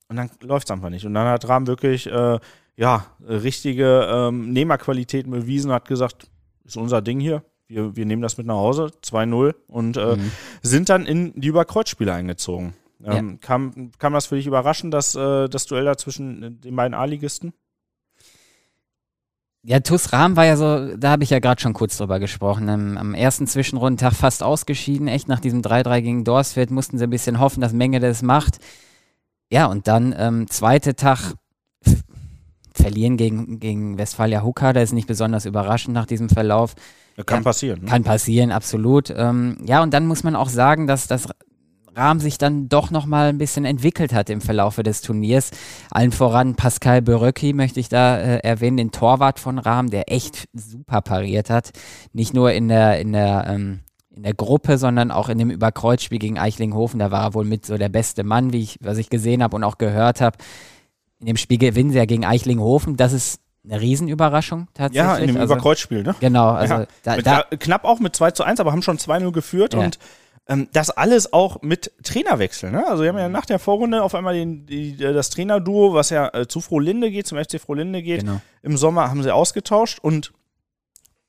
Und 0.09 0.17
dann 0.17 0.31
läuft 0.43 0.69
es 0.69 0.71
einfach 0.73 0.91
nicht. 0.91 1.07
Und 1.07 1.15
dann 1.15 1.27
hat 1.27 1.49
Rahm 1.49 1.67
wirklich, 1.67 2.07
äh, 2.07 2.39
ja, 2.77 3.07
richtige 3.21 4.09
ähm, 4.11 4.53
Nehmerqualitäten 4.53 5.31
bewiesen 5.31 5.71
und 5.71 5.75
hat 5.75 5.89
gesagt, 5.89 6.31
ist 6.65 6.77
unser 6.77 7.01
Ding 7.01 7.21
hier. 7.21 7.43
Wir, 7.71 7.95
wir 7.95 8.05
nehmen 8.05 8.21
das 8.21 8.37
mit 8.37 8.49
nach 8.49 8.57
Hause, 8.57 8.91
2-0 9.05 9.55
und 9.69 9.97
äh, 9.97 10.17
sind 10.61 10.89
dann 10.89 11.07
in 11.07 11.33
die 11.41 11.49
Überkreuzspiele 11.49 12.13
eingezogen. 12.13 12.75
Ähm, 13.05 13.39
kam, 13.41 13.93
kam 13.99 14.13
das 14.13 14.27
für 14.27 14.35
dich 14.35 14.47
überraschend, 14.47 14.93
dass 14.93 15.15
äh, 15.15 15.49
das 15.49 15.67
Duell 15.67 15.85
da 15.85 15.97
zwischen 15.97 16.61
den 16.61 16.75
beiden 16.77 16.95
A-Ligisten? 16.95 17.53
Ja, 19.63 19.79
TuS 19.81 20.13
Rahm 20.13 20.37
war 20.37 20.47
ja 20.47 20.57
so, 20.57 20.97
da 20.97 21.11
habe 21.11 21.23
ich 21.23 21.31
ja 21.31 21.39
gerade 21.39 21.61
schon 21.61 21.73
kurz 21.73 21.97
drüber 21.97 22.19
gesprochen. 22.19 22.69
Am, 22.69 22.99
am 22.99 23.15
ersten 23.15 23.47
Zwischenrundentag 23.47 24.15
fast 24.15 24.43
ausgeschieden, 24.43 25.07
echt 25.07 25.29
nach 25.29 25.41
diesem 25.41 25.63
3-3 25.63 26.03
gegen 26.03 26.25
Dorsfeld 26.25 26.71
mussten 26.71 26.99
sie 26.99 27.05
ein 27.05 27.11
bisschen 27.11 27.39
hoffen, 27.39 27.61
dass 27.61 27.73
Menge 27.73 28.01
das 28.01 28.23
macht. 28.23 28.59
Ja, 29.49 29.67
und 29.67 29.87
dann 29.87 30.15
ähm, 30.19 30.49
zweite 30.49 30.97
Tag 30.97 31.35
verlieren 32.81 33.17
gegen, 33.17 33.61
gegen 33.61 33.99
Westfalia 33.99 34.43
Hukka, 34.43 34.73
das 34.73 34.85
ist 34.85 34.93
nicht 34.93 35.07
besonders 35.07 35.47
überraschend 35.47 35.95
nach 35.95 36.07
diesem 36.07 36.29
Verlauf. 36.29 36.75
Kann 37.27 37.39
Ja, 37.39 37.43
passieren. 37.45 37.81
Ne? 37.83 37.87
Kann 37.87 38.03
passieren, 38.03 38.51
absolut. 38.51 39.13
Ähm, 39.15 39.59
ja, 39.65 39.83
und 39.83 39.93
dann 39.93 40.07
muss 40.07 40.25
man 40.25 40.37
auch 40.37 40.49
sagen, 40.49 40.87
dass 40.87 41.07
das 41.07 41.29
Rahm 41.97 42.21
sich 42.21 42.39
dann 42.39 42.69
doch 42.69 42.91
nochmal 42.91 43.29
ein 43.29 43.39
bisschen 43.39 43.65
entwickelt 43.65 44.15
hat 44.15 44.31
im 44.31 44.41
Verlaufe 44.41 44.83
des 44.83 45.03
Turniers. 45.03 45.51
Allen 45.91 46.13
voran 46.13 46.55
Pascal 46.55 47.03
Böröcki 47.03 47.53
möchte 47.53 47.81
ich 47.81 47.89
da 47.89 48.17
äh, 48.17 48.37
erwähnen, 48.39 48.77
den 48.77 48.93
Torwart 48.93 49.39
von 49.39 49.59
Rahm, 49.59 49.91
der 49.91 50.13
echt 50.13 50.49
super 50.53 51.03
pariert 51.03 51.51
hat. 51.51 51.71
Nicht 52.13 52.33
nur 52.33 52.53
in 52.53 52.69
der, 52.69 53.01
in 53.01 53.13
der, 53.13 53.45
ähm, 53.49 53.81
in 54.15 54.23
der 54.23 54.35
Gruppe, 54.35 54.79
sondern 54.79 55.11
auch 55.11 55.29
in 55.29 55.39
dem 55.39 55.51
Überkreuzspiel 55.51 56.19
gegen 56.19 56.39
Eichlinghofen. 56.39 56.99
Da 56.99 57.11
war 57.11 57.25
er 57.25 57.35
wohl 57.35 57.45
mit 57.45 57.67
so 57.67 57.77
der 57.77 57.89
beste 57.89 58.23
Mann, 58.23 58.53
wie 58.53 58.63
ich, 58.63 58.79
was 58.81 58.99
ich 58.99 59.11
gesehen 59.11 59.43
habe 59.43 59.57
und 59.57 59.65
auch 59.65 59.79
gehört 59.79 60.21
habe. 60.21 60.39
In 61.21 61.27
dem 61.27 61.37
Spiel 61.37 61.59
gewinnen 61.59 61.91
sie 61.91 61.99
ja 61.99 62.07
gegen 62.07 62.25
Eichlinghofen. 62.25 62.97
Das 62.97 63.13
ist 63.13 63.41
eine 63.65 63.81
Riesenüberraschung 63.81 64.69
tatsächlich. 64.75 64.97
Ja, 64.97 65.17
in 65.17 65.27
dem 65.29 65.37
also, 65.37 65.53
Überkreuzspiel, 65.55 66.03
ne? 66.03 66.15
Genau, 66.21 66.51
also 66.51 66.75
ja. 66.75 66.87
da, 67.03 67.17
da, 67.19 67.43
knapp 67.57 67.85
auch 67.85 68.01
mit 68.01 68.17
2 68.17 68.31
zu 68.31 68.43
1, 68.43 68.59
aber 68.59 68.73
haben 68.73 68.83
schon 68.83 68.99
2-0 68.99 69.33
geführt 69.33 69.75
Ja. 69.75 69.81
und 69.81 69.99
ähm, 70.49 70.69
das 70.73 70.91
alles 70.91 71.33
auch 71.33 71.63
mit 71.63 71.93
Trainerwechsel. 72.03 72.71
Ne? 72.71 72.87
Also 72.87 73.03
wir 73.03 73.11
haben 73.11 73.19
ja 73.19 73.29
nach 73.29 73.47
der 73.47 73.59
Vorrunde 73.59 74.03
auf 74.03 74.15
einmal 74.15 74.35
den, 74.35 74.67
die, 74.67 74.93
äh, 74.93 75.13
das 75.13 75.31
Trainerduo, 75.31 75.95
was 75.95 76.11
ja 76.11 76.29
äh, 76.33 76.49
zu 76.49 76.61
Frohlinde 76.61 77.11
geht, 77.11 77.27
zum 77.27 77.39
FC 77.39 77.61
Frohlinde 77.61 78.03
geht. 78.03 78.21
Genau. 78.21 78.41
Im 78.63 78.77
Sommer 78.77 79.11
haben 79.11 79.23
sie 79.23 79.33
ausgetauscht 79.33 79.99
und 80.01 80.33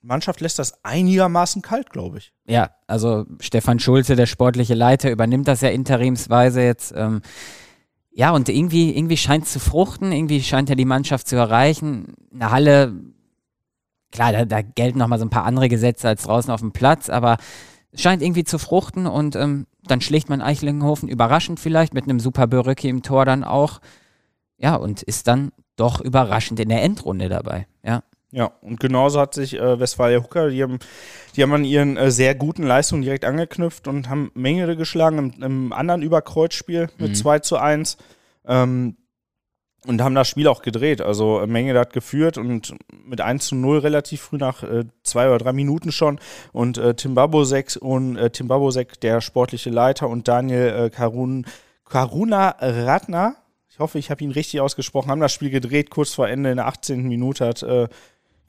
Mannschaft 0.01 0.41
lässt 0.41 0.58
das 0.58 0.84
einigermaßen 0.84 1.62
kalt, 1.62 1.91
glaube 1.91 2.17
ich. 2.17 2.34
Ja, 2.47 2.71
also 2.88 3.25
Stefan 3.39 3.80
Schulze, 3.80 4.15
der 4.15 4.25
sportliche 4.25 4.73
Leiter, 4.73 5.12
übernimmt 5.12 5.47
das 5.47 5.62
ja 5.62 5.69
interimsweise 5.69 6.62
jetzt. 6.62 6.93
Ähm, 6.95 7.21
ja, 8.13 8.32
und 8.32 8.50
irgendwie, 8.50 8.95
irgendwie 8.95 9.17
scheint 9.17 9.45
es 9.45 9.54
zu 9.54 9.60
fruchten, 9.60 10.12
irgendwie 10.12 10.41
scheint 10.41 10.69
er 10.69 10.76
die 10.76 10.86
Mannschaft 10.86 11.28
zu 11.28 11.38
erreichen. 11.38 12.13
Eine 12.34 12.52
Halle, 12.52 12.93
klar, 14.12 14.34
da, 14.34 14.45
da 14.45 14.62
gelten 14.62 15.00
nochmal 15.00 15.19
so 15.19 15.26
ein 15.26 15.30
paar 15.30 15.45
andere 15.45 15.69
Gesetze 15.69 16.10
als 16.10 16.24
draußen 16.24 16.52
auf 16.52 16.60
dem 16.60 16.74
Platz, 16.74 17.10
aber 17.10 17.38
es 17.91 18.02
scheint 18.02 18.21
irgendwie 18.21 18.43
zu 18.43 18.60
fruchten 18.60 19.08
und 19.08 19.36
ähm, 19.36 19.65
dann 19.84 20.02
schlägt 20.02 20.30
man 20.30 20.41
Eichlinghofen 20.41 21.10
überraschend 21.10 21.60
vielleicht 21.60 21.93
mit 21.93 22.04
einem 22.04 22.19
super 22.19 22.47
Böröcki 22.47 22.89
im 22.89 23.02
Tor 23.02 23.26
dann 23.26 23.43
auch. 23.43 23.80
Ja, 24.58 24.76
und 24.76 25.02
ist 25.02 25.28
dann 25.28 25.52
doch 25.76 26.02
überraschend 26.02 26.60
in 26.60 26.69
der 26.69 26.84
Endrunde 26.84 27.30
dabei. 27.30 27.67
Ja. 27.84 28.04
Ja, 28.34 28.52
und 28.62 28.80
genauso 28.80 29.20
hat 29.20 29.34
sich 29.34 29.60
äh, 29.60 29.80
Westfalia 29.80 30.20
Hooker, 30.20 30.50
die 30.50 30.63
haben, 30.63 30.80
die 31.36 31.44
haben 31.44 31.54
an 31.54 31.65
ihren 31.65 31.98
äh, 31.98 32.12
sehr 32.12 32.34
guten 32.34 32.63
Leistungen 32.63 33.02
direkt 33.02 33.26
angeknüpft 33.26 33.89
und 33.89 34.10
haben 34.10 34.32
Mengele 34.36 34.78
geschlagen 34.78 35.17
im, 35.17 35.44
im 35.44 35.74
anderen 35.74 36.02
Überkreuzspiel 36.02 36.89
mit 36.98 37.17
2 37.17 37.39
zu 37.39 37.58
1. 37.58 37.98
Ähm, 38.48 38.96
und 39.88 40.02
haben 40.02 40.13
das 40.13 40.28
Spiel 40.28 40.48
auch 40.48 40.62
gedreht. 40.62 41.02
Also 41.02 41.41
äh, 41.41 41.48
Mengele 41.48 41.80
hat 41.80 41.91
geführt 41.91 42.38
und 42.38 42.76
mit 43.04 43.20
1 43.20 43.48
zu 43.48 43.56
0 43.56 43.80
relativ 43.80 44.22
früh 44.22 44.38
nach 44.38 44.63
äh, 44.63 44.86
zwei 45.04 45.28
oder 45.28 45.39
drei 45.39 45.54
Minuten 45.54 45.91
schon. 45.91 46.20
Und 46.54 46.78
äh, 46.78 46.94
Tim 46.94 47.15
Babosek 47.15 47.78
und 47.82 48.15
äh, 48.15 48.30
Tim 48.30 48.48
Babosek, 48.48 49.02
der 49.02 49.22
sportliche 49.22 49.72
Leiter, 49.72 50.08
und 50.08 50.28
Daniel 50.28 50.86
äh, 50.86 50.89
Karun, 50.89 51.46
Karuna 51.86 52.56
Ratner, 52.60 53.36
ich 53.70 53.80
hoffe, 53.80 53.98
ich 53.98 54.12
habe 54.12 54.24
ihn 54.24 54.32
richtig 54.32 54.62
ausgesprochen, 54.62 55.10
haben 55.10 55.22
das 55.22 55.34
Spiel 55.34 55.50
gedreht. 55.50 55.89
Kurz 55.89 56.13
vor 56.13 56.28
Ende 56.28 56.52
in 56.52 56.58
der 56.58 56.67
18. 56.67 57.08
Minute 57.08 57.48
hat 57.48 57.63
äh, 57.63 57.88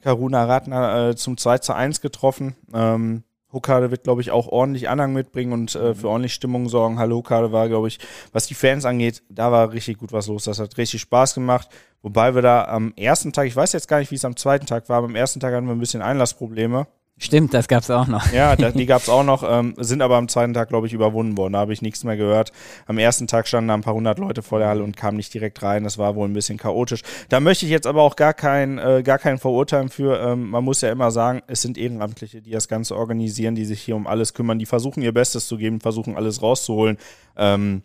Karuna 0.03 0.45
Ratner 0.45 1.09
äh, 1.09 1.15
zum 1.15 1.37
2 1.37 1.59
zu 1.59 1.73
1 1.73 2.01
getroffen. 2.01 2.55
Ähm, 2.73 3.23
Huckade 3.53 3.91
wird, 3.91 4.03
glaube 4.03 4.21
ich, 4.21 4.31
auch 4.31 4.47
ordentlich 4.47 4.89
Anhang 4.89 5.13
mitbringen 5.13 5.53
und 5.53 5.75
äh, 5.75 5.93
für 5.93 6.09
ordentlich 6.09 6.33
Stimmung 6.33 6.67
sorgen. 6.67 6.99
Hallo 6.99 7.17
Huckade 7.17 7.51
war, 7.51 7.69
glaube 7.69 7.87
ich, 7.87 7.99
was 8.31 8.47
die 8.47 8.55
Fans 8.55 8.83
angeht, 8.83 9.23
da 9.29 9.51
war 9.51 9.71
richtig 9.71 9.99
gut 9.99 10.11
was 10.11 10.27
los. 10.27 10.43
Das 10.43 10.59
hat 10.59 10.77
richtig 10.77 11.01
Spaß 11.01 11.35
gemacht. 11.35 11.69
Wobei 12.01 12.35
wir 12.35 12.41
da 12.41 12.65
am 12.65 12.93
ersten 12.97 13.31
Tag, 13.31 13.47
ich 13.47 13.55
weiß 13.55 13.71
jetzt 13.71 13.87
gar 13.87 13.99
nicht, 13.99 14.11
wie 14.11 14.15
es 14.15 14.25
am 14.25 14.35
zweiten 14.35 14.65
Tag 14.65 14.89
war, 14.89 14.97
aber 14.97 15.07
am 15.07 15.15
ersten 15.15 15.39
Tag 15.39 15.53
hatten 15.53 15.67
wir 15.67 15.73
ein 15.73 15.79
bisschen 15.79 16.01
Einlassprobleme. 16.01 16.87
Stimmt, 17.19 17.53
das 17.53 17.67
gab's 17.67 17.91
auch 17.91 18.07
noch. 18.07 18.31
Ja, 18.33 18.55
die 18.55 18.85
gab 18.87 19.01
es 19.01 19.07
auch 19.07 19.23
noch, 19.23 19.43
ähm, 19.47 19.75
sind 19.77 20.01
aber 20.01 20.17
am 20.17 20.27
zweiten 20.27 20.53
Tag, 20.53 20.69
glaube 20.69 20.87
ich, 20.87 20.93
überwunden 20.93 21.37
worden. 21.37 21.53
Da 21.53 21.59
habe 21.59 21.71
ich 21.71 21.81
nichts 21.83 22.03
mehr 22.03 22.17
gehört. 22.17 22.51
Am 22.87 22.97
ersten 22.97 23.27
Tag 23.27 23.47
standen 23.47 23.67
da 23.67 23.75
ein 23.75 23.81
paar 23.81 23.93
hundert 23.93 24.17
Leute 24.17 24.41
vor 24.41 24.57
der 24.59 24.67
Halle 24.67 24.83
und 24.83 24.97
kamen 24.97 25.17
nicht 25.17 25.33
direkt 25.33 25.61
rein. 25.61 25.83
Das 25.83 25.99
war 25.99 26.15
wohl 26.15 26.27
ein 26.27 26.33
bisschen 26.33 26.57
chaotisch. 26.57 27.01
Da 27.29 27.39
möchte 27.39 27.65
ich 27.65 27.71
jetzt 27.71 27.85
aber 27.85 28.01
auch 28.01 28.15
gar 28.15 28.33
kein, 28.33 28.79
äh, 28.79 29.03
gar 29.03 29.19
kein 29.19 29.37
Verurteilen 29.37 29.89
für. 29.89 30.19
Ähm, 30.19 30.49
man 30.49 30.63
muss 30.63 30.81
ja 30.81 30.91
immer 30.91 31.11
sagen, 31.11 31.41
es 31.45 31.61
sind 31.61 31.77
Ehrenamtliche, 31.77 32.41
die 32.41 32.51
das 32.51 32.67
Ganze 32.67 32.95
organisieren, 32.95 33.53
die 33.53 33.65
sich 33.65 33.81
hier 33.81 33.95
um 33.95 34.07
alles 34.07 34.33
kümmern. 34.33 34.57
Die 34.57 34.65
versuchen 34.65 35.03
ihr 35.03 35.13
Bestes 35.13 35.47
zu 35.47 35.57
geben, 35.57 35.81
versuchen 35.81 36.17
alles 36.17 36.41
rauszuholen. 36.41 36.97
Ähm, 37.37 37.83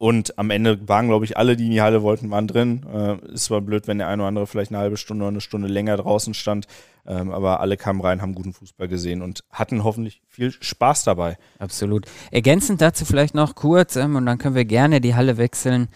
und 0.00 0.38
am 0.38 0.48
Ende 0.48 0.88
waren, 0.88 1.08
glaube 1.08 1.26
ich, 1.26 1.36
alle, 1.36 1.58
die 1.58 1.66
in 1.66 1.72
die 1.72 1.82
Halle 1.82 2.00
wollten, 2.00 2.30
waren 2.30 2.48
drin. 2.48 2.86
Äh, 2.90 3.32
es 3.34 3.50
war 3.50 3.60
blöd, 3.60 3.86
wenn 3.86 3.98
der 3.98 4.08
eine 4.08 4.22
oder 4.22 4.28
andere 4.28 4.46
vielleicht 4.46 4.70
eine 4.70 4.78
halbe 4.78 4.96
Stunde 4.96 5.24
oder 5.24 5.32
eine 5.32 5.42
Stunde 5.42 5.68
länger 5.68 5.98
draußen 5.98 6.32
stand. 6.32 6.66
Ähm, 7.06 7.30
aber 7.30 7.60
alle 7.60 7.76
kamen 7.76 8.00
rein, 8.00 8.22
haben 8.22 8.34
guten 8.34 8.54
Fußball 8.54 8.88
gesehen 8.88 9.20
und 9.20 9.44
hatten 9.52 9.84
hoffentlich 9.84 10.22
viel 10.26 10.52
Spaß 10.52 11.04
dabei. 11.04 11.36
Absolut. 11.58 12.06
Ergänzend 12.30 12.80
dazu 12.80 13.04
vielleicht 13.04 13.34
noch 13.34 13.54
kurz, 13.54 13.96
ähm, 13.96 14.16
und 14.16 14.24
dann 14.24 14.38
können 14.38 14.54
wir 14.54 14.64
gerne 14.64 15.02
die 15.02 15.16
Halle 15.16 15.36
wechseln. 15.36 15.88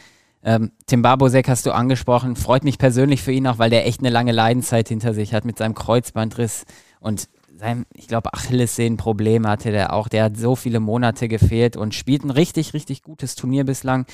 Ähm, 0.45 0.73
Tim 0.85 1.01
Barbosek 1.01 1.49
hast 1.49 1.64
du 1.64 1.73
angesprochen. 1.73 2.37
Freut 2.37 2.64
mich 2.64 2.77
persönlich 2.77 3.23
für 3.23 3.33
ihn 3.33 3.47
auch, 3.47 3.59
weil 3.59 3.71
der 3.71 3.87
echt 3.87 4.01
eine 4.01 4.11
lange 4.11 4.33
Leidenszeit 4.33 4.87
hinter 4.87 5.14
sich 5.14 5.33
hat 5.33 5.47
mit 5.47 5.57
seinem 5.57 5.75
Kreuzbandriss 5.75 6.67
und 7.01 7.31
seinem, 7.64 7.87
ich 7.94 8.09
glaube, 8.09 8.35
Achillessehnenproblem 8.35 9.46
hatte 9.46 9.70
der 9.70 9.94
auch. 9.94 10.09
Der 10.09 10.24
hat 10.24 10.37
so 10.37 10.55
viele 10.55 10.81
Monate 10.81 11.29
gefehlt 11.29 11.77
und 11.77 11.94
spielt 11.94 12.22
ein 12.22 12.31
richtig, 12.31 12.74
richtig 12.74 13.03
gutes 13.03 13.37
Turnier 13.37 13.64
bislang. 13.64 14.05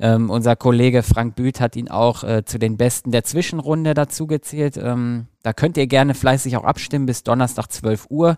Ähm, 0.00 0.30
unser 0.30 0.56
Kollege 0.56 1.02
Frank 1.02 1.36
Büth 1.36 1.60
hat 1.60 1.76
ihn 1.76 1.90
auch 1.90 2.24
äh, 2.24 2.44
zu 2.44 2.58
den 2.58 2.78
Besten 2.78 3.10
der 3.12 3.22
Zwischenrunde 3.22 3.92
dazu 3.92 4.26
gezählt. 4.26 4.78
Ähm, 4.78 5.26
da 5.42 5.52
könnt 5.52 5.76
ihr 5.76 5.86
gerne 5.86 6.14
fleißig 6.14 6.56
auch 6.56 6.64
abstimmen 6.64 7.04
bis 7.04 7.22
Donnerstag 7.22 7.70
12 7.70 8.06
Uhr. 8.08 8.36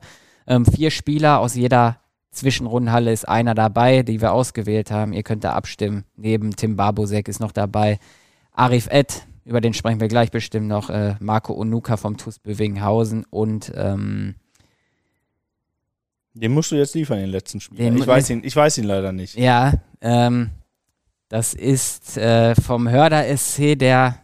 Ähm, 0.49 0.67
vier 0.67 0.91
Spieler 0.91 1.39
aus 1.39 1.55
jeder 1.55 2.01
Zwischenrundenhalle 2.33 3.13
ist 3.13 3.29
einer 3.29 3.55
dabei, 3.55 4.03
die 4.03 4.21
wir 4.21 4.33
ausgewählt 4.33 4.91
haben. 4.91 5.13
Ihr 5.13 5.23
könnt 5.23 5.45
da 5.45 5.53
abstimmen. 5.53 6.05
Neben 6.17 6.57
Tim 6.57 6.75
Barbosek 6.75 7.29
ist 7.29 7.41
noch 7.41 7.53
dabei. 7.53 7.99
Arif 8.53 8.89
Ed, 8.91 9.27
über 9.45 9.61
den 9.61 9.75
sprechen 9.75 10.01
wir 10.01 10.09
gleich 10.09 10.33
bestimmt 10.33 10.67
noch. 10.67 10.91
Äh, 10.91 11.15
Marco 11.21 11.55
Onuka 11.55 11.97
vom 11.97 12.17
TuS 12.17 12.41
Bövinghausen 12.41 13.25
und 13.31 13.73
ähm, 13.77 14.35
Den 16.37 16.53
musst 16.53 16.71
du 16.71 16.77
jetzt 16.77 16.95
liefern, 16.95 17.19
den 17.19 17.31
letzten 17.31 17.61
Spieler. 17.61 17.85
Den 17.85 17.97
ich, 17.97 18.07
weiß 18.07 18.31
ihn, 18.31 18.43
ich 18.45 18.55
weiß 18.55 18.79
ihn 18.79 18.85
leider 18.85 19.13
nicht. 19.13 19.37
ja, 19.37 19.73
ähm, 20.01 20.51
das 21.29 21.55
ist 21.55 22.17
äh, 22.19 22.55
vom 22.55 22.89
Hörder 22.89 23.25
SC 23.37 23.79
der 23.79 24.21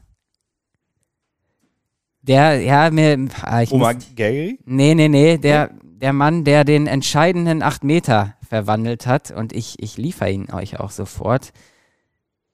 der, 2.22 2.60
ja, 2.60 2.88
mir, 2.90 3.28
ah, 3.42 3.62
ich 3.62 3.72
Omar 3.72 3.94
muss, 3.94 4.06
Gary? 4.14 4.58
nee, 4.64 4.94
nee, 4.94 5.08
nee, 5.08 5.38
der, 5.38 5.70
der 5.82 6.12
Mann, 6.12 6.44
der 6.44 6.64
den 6.64 6.86
entscheidenden 6.86 7.62
8 7.62 7.82
Meter 7.82 8.36
verwandelt 8.48 9.06
hat. 9.06 9.32
Und 9.32 9.52
ich, 9.52 9.82
ich 9.82 9.96
liefere 9.96 10.30
ihn 10.30 10.52
euch 10.52 10.78
auch 10.78 10.90
sofort. 10.90 11.52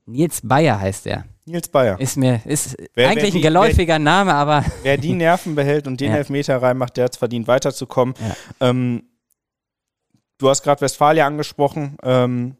Nils 0.07 0.40
Bayer 0.42 0.81
heißt 0.81 1.07
er. 1.07 1.25
Nils 1.44 1.68
Bayer. 1.68 2.01
Ist 2.01 2.16
mir, 2.16 2.40
ist 2.47 2.77
wer, 2.94 3.11
eigentlich 3.11 3.35
wer 3.35 3.40
ein 3.40 3.42
geläufiger 3.42 3.94
wer, 3.94 3.99
Name, 3.99 4.33
aber. 4.33 4.64
Wer 4.83 4.97
die 4.97 5.12
Nerven 5.14 5.55
behält 5.55 5.87
und 5.87 6.01
den 6.01 6.12
ja. 6.12 6.16
Elfmeter 6.16 6.62
reinmacht, 6.62 6.97
der 6.97 7.05
hat 7.05 7.12
es 7.12 7.18
verdient, 7.18 7.47
weiterzukommen. 7.47 8.14
Ja. 8.21 8.68
Ähm, 8.71 9.03
du 10.38 10.48
hast 10.48 10.62
gerade 10.62 10.81
Westfalia 10.81 11.27
angesprochen. 11.27 11.96
Ähm, 12.03 12.57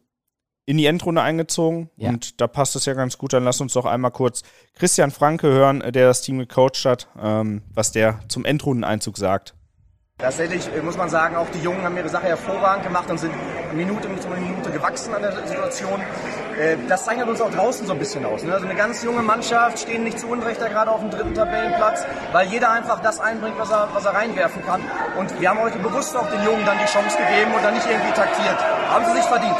in 0.69 0.77
die 0.77 0.85
Endrunde 0.85 1.23
eingezogen 1.23 1.89
ja. 1.97 2.09
und 2.09 2.39
da 2.39 2.45
passt 2.45 2.75
es 2.75 2.85
ja 2.85 2.93
ganz 2.93 3.17
gut. 3.17 3.33
Dann 3.33 3.43
lass 3.43 3.59
uns 3.59 3.73
doch 3.73 3.85
einmal 3.85 4.11
kurz 4.11 4.43
Christian 4.75 5.09
Franke 5.09 5.47
hören, 5.47 5.79
der 5.79 6.05
das 6.05 6.21
Team 6.21 6.37
gecoacht 6.37 6.85
hat, 6.85 7.07
ähm, 7.19 7.63
was 7.73 7.91
der 7.91 8.19
zum 8.27 8.45
Endrundeneinzug 8.45 9.17
sagt. 9.17 9.55
Tatsächlich 10.19 10.67
äh, 10.75 10.81
muss 10.81 10.97
man 10.97 11.09
sagen, 11.09 11.37
auch 11.37 11.49
die 11.49 11.59
Jungen 11.59 11.81
haben 11.81 11.95
ihre 11.95 12.09
Sache 12.09 12.25
hervorragend 12.25 12.83
gemacht 12.83 13.09
und 13.09 13.17
sind 13.17 13.33
Minute 13.73 14.09
mit 14.09 14.29
Minute 14.29 14.69
gewachsen 14.69 15.13
an 15.13 15.21
der 15.21 15.31
Situation. 15.31 16.01
Äh, 16.59 16.75
das 16.89 17.05
zeichnet 17.05 17.29
uns 17.29 17.39
auch 17.39 17.49
draußen 17.49 17.87
so 17.87 17.93
ein 17.93 17.99
bisschen 17.99 18.25
aus. 18.25 18.43
Ne? 18.43 18.51
Also 18.51 18.65
eine 18.65 18.75
ganz 18.75 19.01
junge 19.01 19.21
Mannschaft, 19.21 19.79
stehen 19.79 20.03
nicht 20.03 20.19
zu 20.19 20.27
Unrecht 20.27 20.59
da 20.59 20.67
gerade 20.67 20.91
auf 20.91 20.99
dem 20.99 21.09
dritten 21.09 21.33
Tabellenplatz, 21.33 22.03
weil 22.33 22.49
jeder 22.49 22.69
einfach 22.69 22.99
das 22.99 23.21
einbringt, 23.21 23.57
was 23.57 23.71
er, 23.71 23.87
was 23.93 24.03
er 24.03 24.13
reinwerfen 24.13 24.61
kann. 24.65 24.81
Und 25.17 25.39
wir 25.39 25.49
haben 25.49 25.61
heute 25.61 25.79
bewusst 25.79 26.13
auch 26.17 26.29
den 26.29 26.43
Jungen 26.43 26.65
dann 26.65 26.77
die 26.79 26.91
Chance 26.91 27.17
gegeben 27.17 27.53
und 27.55 27.63
dann 27.63 27.75
nicht 27.75 27.87
irgendwie 27.89 28.11
taktiert. 28.11 28.59
Haben 28.89 29.05
sie 29.05 29.13
sich 29.13 29.25
verdient. 29.25 29.55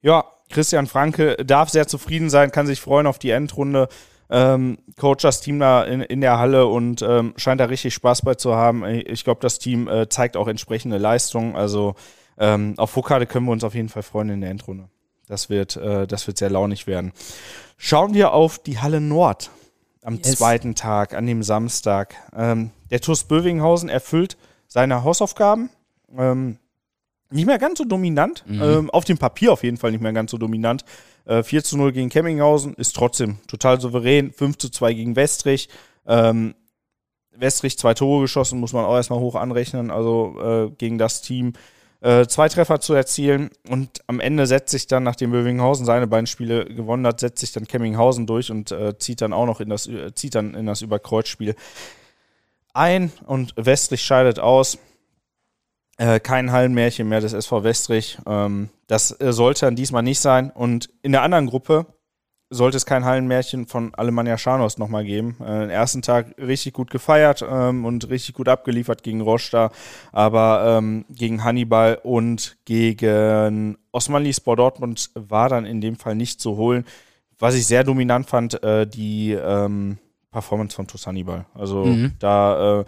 Ja, 0.00 0.24
Christian 0.50 0.88
Franke 0.88 1.36
darf 1.36 1.70
sehr 1.70 1.86
zufrieden 1.86 2.30
sein, 2.30 2.50
kann 2.50 2.66
sich 2.66 2.80
freuen 2.80 3.06
auf 3.06 3.20
die 3.20 3.30
Endrunde. 3.30 3.86
Ähm, 4.34 4.78
coach 4.98 5.22
das 5.22 5.42
Team 5.42 5.60
da 5.60 5.84
in, 5.84 6.00
in 6.00 6.22
der 6.22 6.38
Halle 6.38 6.66
und 6.66 7.02
ähm, 7.02 7.34
scheint 7.36 7.60
da 7.60 7.66
richtig 7.66 7.92
Spaß 7.92 8.22
bei 8.22 8.34
zu 8.34 8.54
haben. 8.54 8.82
Ich 8.84 9.24
glaube, 9.24 9.42
das 9.42 9.58
Team 9.58 9.88
äh, 9.88 10.08
zeigt 10.08 10.38
auch 10.38 10.48
entsprechende 10.48 10.96
Leistungen. 10.96 11.54
Also 11.54 11.94
ähm, 12.38 12.72
auf 12.78 12.90
Fokade 12.90 13.26
können 13.26 13.44
wir 13.44 13.52
uns 13.52 13.62
auf 13.62 13.74
jeden 13.74 13.90
Fall 13.90 14.02
freuen 14.02 14.30
in 14.30 14.40
der 14.40 14.50
Endrunde. 14.50 14.88
Das 15.28 15.50
wird, 15.50 15.76
äh, 15.76 16.06
das 16.06 16.26
wird 16.26 16.38
sehr 16.38 16.48
launig 16.48 16.86
werden. 16.86 17.12
Schauen 17.76 18.14
wir 18.14 18.32
auf 18.32 18.58
die 18.58 18.78
Halle 18.78 19.02
Nord 19.02 19.50
am 20.02 20.16
yes. 20.16 20.38
zweiten 20.38 20.74
Tag, 20.74 21.14
an 21.14 21.26
dem 21.26 21.42
Samstag. 21.42 22.14
Ähm, 22.34 22.70
der 22.90 23.02
TuS 23.02 23.24
Bövinghausen 23.24 23.90
erfüllt 23.90 24.38
seine 24.66 25.04
Hausaufgaben. 25.04 25.68
Ähm, 26.16 26.58
nicht 27.30 27.46
mehr 27.46 27.58
ganz 27.58 27.78
so 27.78 27.84
dominant. 27.84 28.44
Mhm. 28.46 28.62
Ähm, 28.62 28.90
auf 28.90 29.04
dem 29.04 29.18
Papier 29.18 29.52
auf 29.52 29.62
jeden 29.62 29.76
Fall 29.76 29.90
nicht 29.90 30.02
mehr 30.02 30.12
ganz 30.12 30.30
so 30.30 30.38
dominant. 30.38 30.84
Äh, 31.24 31.42
4 31.42 31.64
zu 31.64 31.76
0 31.76 31.92
gegen 31.92 32.08
Kemminghausen 32.08 32.74
ist 32.74 32.94
trotzdem 32.94 33.38
total 33.46 33.80
souverän. 33.80 34.32
5 34.32 34.58
zu 34.58 34.70
2 34.70 34.94
gegen 34.94 35.16
Westrich. 35.16 35.68
Ähm, 36.06 36.54
Westrich 37.34 37.78
zwei 37.78 37.94
Tore 37.94 38.22
geschossen, 38.22 38.60
muss 38.60 38.72
man 38.72 38.84
auch 38.84 38.94
erstmal 38.94 39.18
hoch 39.18 39.34
anrechnen. 39.36 39.90
Also 39.90 40.36
äh, 40.40 40.70
gegen 40.76 40.98
das 40.98 41.22
Team 41.22 41.54
äh, 42.00 42.26
zwei 42.26 42.48
Treffer 42.48 42.80
zu 42.80 42.94
erzielen. 42.94 43.50
Und 43.68 44.00
am 44.06 44.20
Ende 44.20 44.46
setzt 44.46 44.70
sich 44.70 44.86
dann, 44.86 45.02
nachdem 45.02 45.30
Bövinghausen 45.30 45.86
seine 45.86 46.06
beiden 46.06 46.26
Spiele 46.26 46.66
gewonnen 46.66 47.06
hat, 47.06 47.20
setzt 47.20 47.40
sich 47.40 47.52
dann 47.52 47.66
Kemminghausen 47.66 48.26
durch 48.26 48.50
und 48.50 48.70
äh, 48.72 48.98
zieht 48.98 49.20
dann 49.20 49.32
auch 49.32 49.46
noch 49.46 49.60
in 49.60 49.70
das, 49.70 49.86
äh, 49.86 50.14
zieht 50.14 50.34
dann 50.34 50.54
in 50.54 50.66
das 50.66 50.82
Überkreuzspiel 50.82 51.54
ein 52.74 53.12
und 53.26 53.54
Westrich 53.56 54.02
scheidet 54.02 54.38
aus. 54.38 54.78
Äh, 56.02 56.18
kein 56.18 56.50
Hallenmärchen 56.50 57.08
mehr 57.08 57.20
des 57.20 57.32
SV 57.32 57.62
Westrich. 57.62 58.18
Ähm, 58.26 58.70
das 58.88 59.20
äh, 59.20 59.32
sollte 59.32 59.66
dann 59.66 59.76
diesmal 59.76 60.02
nicht 60.02 60.18
sein. 60.18 60.50
Und 60.50 60.90
in 61.02 61.12
der 61.12 61.22
anderen 61.22 61.46
Gruppe 61.46 61.86
sollte 62.50 62.76
es 62.76 62.86
kein 62.86 63.04
Hallenmärchen 63.04 63.68
von 63.68 63.94
Alemannia 63.94 64.36
Scharnhorst 64.36 64.80
nochmal 64.80 65.04
geben. 65.04 65.36
Äh, 65.40 65.60
den 65.60 65.70
ersten 65.70 66.02
Tag 66.02 66.34
richtig 66.38 66.72
gut 66.72 66.90
gefeiert 66.90 67.46
ähm, 67.48 67.84
und 67.84 68.10
richtig 68.10 68.34
gut 68.34 68.48
abgeliefert 68.48 69.04
gegen 69.04 69.20
Rostock, 69.20 69.70
aber 70.10 70.78
ähm, 70.78 71.04
gegen 71.08 71.44
Hannibal 71.44 72.00
und 72.02 72.56
gegen 72.64 73.78
Osmanli 73.92 74.34
Sport 74.34 74.58
Dortmund 74.58 75.10
war 75.14 75.48
dann 75.50 75.64
in 75.64 75.80
dem 75.80 75.94
Fall 75.94 76.16
nicht 76.16 76.40
zu 76.40 76.56
holen. 76.56 76.84
Was 77.38 77.54
ich 77.54 77.64
sehr 77.64 77.84
dominant 77.84 78.28
fand, 78.28 78.60
äh, 78.64 78.88
die 78.88 79.34
ähm, 79.34 79.98
Performance 80.32 80.74
von 80.74 80.88
TuS 80.88 81.06
Hannibal. 81.06 81.46
Also 81.54 81.84
mhm. 81.84 82.14
da 82.18 82.80
äh, 82.80 82.84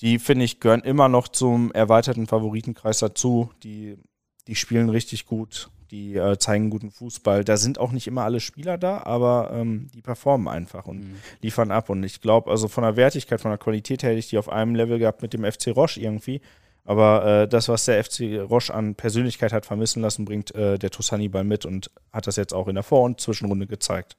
die, 0.00 0.18
finde 0.18 0.44
ich, 0.44 0.60
gehören 0.60 0.82
immer 0.82 1.08
noch 1.08 1.28
zum 1.28 1.72
erweiterten 1.72 2.26
Favoritenkreis 2.26 2.98
dazu. 2.98 3.50
Die, 3.62 3.98
die 4.46 4.54
spielen 4.54 4.90
richtig 4.90 5.26
gut, 5.26 5.70
die 5.90 6.14
äh, 6.14 6.38
zeigen 6.38 6.70
guten 6.70 6.90
Fußball. 6.90 7.44
Da 7.44 7.56
sind 7.56 7.78
auch 7.78 7.90
nicht 7.90 8.06
immer 8.06 8.22
alle 8.22 8.40
Spieler 8.40 8.78
da, 8.78 9.02
aber 9.02 9.50
ähm, 9.52 9.88
die 9.92 10.00
performen 10.02 10.48
einfach 10.48 10.86
und 10.86 11.00
mhm. 11.00 11.16
liefern 11.40 11.72
ab. 11.72 11.90
Und 11.90 12.04
ich 12.04 12.20
glaube, 12.20 12.50
also 12.50 12.68
von 12.68 12.84
der 12.84 12.96
Wertigkeit, 12.96 13.40
von 13.40 13.50
der 13.50 13.58
Qualität 13.58 14.02
hätte 14.02 14.18
ich 14.18 14.28
die 14.28 14.38
auf 14.38 14.48
einem 14.48 14.74
Level 14.74 14.98
gehabt 14.98 15.22
mit 15.22 15.32
dem 15.32 15.44
FC 15.44 15.68
Roche 15.68 16.00
irgendwie. 16.00 16.40
Aber 16.84 17.42
äh, 17.42 17.48
das, 17.48 17.68
was 17.68 17.84
der 17.84 18.02
FC 18.02 18.40
Roche 18.48 18.72
an 18.72 18.94
Persönlichkeit 18.94 19.52
hat 19.52 19.66
vermissen 19.66 20.00
lassen, 20.00 20.24
bringt 20.24 20.54
äh, 20.54 20.78
der 20.78 20.90
Tusani 20.90 21.28
ball 21.28 21.44
mit 21.44 21.66
und 21.66 21.90
hat 22.12 22.26
das 22.26 22.36
jetzt 22.36 22.54
auch 22.54 22.68
in 22.68 22.76
der 22.76 22.84
Vor- 22.84 23.02
und 23.02 23.20
Zwischenrunde 23.20 23.66
gezeigt. 23.66 24.16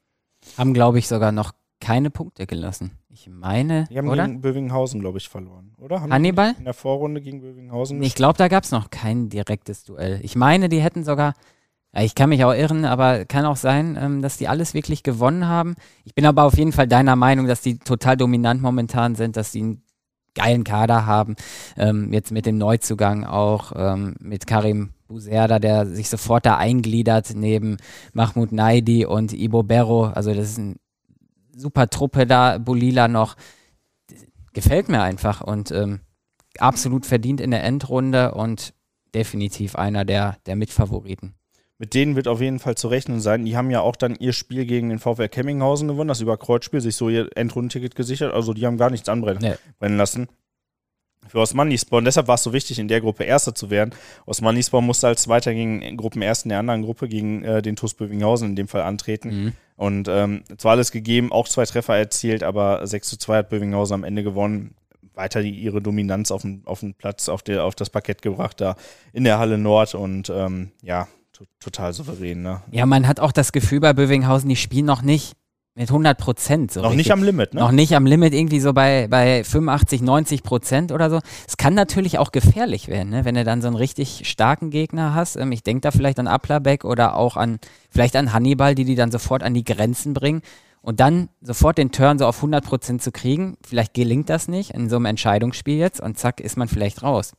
Haben, 0.57 0.73
glaube 0.73 0.99
ich, 0.99 1.07
sogar 1.07 1.31
noch 1.31 1.53
keine 1.79 2.11
Punkte 2.11 2.45
gelassen. 2.45 2.98
Ich 3.21 3.27
meine, 3.27 3.85
Die 3.89 3.97
haben 3.97 4.07
oder? 4.07 4.25
gegen 4.25 4.39
Bövinghausen, 4.39 5.01
glaube 5.01 5.17
ich, 5.17 5.27
verloren, 5.27 5.73
oder? 5.77 5.99
Haben 5.99 6.13
Hannibal? 6.13 6.55
In 6.57 6.63
der 6.63 6.73
Vorrunde 6.73 7.19
gegen 7.19 7.41
Bövinghausen. 7.41 8.01
Ich 8.01 8.15
glaube, 8.15 8.37
da 8.37 8.47
gab 8.47 8.63
es 8.63 8.71
noch 8.71 8.89
kein 8.91 9.27
direktes 9.27 9.83
Duell. 9.83 10.21
Ich 10.23 10.37
meine, 10.37 10.69
die 10.69 10.79
hätten 10.79 11.03
sogar, 11.03 11.33
ich 11.93 12.15
kann 12.15 12.29
mich 12.29 12.45
auch 12.45 12.53
irren, 12.53 12.85
aber 12.85 13.25
kann 13.25 13.43
auch 13.43 13.57
sein, 13.57 13.97
ähm, 13.99 14.21
dass 14.21 14.37
die 14.37 14.47
alles 14.47 14.73
wirklich 14.73 15.03
gewonnen 15.03 15.47
haben. 15.47 15.75
Ich 16.05 16.15
bin 16.15 16.25
aber 16.25 16.43
auf 16.45 16.57
jeden 16.57 16.71
Fall 16.71 16.87
deiner 16.87 17.17
Meinung, 17.17 17.45
dass 17.45 17.59
die 17.59 17.77
total 17.77 18.15
dominant 18.15 18.61
momentan 18.61 19.15
sind, 19.15 19.35
dass 19.35 19.51
die 19.51 19.63
einen 19.63 19.83
geilen 20.33 20.63
Kader 20.63 21.05
haben. 21.05 21.35
Ähm, 21.75 22.13
jetzt 22.13 22.31
mit 22.31 22.45
dem 22.45 22.57
Neuzugang 22.57 23.25
auch, 23.25 23.73
ähm, 23.75 24.15
mit 24.21 24.47
Karim 24.47 24.91
Buserda, 25.09 25.59
der 25.59 25.87
sich 25.87 26.07
sofort 26.07 26.45
da 26.45 26.55
eingliedert 26.55 27.33
neben 27.35 27.75
Mahmoud 28.13 28.53
Naidi 28.53 29.05
und 29.05 29.33
Ibo 29.33 29.63
Berro. 29.63 30.05
Also 30.05 30.33
das 30.33 30.51
ist 30.51 30.57
ein 30.57 30.77
super 31.59 31.89
Truppe 31.89 32.25
da, 32.25 32.57
Bolila 32.57 33.07
noch. 33.07 33.35
Gefällt 34.53 34.89
mir 34.89 35.01
einfach 35.01 35.41
und 35.41 35.71
ähm, 35.71 36.01
absolut 36.57 37.05
verdient 37.05 37.41
in 37.41 37.51
der 37.51 37.63
Endrunde 37.63 38.33
und 38.33 38.73
definitiv 39.13 39.75
einer 39.75 40.05
der, 40.05 40.37
der 40.45 40.55
Mitfavoriten. 40.55 41.35
Mit 41.77 41.93
denen 41.93 42.15
wird 42.15 42.27
auf 42.27 42.41
jeden 42.41 42.59
Fall 42.59 42.75
zu 42.75 42.89
rechnen 42.89 43.21
sein. 43.21 43.45
Die 43.45 43.55
haben 43.55 43.71
ja 43.71 43.79
auch 43.79 43.95
dann 43.95 44.15
ihr 44.15 44.33
Spiel 44.33 44.65
gegen 44.65 44.89
den 44.89 44.99
VfL 44.99 45.29
Kemminghausen 45.29 45.87
gewonnen, 45.87 46.09
das 46.09 46.19
über 46.19 46.37
Kreuzspiel 46.37 46.81
sich 46.81 46.95
so 46.95 47.09
ihr 47.09 47.29
Endrundenticket 47.35 47.95
gesichert. 47.95 48.33
Also 48.33 48.53
die 48.53 48.65
haben 48.65 48.77
gar 48.77 48.89
nichts 48.89 49.07
anbrennen 49.07 49.57
nee. 49.79 49.87
lassen 49.87 50.27
für 51.29 51.39
Osmanispor. 51.39 51.99
Und 51.99 52.05
deshalb 52.05 52.27
war 52.27 52.35
es 52.35 52.43
so 52.43 52.53
wichtig, 52.53 52.79
in 52.79 52.87
der 52.87 53.01
Gruppe 53.01 53.23
Erster 53.23 53.53
zu 53.53 53.69
werden. 53.69 53.91
Osmanispor 54.25 54.81
musste 54.81 55.07
als 55.07 55.21
Zweiter 55.21 55.53
gegen 55.53 55.95
Gruppenersten 55.95 56.49
der 56.49 56.59
anderen 56.59 56.81
Gruppe, 56.81 57.07
gegen 57.07 57.43
äh, 57.43 57.61
den 57.61 57.75
TuS 57.75 57.93
Bövinghausen 57.93 58.49
in 58.49 58.55
dem 58.55 58.67
Fall 58.67 58.81
antreten. 58.81 59.29
Mhm. 59.29 59.53
Und 59.75 60.07
ähm, 60.09 60.43
es 60.55 60.63
war 60.65 60.71
alles 60.71 60.91
gegeben, 60.91 61.31
auch 61.31 61.47
zwei 61.47 61.65
Treffer 61.65 61.95
erzielt, 61.95 62.43
aber 62.43 62.85
6 62.85 63.09
zu 63.09 63.17
2 63.17 63.37
hat 63.37 63.49
Bövinghausen 63.49 63.93
am 63.93 64.03
Ende 64.03 64.23
gewonnen. 64.23 64.75
Weiter 65.13 65.41
die, 65.41 65.51
ihre 65.51 65.81
Dominanz 65.81 66.31
auf 66.31 66.41
den, 66.41 66.63
auf 66.65 66.81
den 66.81 66.95
Platz, 66.95 67.29
auf, 67.29 67.43
der, 67.43 67.63
auf 67.63 67.75
das 67.75 67.89
Parkett 67.89 68.21
gebracht, 68.21 68.59
da 68.59 68.75
in 69.13 69.23
der 69.23 69.39
Halle 69.39 69.57
Nord. 69.57 69.95
Und 69.95 70.29
ähm, 70.29 70.71
ja, 70.81 71.07
total 71.59 71.93
souverän. 71.93 72.41
Ne? 72.41 72.61
Ja, 72.71 72.85
man 72.85 73.07
hat 73.07 73.19
auch 73.19 73.31
das 73.31 73.51
Gefühl 73.51 73.79
bei 73.79 73.93
Bövinghausen, 73.93 74.49
die 74.49 74.55
spielen 74.55 74.85
noch 74.85 75.01
nicht 75.01 75.33
mit 75.79 75.89
100 75.89 76.17
Prozent. 76.17 76.73
So 76.73 76.81
noch 76.81 76.89
richtig. 76.89 77.05
nicht 77.05 77.11
am 77.13 77.23
Limit, 77.23 77.53
ne? 77.53 77.61
Noch 77.61 77.71
nicht 77.71 77.95
am 77.95 78.05
Limit, 78.05 78.33
irgendwie 78.33 78.59
so 78.59 78.73
bei, 78.73 79.07
bei 79.09 79.45
85, 79.45 80.01
90 80.01 80.43
Prozent 80.43 80.91
oder 80.91 81.09
so. 81.09 81.21
Es 81.47 81.55
kann 81.55 81.73
natürlich 81.73 82.19
auch 82.19 82.33
gefährlich 82.33 82.89
werden, 82.89 83.11
ne? 83.11 83.23
wenn 83.23 83.35
du 83.35 83.45
dann 83.45 83.61
so 83.61 83.67
einen 83.67 83.77
richtig 83.77 84.27
starken 84.29 84.71
Gegner 84.71 85.15
hast. 85.15 85.37
Ähm, 85.37 85.53
ich 85.53 85.63
denke 85.63 85.79
da 85.79 85.91
vielleicht 85.91 86.19
an 86.19 86.27
Aplabeck 86.27 86.83
oder 86.83 87.15
auch 87.15 87.37
an, 87.37 87.59
vielleicht 87.89 88.17
an 88.17 88.33
Hannibal, 88.33 88.75
die 88.75 88.83
die 88.83 88.95
dann 88.95 89.09
sofort 89.09 89.41
an 89.41 89.53
die 89.53 89.63
Grenzen 89.63 90.13
bringen. 90.13 90.41
Und 90.81 90.99
dann 90.99 91.29
sofort 91.39 91.77
den 91.77 91.93
Turn 91.93 92.19
so 92.19 92.25
auf 92.27 92.35
100 92.35 92.65
Prozent 92.65 93.01
zu 93.01 93.13
kriegen, 93.13 93.57
vielleicht 93.65 93.93
gelingt 93.93 94.29
das 94.29 94.49
nicht 94.49 94.71
in 94.71 94.89
so 94.89 94.97
einem 94.97 95.05
Entscheidungsspiel 95.05 95.77
jetzt 95.77 96.01
und 96.01 96.19
zack, 96.19 96.41
ist 96.41 96.57
man 96.57 96.67
vielleicht 96.67 97.03
raus. 97.03 97.31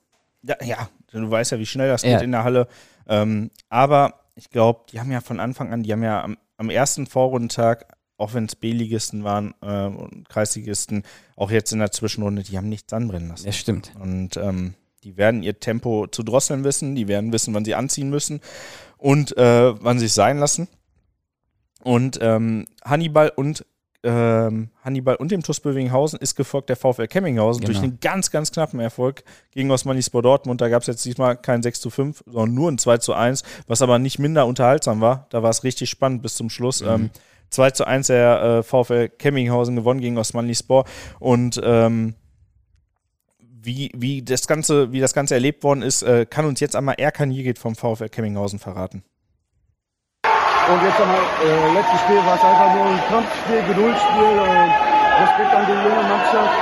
Ja, 0.42 0.56
ja. 0.64 0.88
du 1.12 1.30
weißt 1.30 1.52
ja, 1.52 1.58
wie 1.58 1.66
schnell 1.66 1.90
das 1.90 2.02
ja. 2.02 2.12
geht 2.12 2.22
in 2.22 2.32
der 2.32 2.44
Halle. 2.44 2.68
Ähm, 3.06 3.50
aber 3.68 4.14
ich 4.34 4.48
glaube, 4.48 4.86
die 4.90 4.98
haben 4.98 5.12
ja 5.12 5.20
von 5.20 5.40
Anfang 5.40 5.74
an, 5.74 5.82
die 5.82 5.92
haben 5.92 6.02
ja 6.02 6.24
am, 6.24 6.38
am 6.56 6.70
ersten 6.70 7.06
Vorrundentag 7.06 7.86
auch 8.20 8.34
wenn 8.34 8.44
es 8.44 8.54
B-Ligisten 8.54 9.24
waren 9.24 9.54
äh, 9.62 9.86
und 9.86 10.28
Kreisligisten, 10.28 11.04
auch 11.36 11.50
jetzt 11.50 11.72
in 11.72 11.78
der 11.78 11.90
Zwischenrunde, 11.90 12.42
die 12.42 12.56
haben 12.56 12.68
nichts 12.68 12.92
anbrennen 12.92 13.28
lassen. 13.28 13.46
Das 13.46 13.56
stimmt. 13.56 13.92
Und 13.98 14.36
ähm, 14.36 14.74
die 15.02 15.16
werden 15.16 15.42
ihr 15.42 15.58
Tempo 15.58 16.06
zu 16.06 16.22
drosseln 16.22 16.62
wissen, 16.64 16.94
die 16.94 17.08
werden 17.08 17.32
wissen, 17.32 17.54
wann 17.54 17.64
sie 17.64 17.74
anziehen 17.74 18.10
müssen 18.10 18.40
und 18.98 19.36
äh, 19.36 19.74
wann 19.82 19.98
sie 19.98 20.06
es 20.06 20.14
sein 20.14 20.38
lassen. 20.38 20.68
Und 21.82 22.18
ähm, 22.20 22.66
Hannibal 22.84 23.32
und 23.34 23.64
ähm, 24.02 24.70
Hannibal 24.82 25.16
und 25.16 25.30
dem 25.30 25.42
TuS 25.42 25.60
Bövinghausen 25.60 26.18
ist 26.20 26.34
gefolgt 26.34 26.70
der 26.70 26.76
VfL 26.76 27.06
Kemminghausen 27.06 27.60
genau. 27.60 27.72
durch 27.72 27.82
einen 27.82 28.00
ganz, 28.00 28.30
ganz 28.30 28.50
knappen 28.50 28.80
Erfolg 28.80 29.24
gegen 29.50 29.70
Osmanispor 29.70 30.22
Dortmund. 30.22 30.60
Da 30.60 30.68
gab 30.68 30.82
es 30.82 30.88
jetzt 30.88 31.04
diesmal 31.04 31.36
kein 31.36 31.62
6 31.62 31.80
zu 31.80 31.90
5, 31.90 32.24
sondern 32.26 32.54
nur 32.54 32.70
ein 32.70 32.78
2 32.78 32.98
zu 32.98 33.12
1, 33.12 33.42
was 33.66 33.82
aber 33.82 33.98
nicht 33.98 34.18
minder 34.18 34.46
unterhaltsam 34.46 35.00
war. 35.00 35.26
Da 35.30 35.42
war 35.42 35.50
es 35.50 35.64
richtig 35.64 35.90
spannend 35.90 36.22
bis 36.22 36.34
zum 36.34 36.48
Schluss. 36.48 36.82
Mhm. 36.82 36.88
Ähm, 36.88 37.10
2 37.50 37.70
zu 37.72 37.86
1 37.86 38.06
der 38.08 38.42
äh, 38.42 38.62
VfL 38.62 39.08
Kemminghausen 39.08 39.76
gewonnen 39.76 40.00
gegen 40.00 40.18
Osmanli 40.18 40.54
Sport. 40.54 40.88
Und 41.18 41.60
ähm, 41.62 42.14
wie, 43.62 43.90
wie, 43.94 44.22
das 44.22 44.46
Ganze, 44.46 44.92
wie 44.92 45.00
das 45.00 45.12
Ganze 45.12 45.34
erlebt 45.34 45.62
worden 45.64 45.82
ist, 45.82 46.02
äh, 46.02 46.26
kann 46.26 46.46
uns 46.46 46.60
jetzt 46.60 46.76
einmal 46.76 46.94
Erkan 46.98 47.30
Jigit 47.30 47.58
vom 47.58 47.74
VfL 47.74 48.08
Kemminghausen 48.08 48.58
verraten. 48.58 49.04
Und 50.24 50.82
jetzt 50.84 51.00
einmal, 51.00 51.18
äh, 51.18 51.74
letztes 51.74 52.00
Spiel 52.00 52.16
war 52.18 52.36
es 52.36 52.44
einfach 52.44 52.74
nur 52.74 52.86
ein 52.86 53.00
Kampfspiel, 53.08 53.62
Geduldsspiel 53.66 54.38
und 54.38 54.70
Respekt 55.20 55.54
an 55.54 55.66
die 55.66 55.72
junge 55.72 56.02
Mannschaft. 56.08 56.58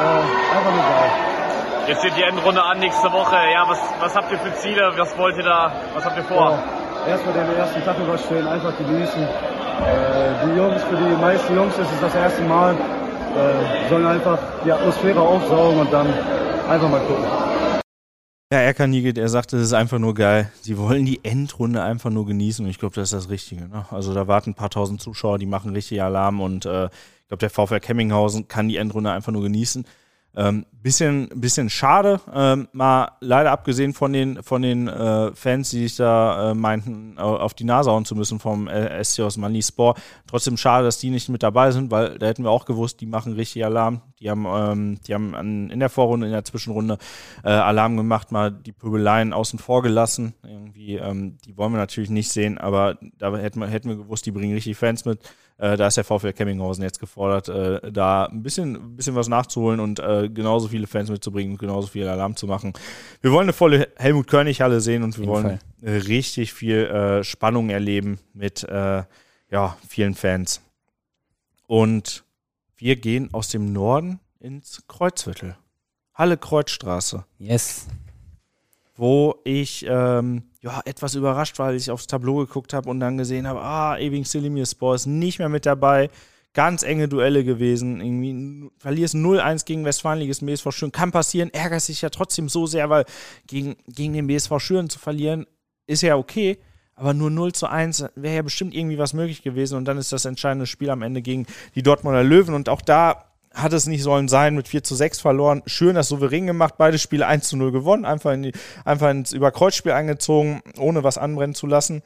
Äh, 0.00 0.56
einfach 0.56 0.72
nur 0.72 0.82
geil. 0.82 1.10
Jetzt 1.86 2.00
steht 2.00 2.16
die 2.16 2.22
Endrunde 2.22 2.62
an 2.62 2.78
nächste 2.78 3.10
Woche. 3.12 3.36
Ja, 3.52 3.68
was, 3.68 3.78
was 4.00 4.14
habt 4.14 4.30
ihr 4.32 4.38
für 4.38 4.54
Ziele? 4.56 4.92
Was 4.96 5.16
wollt 5.16 5.36
ihr 5.36 5.44
da? 5.44 5.72
Was 5.94 6.04
habt 6.04 6.16
ihr 6.16 6.24
vor? 6.24 6.50
Ja, 6.50 6.89
erstmal 7.06 7.34
den 7.34 7.56
ersten 7.56 7.82
Tag 7.82 7.98
überstehen, 7.98 8.46
einfach 8.46 8.76
genießen. 8.76 9.22
Äh, 9.22 10.46
die 10.46 10.56
Jungs, 10.56 10.82
für 10.84 10.96
die 10.96 11.16
meisten 11.20 11.54
Jungs 11.54 11.78
ist 11.78 11.92
es 11.92 12.00
das 12.00 12.14
erste 12.14 12.42
Mal. 12.42 12.74
Äh, 12.74 13.88
sollen 13.88 14.06
einfach 14.06 14.38
die 14.64 14.72
Atmosphäre 14.72 15.20
aufsaugen 15.20 15.80
und 15.80 15.92
dann 15.92 16.06
einfach 16.68 16.90
mal 16.90 17.00
gucken. 17.00 17.24
Ja, 18.52 18.58
Erkan 18.58 18.90
Nigel, 18.90 19.16
er 19.16 19.28
sagte, 19.28 19.58
es 19.58 19.66
ist 19.66 19.72
einfach 19.74 20.00
nur 20.00 20.14
geil. 20.14 20.50
Sie 20.60 20.76
wollen 20.76 21.06
die 21.06 21.20
Endrunde 21.22 21.84
einfach 21.84 22.10
nur 22.10 22.26
genießen 22.26 22.64
und 22.64 22.70
ich 22.70 22.78
glaube, 22.78 22.96
das 22.96 23.12
ist 23.12 23.14
das 23.14 23.30
Richtige. 23.30 23.68
Ne? 23.68 23.86
Also 23.92 24.12
da 24.12 24.26
warten 24.26 24.50
ein 24.50 24.54
paar 24.54 24.70
tausend 24.70 25.00
Zuschauer, 25.00 25.38
die 25.38 25.46
machen 25.46 25.72
richtig 25.72 26.02
Alarm 26.02 26.40
und 26.40 26.66
äh, 26.66 26.86
ich 26.86 27.28
glaube, 27.28 27.38
der 27.38 27.50
VfL 27.50 27.78
Kemminghausen 27.78 28.48
kann 28.48 28.68
die 28.68 28.76
Endrunde 28.76 29.12
einfach 29.12 29.30
nur 29.30 29.42
genießen. 29.42 29.84
Ähm, 30.36 30.64
bisschen, 30.82 31.28
bisschen 31.34 31.68
schade, 31.70 32.20
ähm, 32.32 32.68
mal 32.72 33.12
leider 33.20 33.50
abgesehen 33.50 33.92
von 33.92 34.12
den, 34.12 34.42
von 34.42 34.62
den 34.62 34.86
äh, 34.86 35.34
Fans, 35.34 35.70
die 35.70 35.82
sich 35.82 35.96
da 35.96 36.50
äh, 36.50 36.54
meinten, 36.54 37.18
auf 37.18 37.52
die 37.54 37.64
Nase 37.64 37.90
hauen 37.90 38.04
zu 38.04 38.14
müssen 38.14 38.38
vom 38.38 38.68
äh, 38.68 39.02
SC 39.02 39.20
aus 39.20 39.38
Sport. 39.60 40.00
Trotzdem 40.28 40.56
schade, 40.56 40.84
dass 40.84 40.98
die 40.98 41.10
nicht 41.10 41.28
mit 41.28 41.42
dabei 41.42 41.72
sind, 41.72 41.90
weil 41.90 42.18
da 42.18 42.26
hätten 42.26 42.44
wir 42.44 42.50
auch 42.50 42.64
gewusst, 42.64 43.00
die 43.00 43.06
machen 43.06 43.32
richtig 43.32 43.64
Alarm. 43.64 44.02
Die 44.20 44.30
haben, 44.30 44.46
ähm, 44.46 45.00
die 45.06 45.14
haben 45.14 45.34
an, 45.34 45.70
in 45.70 45.80
der 45.80 45.88
Vorrunde, 45.88 46.26
in 46.26 46.32
der 46.32 46.44
Zwischenrunde 46.44 46.98
äh, 47.42 47.48
Alarm 47.48 47.96
gemacht, 47.96 48.30
mal 48.30 48.52
die 48.52 48.72
Pöbeleien 48.72 49.32
außen 49.32 49.58
vor 49.58 49.82
gelassen. 49.82 50.34
Irgendwie, 50.44 50.96
ähm, 50.96 51.38
die 51.44 51.56
wollen 51.56 51.72
wir 51.72 51.78
natürlich 51.78 52.10
nicht 52.10 52.30
sehen, 52.30 52.56
aber 52.56 52.98
da 53.18 53.36
hätten 53.36 53.60
wir, 53.60 53.66
hätten 53.66 53.88
wir 53.88 53.96
gewusst, 53.96 54.26
die 54.26 54.30
bringen 54.30 54.54
richtig 54.54 54.76
Fans 54.76 55.04
mit. 55.04 55.20
Äh, 55.60 55.76
da 55.76 55.88
ist 55.88 55.98
der 55.98 56.04
VfL 56.04 56.32
Kemminghausen 56.32 56.82
jetzt 56.82 57.00
gefordert, 57.00 57.50
äh, 57.50 57.92
da 57.92 58.24
ein 58.24 58.42
bisschen, 58.42 58.76
ein 58.76 58.96
bisschen 58.96 59.14
was 59.14 59.28
nachzuholen 59.28 59.78
und 59.78 59.98
äh, 59.98 60.30
genauso 60.30 60.68
viele 60.68 60.86
Fans 60.86 61.10
mitzubringen 61.10 61.52
und 61.52 61.58
genauso 61.58 61.88
viel 61.88 62.08
Alarm 62.08 62.34
zu 62.34 62.46
machen. 62.46 62.72
Wir 63.20 63.30
wollen 63.30 63.44
eine 63.44 63.52
volle 63.52 63.88
Helmut 63.96 64.26
König-Halle 64.26 64.80
sehen 64.80 65.02
und 65.02 65.18
wir 65.18 65.26
wollen 65.26 65.58
Fall. 65.82 65.98
richtig 65.98 66.54
viel 66.54 66.86
äh, 66.86 67.24
Spannung 67.24 67.68
erleben 67.68 68.18
mit 68.32 68.64
äh, 68.64 69.02
ja, 69.50 69.76
vielen 69.86 70.14
Fans. 70.14 70.62
Und 71.66 72.24
wir 72.78 72.96
gehen 72.96 73.28
aus 73.34 73.48
dem 73.48 73.72
Norden 73.74 74.18
ins 74.38 74.82
Kreuzviertel. 74.88 75.56
Halle 76.14 76.38
Kreuzstraße. 76.38 77.24
Yes. 77.38 77.86
Wo 79.00 79.36
ich 79.44 79.86
ähm, 79.88 80.42
ja, 80.60 80.82
etwas 80.84 81.14
überrascht, 81.14 81.58
weil 81.58 81.74
ich 81.74 81.90
aufs 81.90 82.06
Tableau 82.06 82.36
geguckt 82.36 82.74
habe 82.74 82.90
und 82.90 83.00
dann 83.00 83.16
gesehen 83.16 83.46
habe, 83.46 83.62
ah, 83.62 83.96
Eving 83.96 84.26
Spor 84.26 84.94
ist 84.94 85.06
nicht 85.06 85.38
mehr 85.38 85.48
mit 85.48 85.64
dabei. 85.64 86.10
Ganz 86.52 86.82
enge 86.82 87.08
Duelle 87.08 87.42
gewesen. 87.42 88.02
Irgendwie 88.02 88.70
verlierst 88.76 89.14
0-1 89.14 89.64
gegen 89.64 89.86
Westfalenliges 89.86 90.40
BSV 90.40 90.70
Schüren. 90.70 90.92
Kann 90.92 91.12
passieren, 91.12 91.48
ärgert 91.48 91.80
sich 91.80 92.02
ja 92.02 92.10
trotzdem 92.10 92.50
so 92.50 92.66
sehr, 92.66 92.90
weil 92.90 93.06
gegen, 93.46 93.76
gegen 93.88 94.12
den 94.12 94.26
BSV 94.26 94.58
Schüren 94.58 94.90
zu 94.90 94.98
verlieren, 94.98 95.46
ist 95.86 96.02
ja 96.02 96.16
okay. 96.16 96.58
Aber 96.94 97.14
nur 97.14 97.30
0 97.30 97.52
zu 97.52 97.68
1 97.68 98.04
wäre 98.16 98.36
ja 98.36 98.42
bestimmt 98.42 98.74
irgendwie 98.74 98.98
was 98.98 99.14
möglich 99.14 99.40
gewesen. 99.40 99.78
Und 99.78 99.86
dann 99.86 99.96
ist 99.96 100.12
das 100.12 100.26
entscheidende 100.26 100.66
Spiel 100.66 100.90
am 100.90 101.00
Ende 101.00 101.22
gegen 101.22 101.46
die 101.74 101.82
Dortmunder 101.82 102.22
Löwen. 102.22 102.52
Und 102.52 102.68
auch 102.68 102.82
da 102.82 103.29
hat 103.52 103.72
es 103.72 103.86
nicht 103.86 104.02
sollen 104.02 104.28
sein, 104.28 104.54
mit 104.54 104.68
4 104.68 104.84
zu 104.84 104.94
6 104.94 105.20
verloren. 105.20 105.62
Schön 105.66 105.96
das 105.96 106.08
souverän 106.08 106.46
gemacht, 106.46 106.74
beide 106.78 106.98
Spiele 106.98 107.26
1 107.26 107.48
zu 107.48 107.56
0 107.56 107.72
gewonnen, 107.72 108.04
einfach, 108.04 108.32
in 108.32 108.44
die, 108.44 108.52
einfach 108.84 109.10
ins 109.10 109.32
Überkreuzspiel 109.32 109.92
eingezogen, 109.92 110.62
ohne 110.78 111.02
was 111.02 111.18
anbrennen 111.18 111.54
zu 111.54 111.66
lassen. 111.66 112.02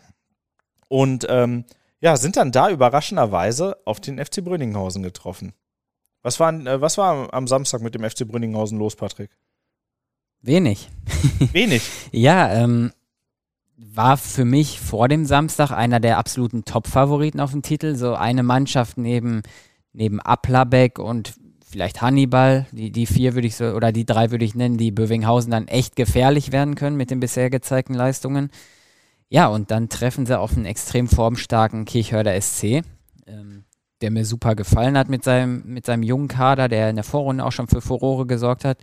Und 0.88 1.26
ähm, 1.28 1.64
ja, 2.01 2.16
sind 2.16 2.36
dann 2.36 2.53
da 2.53 2.70
überraschenderweise 2.70 3.76
auf 3.84 4.01
den 4.01 4.24
FC 4.24 4.45
Brünninghausen 4.45 5.03
getroffen. 5.03 5.53
Was 6.22 6.40
war, 6.40 6.53
äh, 6.53 6.80
was 6.80 6.99
war 6.99 7.32
am 7.32 7.47
Samstag 7.47 7.82
mit 7.82 7.95
dem 7.95 8.09
FC 8.09 8.26
Brünninghausen 8.26 8.78
los, 8.78 8.97
Patrick? 8.97 9.30
Wenig. 10.40 10.88
Wenig? 11.53 11.82
ja, 12.12 12.53
ähm, 12.53 12.92
war 13.76 14.16
für 14.16 14.45
mich 14.45 14.80
vor 14.80 15.09
dem 15.09 15.24
Samstag 15.24 15.70
einer 15.70 16.01
der 16.01 16.18
absoluten 16.18 16.64
Top-Favoriten 16.64 17.40
auf 17.40 17.53
den 17.53 17.62
Titel. 17.62 17.97
So 17.97 18.14
eine 18.14 18.42
Mannschaft 18.42 18.99
neben 18.99 19.42
neben 19.95 20.20
Aplabeck 20.20 20.99
und 20.99 21.34
vielleicht 21.74 22.03
Hannibal, 22.03 22.66
die, 22.72 22.92
die 22.92 23.07
vier 23.07 23.34
würde 23.34 23.47
ich 23.47 23.57
so, 23.57 23.72
oder 23.72 23.90
die 23.90 24.05
drei 24.05 24.30
würde 24.30 24.45
ich 24.45 24.55
nennen, 24.55 24.76
die 24.76 24.90
Bövinghausen 24.90 25.51
dann 25.51 25.66
echt 25.66 25.97
gefährlich 25.97 26.53
werden 26.53 26.74
können 26.74 26.97
mit 26.97 27.11
den 27.11 27.20
bisher 27.20 27.51
gezeigten 27.51 27.95
Leistungen. 27.95 28.51
Ja, 29.28 29.49
und 29.49 29.70
dann 29.70 29.88
treffen 29.88 30.26
sie 30.26 30.38
auf 30.38 30.57
einen 30.57 30.66
extrem 30.66 31.09
formstarken 31.09 31.84
Kirchhörder 31.84 32.40
SC, 32.40 32.82
ähm, 33.26 33.64
der 34.01 34.11
mir 34.11 34.24
super 34.24 34.55
gefallen 34.55 34.99
hat 34.99 35.09
mit 35.09 35.24
seinem, 35.24 35.62
mit 35.64 35.86
seinem 35.86 36.03
jungen 36.03 36.28
Kader, 36.28 36.68
der 36.68 36.90
in 36.90 36.97
der 36.97 37.05
Vorrunde 37.05 37.45
auch 37.45 37.53
schon 37.53 37.68
für 37.68 37.80
Furore 37.80 38.26
gesorgt 38.26 38.64
hat. 38.64 38.78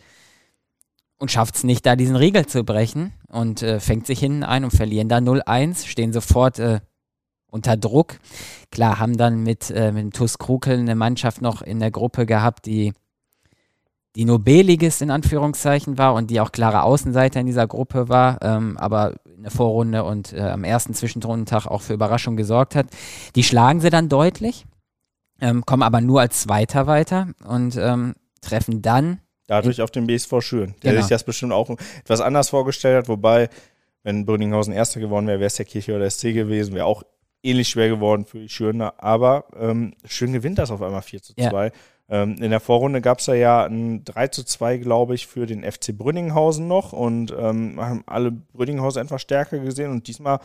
Und 1.17 1.31
schafft 1.31 1.55
es 1.55 1.63
nicht, 1.63 1.85
da 1.85 1.95
diesen 1.95 2.15
Riegel 2.15 2.47
zu 2.47 2.63
brechen 2.63 3.13
und 3.27 3.61
äh, 3.61 3.79
fängt 3.79 4.07
sich 4.07 4.19
hinten 4.19 4.43
ein 4.43 4.63
und 4.63 4.71
verlieren 4.71 5.07
da 5.07 5.19
0-1, 5.19 5.87
stehen 5.87 6.11
sofort 6.11 6.57
äh, 6.57 6.79
unter 7.51 7.77
Druck. 7.77 8.17
Klar, 8.71 8.99
haben 8.99 9.17
dann 9.17 9.43
mit, 9.43 9.69
äh, 9.69 9.91
mit 9.91 10.01
dem 10.01 10.11
TuS 10.11 10.39
Krukel 10.39 10.79
eine 10.79 10.95
Mannschaft 10.95 11.41
noch 11.41 11.61
in 11.61 11.79
der 11.79 11.91
Gruppe 11.91 12.25
gehabt, 12.25 12.65
die, 12.65 12.93
die 14.15 14.25
nur 14.25 14.39
B-Ligist 14.39 15.01
in 15.01 15.11
Anführungszeichen 15.11 15.97
war 15.97 16.15
und 16.15 16.31
die 16.31 16.39
auch 16.39 16.51
klare 16.51 16.83
Außenseiter 16.83 17.39
in 17.39 17.45
dieser 17.45 17.67
Gruppe 17.67 18.09
war, 18.09 18.39
ähm, 18.41 18.77
aber 18.77 19.15
in 19.35 19.43
der 19.43 19.51
Vorrunde 19.51 20.03
und 20.03 20.33
äh, 20.33 20.39
am 20.41 20.63
ersten 20.63 20.93
Zwischenrundentag 20.93 21.67
auch 21.67 21.81
für 21.81 21.93
Überraschung 21.93 22.35
gesorgt 22.35 22.75
hat. 22.75 22.87
Die 23.35 23.43
schlagen 23.43 23.81
sie 23.81 23.89
dann 23.89 24.09
deutlich, 24.09 24.65
ähm, 25.39 25.65
kommen 25.65 25.83
aber 25.83 26.01
nur 26.01 26.21
als 26.21 26.41
Zweiter 26.41 26.87
weiter 26.87 27.27
und 27.45 27.75
ähm, 27.75 28.15
treffen 28.41 28.81
dann 28.81 29.19
Dadurch 29.51 29.81
auf 29.81 29.91
den 29.91 30.07
BSV 30.07 30.39
Schüren, 30.39 30.75
der 30.81 30.93
genau. 30.93 31.01
sich 31.03 31.09
das 31.09 31.25
bestimmt 31.25 31.51
auch 31.51 31.69
etwas 31.99 32.21
anders 32.21 32.51
vorgestellt 32.51 32.99
hat, 32.99 33.09
wobei, 33.09 33.49
wenn 34.01 34.25
Brünninghausen 34.25 34.73
Erster 34.73 35.01
geworden 35.01 35.27
wäre, 35.27 35.39
wäre 35.39 35.47
es 35.47 35.55
der 35.55 35.65
Kirche 35.65 35.93
oder 35.93 36.09
SC 36.09 36.33
gewesen, 36.33 36.73
wäre 36.73 36.85
auch 36.85 37.03
ähnlich 37.43 37.69
schwer 37.69 37.89
geworden 37.89 38.25
für 38.25 38.39
die 38.39 38.49
Schöner. 38.49 38.93
Aber 38.97 39.45
ähm, 39.57 39.93
Schön 40.05 40.33
gewinnt 40.33 40.57
das 40.57 40.71
auf 40.71 40.81
einmal 40.81 41.01
4 41.01 41.21
zu 41.21 41.33
2. 41.35 41.65
Ja. 41.65 41.71
Ähm, 42.09 42.35
in 42.41 42.51
der 42.51 42.59
Vorrunde 42.59 43.01
gab 43.01 43.19
es 43.19 43.27
ja 43.27 43.65
ein 43.65 44.03
3 44.03 44.27
zu 44.27 44.43
2, 44.43 44.77
glaube 44.77 45.15
ich, 45.15 45.27
für 45.27 45.45
den 45.45 45.63
FC 45.63 45.97
Brünninghausen 45.97 46.67
noch. 46.67 46.93
Und 46.93 47.33
ähm, 47.37 47.79
haben 47.79 48.03
alle 48.05 48.31
Brünninghausen 48.31 49.01
etwas 49.01 49.21
stärker 49.21 49.59
gesehen. 49.59 49.91
Und 49.91 50.07
diesmal 50.07 50.39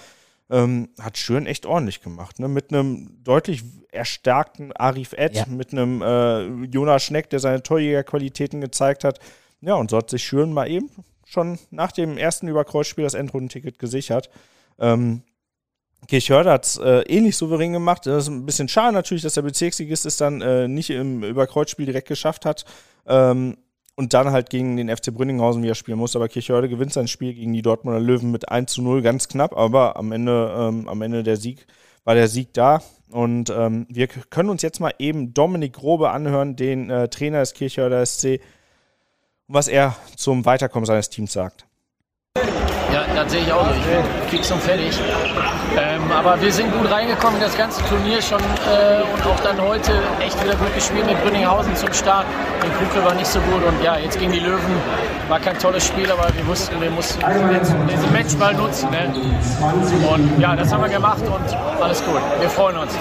ähm, 0.51 0.89
hat 1.01 1.19
Schön 1.19 1.47
echt 1.47 1.67
ordentlich 1.67 2.01
gemacht. 2.01 2.39
Ne? 2.39 2.49
Mit 2.49 2.73
einem 2.73 3.23
deutlich 3.25 3.63
erstärkten 3.91 4.73
Arif 4.73 5.13
Ed, 5.13 5.37
ja. 5.37 5.47
mit 5.47 5.73
einem 5.73 6.03
äh, 6.03 6.67
Jonas 6.67 7.05
Schneck, 7.05 7.31
der 7.31 7.41
seine 7.41 7.63
Torjägerqualitäten 7.63 8.61
gezeigt 8.61 9.05
hat. 9.05 9.19
Ja, 9.61 9.75
und 9.75 9.91
so 9.91 9.97
hat 9.97 10.11
sich 10.11 10.25
Schön 10.25 10.53
mal 10.53 10.71
eben 10.71 10.91
schon 11.27 11.59
nach 11.71 11.93
dem 11.93 12.17
ersten 12.17 12.49
Überkreuzspiel 12.49 13.05
das 13.05 13.15
Endrundenticket 13.15 13.79
gesichert. 13.79 14.31
Ähm, 14.79 15.23
Kirchhörder 16.09 16.53
hat 16.53 16.67
es 16.67 16.77
äh, 16.79 17.01
ähnlich 17.09 17.37
souverän 17.37 17.73
gemacht. 17.73 18.07
Das 18.07 18.25
ist 18.25 18.29
ein 18.29 18.47
bisschen 18.47 18.69
schade 18.69 18.93
natürlich, 18.93 19.23
dass 19.23 19.35
der 19.35 19.43
Bezirksligist 19.43 20.07
es 20.07 20.17
dann 20.17 20.41
äh, 20.41 20.69
nicht 20.69 20.91
im 20.91 21.23
Überkreuzspiel 21.25 21.87
direkt 21.87 22.09
geschafft 22.09 22.45
hat. 22.45 22.65
Ähm, 23.07 23.57
und 23.97 24.13
dann 24.13 24.31
halt 24.31 24.51
gegen 24.51 24.77
den 24.77 24.95
FC 24.95 25.13
Brünninghausen 25.13 25.63
wieder 25.63 25.75
spielen 25.75 25.99
muss. 25.99 26.15
Aber 26.15 26.29
Kirchhörde 26.29 26.69
gewinnt 26.69 26.93
sein 26.93 27.09
Spiel 27.09 27.35
gegen 27.35 27.53
die 27.53 27.63
Dortmunder 27.63 27.99
Löwen 27.99 28.31
mit 28.31 28.49
1 28.49 28.73
zu 28.73 28.83
0, 28.83 29.03
ganz 29.03 29.27
knapp, 29.27 29.57
aber 29.57 29.97
am 29.97 30.13
Ende, 30.13 30.55
ähm, 30.57 30.89
am 30.89 31.03
Ende 31.03 31.23
der 31.23 31.39
Sieg 31.39 31.67
war 32.05 32.15
der 32.15 32.29
Sieg 32.29 32.53
da. 32.53 32.83
Und 33.11 33.51
ähm, 33.51 33.87
wir 33.89 34.07
können 34.09 34.51
uns 34.51 34.63
jetzt 34.63 34.81
mal 34.81 34.93
eben 34.99 35.33
Dominik 35.33 35.75
Grobe 35.75 36.11
anhören, 36.11 36.57
den 36.57 36.91
äh, 36.91 37.09
Trainer 37.09 37.41
des 37.41 37.55
Kirchhörder 37.55 38.05
SC, 38.05 38.41
was 39.49 39.69
er 39.69 39.97
zum 40.17 40.45
Weiterkommen 40.45 40.87
seines 40.87 41.09
Teams 41.09 41.33
sagt. 41.33 41.67
Ja, 42.97 43.05
das 43.15 43.31
sehe 43.31 43.43
ich 43.43 43.53
auch 43.53 43.63
so. 43.67 43.75
Ich 43.75 43.85
bin 43.85 44.31
fix 44.31 44.51
und 44.51 44.63
fertig. 44.63 44.99
Ähm, 45.77 46.01
aber 46.11 46.41
wir 46.41 46.51
sind 46.51 46.73
gut 46.73 46.91
reingekommen 46.91 47.37
in 47.37 47.43
das 47.43 47.55
ganze 47.55 47.85
Turnier 47.85 48.23
schon 48.23 48.41
äh, 48.41 49.03
und 49.13 49.27
auch 49.27 49.39
dann 49.41 49.61
heute 49.61 49.93
echt 50.19 50.43
wieder 50.43 50.55
gut 50.55 50.75
gespielt 50.75 51.05
mit 51.05 51.23
Brünninghausen 51.23 51.77
zum 51.77 51.93
Start. 51.93 52.25
Den 52.65 52.73
Kukel 52.73 53.05
war 53.05 53.15
nicht 53.15 53.27
so 53.27 53.39
gut 53.41 53.63
und 53.63 53.85
ja, 53.85 53.99
jetzt 53.99 54.19
gegen 54.19 54.33
die 54.33 54.39
Löwen 54.39 54.81
war 55.29 55.39
kein 55.39 55.59
tolles 55.59 55.87
Spiel, 55.87 56.11
aber 56.11 56.35
wir 56.35 56.47
wussten, 56.47 56.81
wir 56.81 56.91
mussten 56.91 57.21
diesen 57.87 58.13
Matchball 58.15 58.55
nutzen. 58.55 58.89
Ne? 58.91 59.13
Und 60.11 60.41
ja, 60.41 60.57
das 60.57 60.73
haben 60.73 60.83
wir 60.83 60.89
gemacht 60.89 61.21
und 61.21 61.83
alles 61.83 62.03
gut. 62.03 62.23
Wir 62.41 62.49
freuen 62.49 62.79
uns. 62.79 62.95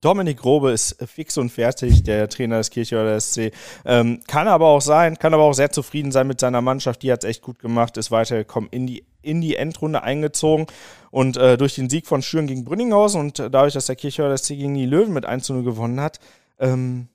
Dominik 0.00 0.38
Grobe 0.38 0.70
ist 0.70 0.96
fix 1.06 1.36
und 1.38 1.50
fertig, 1.50 2.04
der 2.04 2.28
Trainer 2.28 2.58
des 2.58 2.70
Kirchhörder 2.70 3.20
SC. 3.20 3.50
Ähm, 3.84 4.20
kann 4.28 4.46
aber 4.46 4.66
auch 4.68 4.80
sein, 4.80 5.18
kann 5.18 5.34
aber 5.34 5.42
auch 5.42 5.54
sehr 5.54 5.72
zufrieden 5.72 6.12
sein 6.12 6.28
mit 6.28 6.38
seiner 6.38 6.60
Mannschaft. 6.60 7.02
Die 7.02 7.10
hat 7.10 7.24
es 7.24 7.30
echt 7.30 7.42
gut 7.42 7.58
gemacht, 7.58 7.96
ist 7.96 8.12
weitergekommen, 8.12 8.70
in 8.70 8.86
die, 8.86 9.04
in 9.22 9.40
die 9.40 9.56
Endrunde 9.56 10.02
eingezogen. 10.02 10.66
Und 11.10 11.36
äh, 11.36 11.56
durch 11.56 11.74
den 11.74 11.90
Sieg 11.90 12.06
von 12.06 12.22
Schüren 12.22 12.46
gegen 12.46 12.64
Brünninghausen 12.64 13.20
und 13.20 13.38
dadurch, 13.40 13.74
dass 13.74 13.86
der 13.86 13.96
Kirchhörder 13.96 14.38
SC 14.38 14.48
gegen 14.50 14.74
die 14.74 14.86
Löwen 14.86 15.12
mit 15.12 15.26
1 15.26 15.48
0 15.48 15.64
gewonnen 15.64 16.00
hat, 16.00 16.20
ähm, 16.60 17.08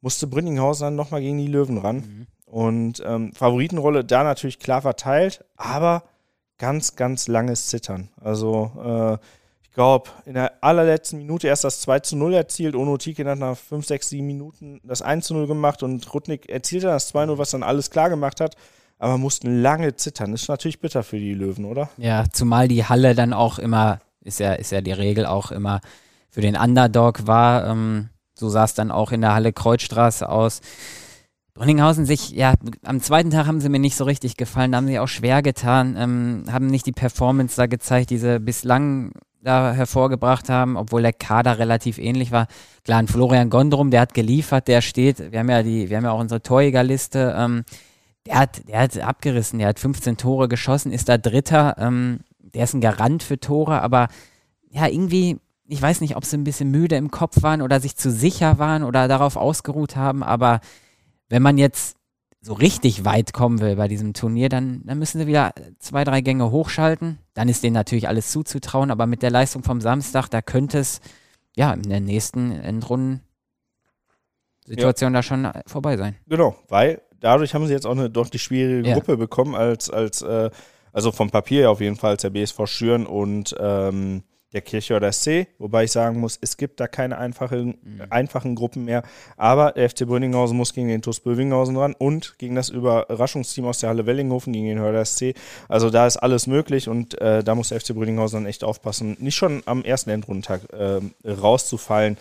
musste 0.00 0.26
Brünninghausen 0.26 0.86
dann 0.86 0.96
nochmal 0.96 1.20
gegen 1.20 1.38
die 1.38 1.48
Löwen 1.48 1.76
ran. 1.76 1.96
Mhm. 1.96 2.26
Und 2.46 3.02
ähm, 3.04 3.32
Favoritenrolle 3.34 4.04
da 4.04 4.24
natürlich 4.24 4.58
klar 4.58 4.80
verteilt, 4.80 5.44
aber 5.56 6.04
ganz, 6.56 6.96
ganz 6.96 7.28
langes 7.28 7.66
Zittern. 7.66 8.08
Also 8.20 8.70
äh, 8.82 9.18
glaube, 9.76 10.08
in 10.24 10.34
der 10.34 10.64
allerletzten 10.64 11.18
Minute 11.18 11.48
erst 11.48 11.62
das 11.62 11.82
2 11.82 12.00
zu 12.00 12.16
0 12.16 12.32
erzielt. 12.32 12.74
Ono 12.74 12.96
Tikin 12.96 13.28
hat 13.28 13.38
nach 13.38 13.58
5, 13.58 13.86
6, 13.86 14.08
7 14.08 14.26
Minuten 14.26 14.80
das 14.82 15.02
1 15.02 15.26
zu 15.26 15.34
0 15.34 15.46
gemacht 15.46 15.82
und 15.82 16.12
Rudnick 16.12 16.48
erzielte 16.48 16.86
das 16.86 17.08
2 17.08 17.26
0, 17.26 17.38
was 17.38 17.50
dann 17.50 17.62
alles 17.62 17.90
klar 17.90 18.08
gemacht 18.08 18.40
hat. 18.40 18.56
Aber 18.98 19.18
mussten 19.18 19.60
lange 19.60 19.94
zittern. 19.94 20.32
Ist 20.32 20.48
natürlich 20.48 20.80
bitter 20.80 21.02
für 21.02 21.18
die 21.18 21.34
Löwen, 21.34 21.66
oder? 21.66 21.90
Ja, 21.98 22.24
zumal 22.32 22.68
die 22.68 22.86
Halle 22.86 23.14
dann 23.14 23.34
auch 23.34 23.58
immer, 23.58 24.00
ist 24.24 24.40
ja, 24.40 24.54
ist 24.54 24.72
ja 24.72 24.80
die 24.80 24.92
Regel 24.92 25.26
auch 25.26 25.50
immer 25.52 25.82
für 26.30 26.40
den 26.40 26.56
Underdog 26.56 27.26
war. 27.26 27.66
Ähm, 27.66 28.08
so 28.34 28.48
sah 28.48 28.64
es 28.64 28.72
dann 28.72 28.90
auch 28.90 29.12
in 29.12 29.20
der 29.20 29.34
Halle 29.34 29.52
Kreuzstraße 29.52 30.26
aus. 30.26 30.62
Brünninghausen 31.52 32.06
sich, 32.06 32.30
ja, 32.30 32.54
am 32.82 33.02
zweiten 33.02 33.30
Tag 33.30 33.46
haben 33.46 33.60
sie 33.60 33.68
mir 33.68 33.78
nicht 33.78 33.96
so 33.96 34.04
richtig 34.04 34.38
gefallen, 34.38 34.72
da 34.72 34.78
haben 34.78 34.86
sie 34.86 34.98
auch 34.98 35.08
schwer 35.08 35.42
getan, 35.42 35.96
ähm, 35.98 36.44
haben 36.50 36.66
nicht 36.66 36.86
die 36.86 36.92
Performance 36.92 37.56
da 37.56 37.66
gezeigt, 37.66 38.08
die 38.08 38.18
sie 38.18 38.40
bislang 38.40 39.12
da 39.46 39.72
hervorgebracht 39.72 40.48
haben, 40.48 40.76
obwohl 40.76 41.02
der 41.02 41.12
Kader 41.12 41.58
relativ 41.58 41.98
ähnlich 41.98 42.32
war. 42.32 42.46
Klar, 42.84 42.98
ein 42.98 43.08
Florian 43.08 43.50
Gondrum, 43.50 43.90
der 43.90 44.02
hat 44.02 44.14
geliefert, 44.14 44.68
der 44.68 44.80
steht, 44.82 45.32
wir 45.32 45.38
haben 45.38 45.50
ja 45.50 45.62
die, 45.62 45.88
wir 45.88 45.96
haben 45.96 46.04
ja 46.04 46.10
auch 46.10 46.20
unsere 46.20 46.42
Torjägerliste, 46.42 47.34
ähm, 47.36 47.64
der 48.26 48.38
hat, 48.38 48.68
der 48.68 48.80
hat 48.80 48.98
abgerissen, 48.98 49.58
der 49.58 49.68
hat 49.68 49.78
15 49.78 50.16
Tore 50.16 50.48
geschossen, 50.48 50.92
ist 50.92 51.08
da 51.08 51.16
Dritter, 51.16 51.76
ähm, 51.78 52.20
der 52.40 52.64
ist 52.64 52.74
ein 52.74 52.80
Garant 52.80 53.22
für 53.22 53.38
Tore, 53.38 53.82
aber 53.82 54.08
ja, 54.70 54.88
irgendwie, 54.88 55.38
ich 55.66 55.80
weiß 55.80 56.00
nicht, 56.00 56.16
ob 56.16 56.24
sie 56.24 56.36
ein 56.36 56.44
bisschen 56.44 56.70
müde 56.70 56.96
im 56.96 57.10
Kopf 57.10 57.42
waren 57.42 57.62
oder 57.62 57.80
sich 57.80 57.96
zu 57.96 58.10
sicher 58.10 58.58
waren 58.58 58.82
oder 58.82 59.08
darauf 59.08 59.36
ausgeruht 59.36 59.96
haben, 59.96 60.22
aber 60.22 60.60
wenn 61.28 61.42
man 61.42 61.58
jetzt 61.58 61.96
so 62.46 62.52
richtig 62.52 63.04
weit 63.04 63.32
kommen 63.32 63.60
will 63.60 63.74
bei 63.74 63.88
diesem 63.88 64.14
Turnier, 64.14 64.48
dann, 64.48 64.82
dann 64.84 65.00
müssen 65.00 65.18
sie 65.18 65.26
wieder 65.26 65.52
zwei, 65.80 66.04
drei 66.04 66.20
Gänge 66.20 66.52
hochschalten. 66.52 67.18
Dann 67.34 67.48
ist 67.48 67.64
denen 67.64 67.74
natürlich 67.74 68.06
alles 68.06 68.30
zuzutrauen, 68.30 68.92
aber 68.92 69.06
mit 69.06 69.22
der 69.22 69.30
Leistung 69.30 69.64
vom 69.64 69.80
Samstag, 69.80 70.28
da 70.28 70.42
könnte 70.42 70.78
es 70.78 71.00
ja 71.56 71.72
in 71.72 71.82
der 71.82 71.98
nächsten 71.98 72.52
Endrunden 72.52 73.20
Situation 74.64 75.12
ja. 75.12 75.18
da 75.18 75.22
schon 75.24 75.50
vorbei 75.66 75.96
sein. 75.96 76.14
Genau, 76.28 76.54
weil 76.68 77.02
dadurch 77.18 77.52
haben 77.52 77.66
sie 77.66 77.72
jetzt 77.72 77.84
auch 77.84 77.92
eine 77.92 78.10
deutlich 78.10 78.44
schwierige 78.44 78.88
ja. 78.88 78.94
Gruppe 78.94 79.16
bekommen 79.16 79.56
als, 79.56 79.90
als 79.90 80.22
äh, 80.22 80.50
also 80.92 81.10
vom 81.10 81.30
Papier 81.30 81.68
auf 81.68 81.80
jeden 81.80 81.96
Fall 81.96 82.12
als 82.12 82.22
der 82.22 82.30
BSV 82.30 82.60
Schüren 82.66 83.06
und 83.06 83.56
ähm, 83.58 84.22
der 84.56 84.62
Kirche 84.62 84.96
oder 84.96 85.12
C, 85.12 85.48
wobei 85.58 85.84
ich 85.84 85.92
sagen 85.92 86.18
muss, 86.18 86.38
es 86.40 86.56
gibt 86.56 86.80
da 86.80 86.88
keine 86.88 87.18
einfachen, 87.18 87.78
mhm. 87.82 88.02
einfachen 88.08 88.54
Gruppen 88.54 88.86
mehr. 88.86 89.02
Aber 89.36 89.72
der 89.72 89.90
FC 89.90 90.06
Brünninghausen 90.06 90.56
muss 90.56 90.72
gegen 90.72 90.88
den 90.88 91.02
TuS 91.02 91.20
Bövinghausen 91.20 91.76
ran 91.76 91.94
und 91.96 92.38
gegen 92.38 92.54
das 92.54 92.70
Überraschungsteam 92.70 93.66
aus 93.66 93.80
der 93.80 93.90
Halle 93.90 94.06
Wellinghofen, 94.06 94.54
gegen 94.54 94.66
den 94.66 94.78
Hörder 94.78 95.04
SC. 95.04 95.34
Also 95.68 95.90
da 95.90 96.06
ist 96.06 96.16
alles 96.16 96.46
möglich 96.46 96.88
und 96.88 97.20
äh, 97.20 97.44
da 97.44 97.54
muss 97.54 97.68
der 97.68 97.80
FC 97.80 97.94
Brünninghausen 97.94 98.40
dann 98.40 98.46
echt 98.48 98.64
aufpassen, 98.64 99.18
nicht 99.20 99.36
schon 99.36 99.62
am 99.66 99.84
ersten 99.84 100.08
Endrundentag 100.08 100.62
äh, 100.72 101.00
rauszufallen 101.28 102.16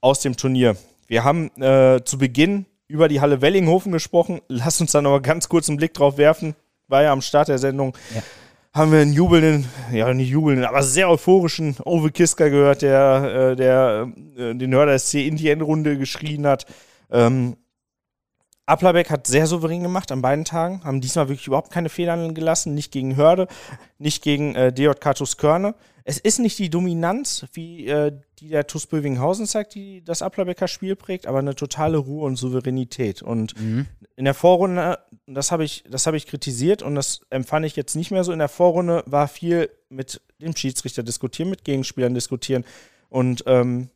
aus 0.00 0.18
dem 0.18 0.36
Turnier. 0.36 0.76
Wir 1.06 1.22
haben 1.22 1.50
äh, 1.62 2.02
zu 2.04 2.18
Beginn 2.18 2.66
über 2.88 3.06
die 3.06 3.20
Halle 3.20 3.40
Wellinghofen 3.40 3.92
gesprochen. 3.92 4.40
Lass 4.48 4.80
uns 4.80 4.90
da 4.90 5.00
noch 5.00 5.10
mal 5.10 5.22
ganz 5.22 5.48
kurz 5.48 5.68
einen 5.68 5.78
Blick 5.78 5.94
drauf 5.94 6.18
werfen. 6.18 6.56
War 6.88 7.04
ja 7.04 7.12
am 7.12 7.22
Start 7.22 7.46
der 7.46 7.58
Sendung. 7.58 7.96
Ja 8.12 8.22
haben 8.78 8.92
wir 8.92 9.00
einen 9.00 9.12
jubelnden, 9.12 9.66
ja 9.92 10.14
nicht 10.14 10.30
jubelnden, 10.30 10.64
aber 10.64 10.84
sehr 10.84 11.10
euphorischen 11.10 11.76
Ove 11.84 12.12
Kiska 12.12 12.48
gehört, 12.48 12.82
der, 12.82 13.50
äh, 13.50 13.56
der 13.56 14.12
äh, 14.36 14.54
den 14.54 14.72
Hörder 14.72 14.96
SC 14.96 15.14
in 15.26 15.36
die 15.36 15.50
Endrunde 15.50 15.98
geschrien 15.98 16.46
hat. 16.46 16.64
Ähm, 17.10 17.56
Applerbeck 18.68 19.10
hat 19.10 19.26
sehr 19.26 19.46
souverän 19.46 19.82
gemacht 19.82 20.12
an 20.12 20.22
beiden 20.22 20.44
Tagen, 20.44 20.84
haben 20.84 21.00
diesmal 21.00 21.28
wirklich 21.28 21.46
überhaupt 21.46 21.70
keine 21.70 21.88
Fehler 21.88 22.32
gelassen, 22.32 22.74
nicht 22.74 22.92
gegen 22.92 23.16
Hörde, 23.16 23.48
nicht 23.98 24.22
gegen 24.22 24.54
äh, 24.54 24.72
DJK 24.72 25.14
Körne. 25.38 25.74
Es 26.04 26.18
ist 26.18 26.38
nicht 26.38 26.58
die 26.58 26.70
Dominanz, 26.70 27.46
wie 27.52 27.86
äh, 27.86 28.12
die 28.38 28.48
der 28.48 28.66
TuS 28.66 28.86
Bövinghausen 28.86 29.46
zeigt, 29.46 29.74
die 29.74 30.02
das 30.04 30.22
Applerbecker 30.22 30.68
Spiel 30.68 30.96
prägt, 30.96 31.26
aber 31.26 31.38
eine 31.38 31.54
totale 31.54 31.98
Ruhe 31.98 32.24
und 32.24 32.36
Souveränität. 32.36 33.22
Und 33.22 33.58
mhm. 33.58 33.86
in 34.16 34.24
der 34.24 34.34
Vorrunde, 34.34 34.98
das 35.26 35.50
habe 35.50 35.64
ich, 35.64 35.84
das 35.88 36.06
ich 36.06 36.26
kritisiert 36.26 36.82
und 36.82 36.94
das 36.94 37.20
empfand 37.30 37.66
ich 37.66 37.76
jetzt 37.76 37.94
nicht 37.94 38.10
mehr 38.10 38.24
so. 38.24 38.32
In 38.32 38.38
der 38.38 38.48
Vorrunde 38.48 39.02
war 39.06 39.28
viel 39.28 39.70
mit 39.88 40.20
dem 40.40 40.54
Schiedsrichter 40.54 41.02
diskutieren, 41.02 41.50
mit 41.50 41.64
Gegenspielern 41.64 42.14
diskutieren. 42.14 42.64
Und 43.08 43.44
ähm, 43.46 43.90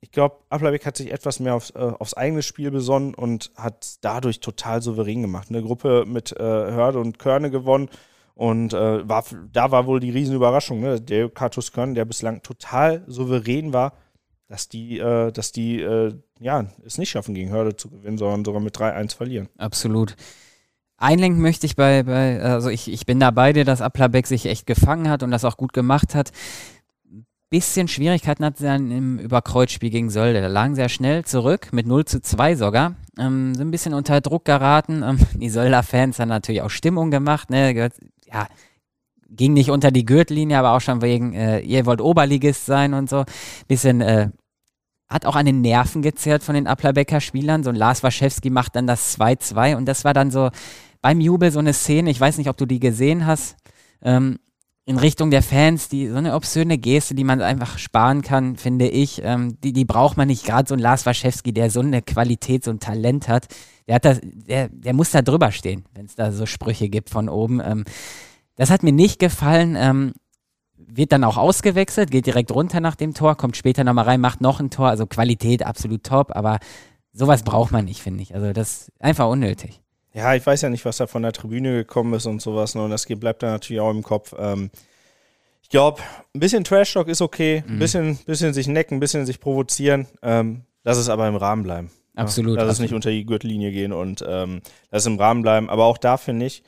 ich 0.00 0.10
glaube, 0.10 0.36
Applerbeck 0.48 0.86
hat 0.86 0.96
sich 0.96 1.12
etwas 1.12 1.40
mehr 1.40 1.54
aufs, 1.54 1.70
äh, 1.70 1.78
aufs, 1.98 2.14
eigene 2.14 2.42
Spiel 2.42 2.70
besonnen 2.70 3.14
und 3.14 3.50
hat 3.54 3.98
dadurch 4.00 4.40
total 4.40 4.82
souverän 4.82 5.22
gemacht. 5.22 5.48
Eine 5.50 5.62
Gruppe 5.62 6.04
mit 6.06 6.32
äh, 6.32 6.42
Hörde 6.42 6.98
und 7.00 7.18
Körne 7.18 7.50
gewonnen 7.50 7.90
und 8.34 8.72
äh, 8.72 9.06
war, 9.06 9.24
da 9.52 9.70
war 9.70 9.86
wohl 9.86 10.00
die 10.00 10.10
Riesenüberraschung, 10.10 10.80
ne? 10.80 11.00
der 11.00 11.28
Katus 11.28 11.72
Körne, 11.72 11.94
der 11.94 12.06
bislang 12.06 12.42
total 12.42 13.04
souverän 13.06 13.74
war, 13.74 13.92
dass 14.48 14.68
die, 14.68 14.98
äh, 14.98 15.32
dass 15.32 15.52
die 15.52 15.80
äh, 15.82 16.14
ja, 16.40 16.66
es 16.84 16.96
nicht 16.96 17.10
schaffen, 17.10 17.34
gegen 17.34 17.50
Hörde 17.50 17.76
zu 17.76 17.90
gewinnen, 17.90 18.16
sondern 18.16 18.44
sogar 18.44 18.62
mit 18.62 18.76
3-1 18.76 19.14
verlieren. 19.14 19.48
Absolut. 19.58 20.16
Einlenken 20.96 21.42
möchte 21.42 21.66
ich 21.66 21.76
bei, 21.76 22.02
bei 22.02 22.40
also 22.40 22.70
ich, 22.70 22.90
ich 22.90 23.04
bin 23.06 23.20
da 23.20 23.30
bei 23.30 23.52
dir, 23.52 23.64
dass 23.64 23.80
Applerbeck 23.82 24.26
sich 24.26 24.46
echt 24.46 24.66
gefangen 24.66 25.08
hat 25.08 25.22
und 25.22 25.30
das 25.30 25.44
auch 25.44 25.56
gut 25.56 25.72
gemacht 25.72 26.14
hat 26.14 26.32
bisschen 27.50 27.88
Schwierigkeiten 27.88 28.44
hat 28.44 28.58
sie 28.58 28.64
dann 28.64 28.90
im 28.90 29.18
Überkreuzspiel 29.18 29.90
gegen 29.90 30.08
Sölde. 30.08 30.40
Da 30.40 30.46
lagen 30.46 30.76
ja 30.76 30.88
schnell 30.88 31.24
zurück, 31.24 31.72
mit 31.72 31.86
0 31.86 32.04
zu 32.04 32.22
2 32.22 32.54
sogar. 32.54 32.94
Ähm, 33.18 33.54
sind 33.54 33.68
ein 33.68 33.70
bisschen 33.72 33.92
unter 33.92 34.20
Druck 34.20 34.44
geraten. 34.44 35.02
Ähm, 35.02 35.18
die 35.34 35.50
Sölder-Fans 35.50 36.18
haben 36.18 36.28
natürlich 36.28 36.62
auch 36.62 36.70
Stimmung 36.70 37.10
gemacht. 37.10 37.50
Ne? 37.50 37.90
Ja, 38.26 38.46
ging 39.28 39.52
nicht 39.52 39.70
unter 39.70 39.90
die 39.90 40.04
Gürtellinie, 40.04 40.58
aber 40.58 40.72
auch 40.72 40.80
schon 40.80 41.02
wegen, 41.02 41.34
äh, 41.34 41.60
ihr 41.60 41.86
wollt 41.86 42.00
Oberligist 42.00 42.66
sein 42.66 42.94
und 42.94 43.10
so. 43.10 43.24
Bisschen, 43.66 44.00
äh, 44.00 44.30
hat 45.08 45.26
auch 45.26 45.34
an 45.34 45.46
den 45.46 45.60
Nerven 45.60 46.02
gezerrt 46.02 46.44
von 46.44 46.54
den 46.54 46.68
Applerbecker 46.68 47.20
Spielern. 47.20 47.64
So 47.64 47.70
ein 47.70 47.76
Lars 47.76 48.02
Waschewski 48.04 48.48
macht 48.48 48.76
dann 48.76 48.86
das 48.86 49.18
2-2 49.18 49.76
und 49.76 49.86
das 49.86 50.04
war 50.04 50.14
dann 50.14 50.30
so 50.30 50.50
beim 51.02 51.20
Jubel 51.20 51.50
so 51.50 51.58
eine 51.58 51.72
Szene, 51.72 52.10
ich 52.10 52.20
weiß 52.20 52.38
nicht, 52.38 52.48
ob 52.48 52.56
du 52.56 52.66
die 52.66 52.78
gesehen 52.78 53.26
hast. 53.26 53.56
Ähm, 54.02 54.38
in 54.90 54.98
Richtung 54.98 55.30
der 55.30 55.44
Fans, 55.44 55.88
die 55.88 56.08
so 56.08 56.16
eine 56.16 56.34
obszöne 56.34 56.76
Geste, 56.76 57.14
die 57.14 57.22
man 57.22 57.40
einfach 57.42 57.78
sparen 57.78 58.22
kann, 58.22 58.56
finde 58.56 58.88
ich. 58.88 59.22
Ähm, 59.22 59.56
die, 59.62 59.72
die 59.72 59.84
braucht 59.84 60.16
man 60.16 60.26
nicht. 60.26 60.44
Gerade 60.44 60.68
so 60.68 60.74
ein 60.74 60.80
Lars 60.80 61.06
Waschewski, 61.06 61.52
der 61.52 61.70
so 61.70 61.78
eine 61.78 62.02
Qualität, 62.02 62.64
so 62.64 62.72
ein 62.72 62.80
Talent 62.80 63.28
hat, 63.28 63.46
der 63.86 63.94
hat 63.94 64.04
das, 64.04 64.18
der, 64.20 64.68
der 64.68 64.92
muss 64.92 65.12
da 65.12 65.22
drüber 65.22 65.52
stehen, 65.52 65.84
wenn 65.94 66.06
es 66.06 66.16
da 66.16 66.32
so 66.32 66.44
Sprüche 66.44 66.88
gibt 66.88 67.08
von 67.08 67.28
oben. 67.28 67.60
Ähm, 67.64 67.84
das 68.56 68.70
hat 68.70 68.82
mir 68.82 68.92
nicht 68.92 69.20
gefallen. 69.20 69.76
Ähm, 69.78 70.12
wird 70.76 71.12
dann 71.12 71.22
auch 71.22 71.36
ausgewechselt, 71.36 72.10
geht 72.10 72.26
direkt 72.26 72.50
runter 72.50 72.80
nach 72.80 72.96
dem 72.96 73.14
Tor, 73.14 73.36
kommt 73.36 73.56
später 73.56 73.84
nochmal 73.84 74.06
rein, 74.06 74.20
macht 74.20 74.40
noch 74.40 74.58
ein 74.58 74.70
Tor. 74.70 74.88
Also 74.88 75.06
Qualität 75.06 75.64
absolut 75.64 76.02
top, 76.02 76.34
aber 76.34 76.58
sowas 77.12 77.44
braucht 77.44 77.70
man 77.70 77.84
nicht, 77.84 78.02
finde 78.02 78.24
ich. 78.24 78.34
Also 78.34 78.52
das 78.52 78.88
ist 78.88 78.92
einfach 78.98 79.28
unnötig. 79.28 79.80
Ja, 80.12 80.34
ich 80.34 80.44
weiß 80.44 80.62
ja 80.62 80.70
nicht, 80.70 80.84
was 80.84 80.96
da 80.96 81.06
von 81.06 81.22
der 81.22 81.32
Tribüne 81.32 81.72
gekommen 81.72 82.14
ist 82.14 82.26
und 82.26 82.42
sowas. 82.42 82.74
Ne? 82.74 82.82
Und 82.82 82.90
das 82.90 83.06
bleibt 83.06 83.42
da 83.42 83.50
natürlich 83.50 83.80
auch 83.80 83.90
im 83.90 84.02
Kopf. 84.02 84.34
Ähm, 84.38 84.70
ich 85.62 85.68
glaube, 85.68 86.02
ein 86.34 86.40
bisschen 86.40 86.64
Trash-Talk 86.64 87.06
ist 87.08 87.22
okay, 87.22 87.62
ein 87.66 87.76
mhm. 87.76 87.78
bisschen, 87.78 88.16
bisschen 88.26 88.52
sich 88.52 88.66
necken, 88.66 88.96
ein 88.96 89.00
bisschen 89.00 89.24
sich 89.24 89.38
provozieren. 89.38 90.06
Ähm, 90.22 90.62
lass 90.82 90.98
es 90.98 91.08
aber 91.08 91.28
im 91.28 91.36
Rahmen 91.36 91.62
bleiben. 91.62 91.90
Absolut. 92.16 92.56
Ja? 92.56 92.62
Lass 92.62 92.70
absolut. 92.70 92.74
es 92.74 92.80
nicht 92.80 92.94
unter 92.94 93.10
die 93.10 93.24
Gürtellinie 93.24 93.70
gehen 93.70 93.92
und 93.92 94.24
ähm, 94.26 94.62
lass 94.90 95.02
es 95.02 95.06
im 95.06 95.18
Rahmen 95.18 95.42
bleiben. 95.42 95.70
Aber 95.70 95.84
auch 95.84 95.98
da 95.98 96.16
finde 96.16 96.46
ich, 96.46 96.64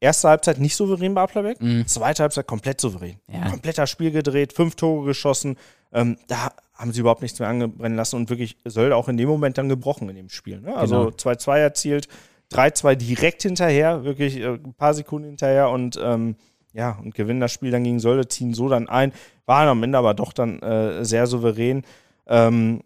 erste 0.00 0.28
Halbzeit 0.28 0.58
nicht 0.58 0.74
souverän 0.74 1.14
bei 1.14 1.22
Applerbeck, 1.22 1.60
mhm. 1.60 1.86
zweite 1.86 2.22
Halbzeit 2.22 2.46
komplett 2.46 2.80
souverän. 2.80 3.20
Ja. 3.32 3.50
Kompletter 3.50 3.86
Spiel 3.86 4.10
gedreht, 4.10 4.52
fünf 4.52 4.74
Tore 4.74 5.06
geschossen. 5.06 5.56
Ähm, 5.92 6.16
da 6.26 6.52
haben 6.74 6.92
sie 6.92 7.00
überhaupt 7.00 7.22
nichts 7.22 7.38
mehr 7.38 7.48
angebrennen 7.48 7.96
lassen 7.96 8.16
und 8.16 8.30
wirklich 8.30 8.56
Sölde 8.64 8.96
auch 8.96 9.08
in 9.08 9.16
dem 9.16 9.28
Moment 9.28 9.58
dann 9.58 9.68
gebrochen 9.68 10.08
in 10.08 10.16
dem 10.16 10.28
Spiel. 10.28 10.60
Ne? 10.60 10.74
Also 10.74 11.08
2-2 11.08 11.44
genau. 11.44 11.56
erzielt, 11.56 12.08
3-2 12.52 12.96
direkt 12.96 13.42
hinterher, 13.42 14.04
wirklich 14.04 14.38
äh, 14.38 14.54
ein 14.54 14.74
paar 14.74 14.94
Sekunden 14.94 15.28
hinterher 15.28 15.70
und 15.70 15.98
ähm, 16.02 16.36
ja, 16.72 16.98
und 17.02 17.14
gewinnen 17.14 17.40
das 17.40 17.52
Spiel 17.52 17.70
dann 17.70 17.84
gegen 17.84 18.00
Sölde, 18.00 18.28
ziehen 18.28 18.54
so 18.54 18.68
dann 18.68 18.88
ein, 18.88 19.12
waren 19.46 19.68
am 19.68 19.82
Ende 19.82 19.98
aber 19.98 20.14
doch 20.14 20.32
dann 20.32 20.60
äh, 20.60 21.04
sehr 21.04 21.26
souverän. 21.26 21.82
Ähm, 22.26 22.82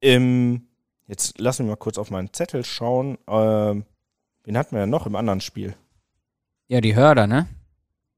im, 0.00 0.66
jetzt 1.06 1.38
lassen 1.38 1.66
wir 1.66 1.72
mal 1.72 1.76
kurz 1.76 1.98
auf 1.98 2.10
meinen 2.10 2.32
Zettel 2.32 2.64
schauen. 2.64 3.18
Ähm, 3.28 3.84
wen 4.44 4.58
hatten 4.58 4.74
wir 4.74 4.80
ja 4.80 4.86
noch 4.86 5.06
im 5.06 5.16
anderen 5.16 5.40
Spiel? 5.40 5.74
Ja, 6.68 6.80
die 6.80 6.94
Hörder, 6.96 7.26
ne? 7.26 7.46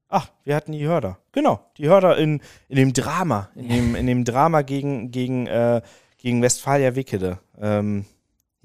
Ach, 0.09 0.29
wir 0.45 0.55
hatten 0.55 0.71
die 0.71 0.85
Hörder. 0.85 1.17
Genau, 1.33 1.59
die 1.77 1.87
Hörder 1.87 2.17
in, 2.17 2.41
in 2.69 2.77
dem 2.77 2.93
Drama, 2.93 3.49
in 3.55 3.67
dem, 3.67 3.95
in 3.95 4.07
dem 4.07 4.23
Drama 4.23 4.61
gegen, 4.61 5.11
gegen, 5.11 5.47
äh, 5.47 5.81
gegen 6.17 6.41
Westfalia 6.41 6.95
Wickede. 6.95 7.39
Ähm, 7.59 8.05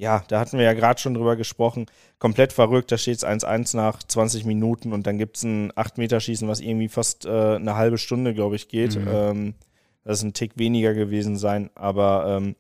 ja, 0.03 0.25
da 0.27 0.41
hatten 0.41 0.59
wir 0.59 0.65
ja 0.65 0.73
gerade 0.73 1.01
schon 1.01 1.15
drüber 1.15 1.37
gesprochen. 1.37 1.87
Komplett 2.19 2.53
verrückt, 2.53 2.91
da 2.91 2.99
steht 2.99 3.19
es 3.19 3.25
1-1 3.25 3.77
nach 3.77 4.03
20 4.03 4.45
Minuten 4.45 4.93
und 4.93 5.07
dann 5.07 5.17
gibt 5.17 5.37
es 5.37 5.45
ein 5.45 5.71
8-Meter-Schießen, 5.75 6.49
was 6.49 6.59
irgendwie 6.59 6.89
fast 6.89 7.25
äh, 7.25 7.55
eine 7.55 7.77
halbe 7.77 7.99
Stunde, 7.99 8.35
glaube 8.35 8.57
ich, 8.57 8.67
geht. 8.67 8.97
Mhm. 8.97 9.09
Ähm, 9.09 9.55
das 10.03 10.19
ist 10.19 10.25
ein 10.25 10.33
Tick 10.33 10.59
weniger 10.59 10.93
gewesen 10.93 11.37
sein, 11.37 11.71
aber 11.77 12.37
ähm, 12.37 12.57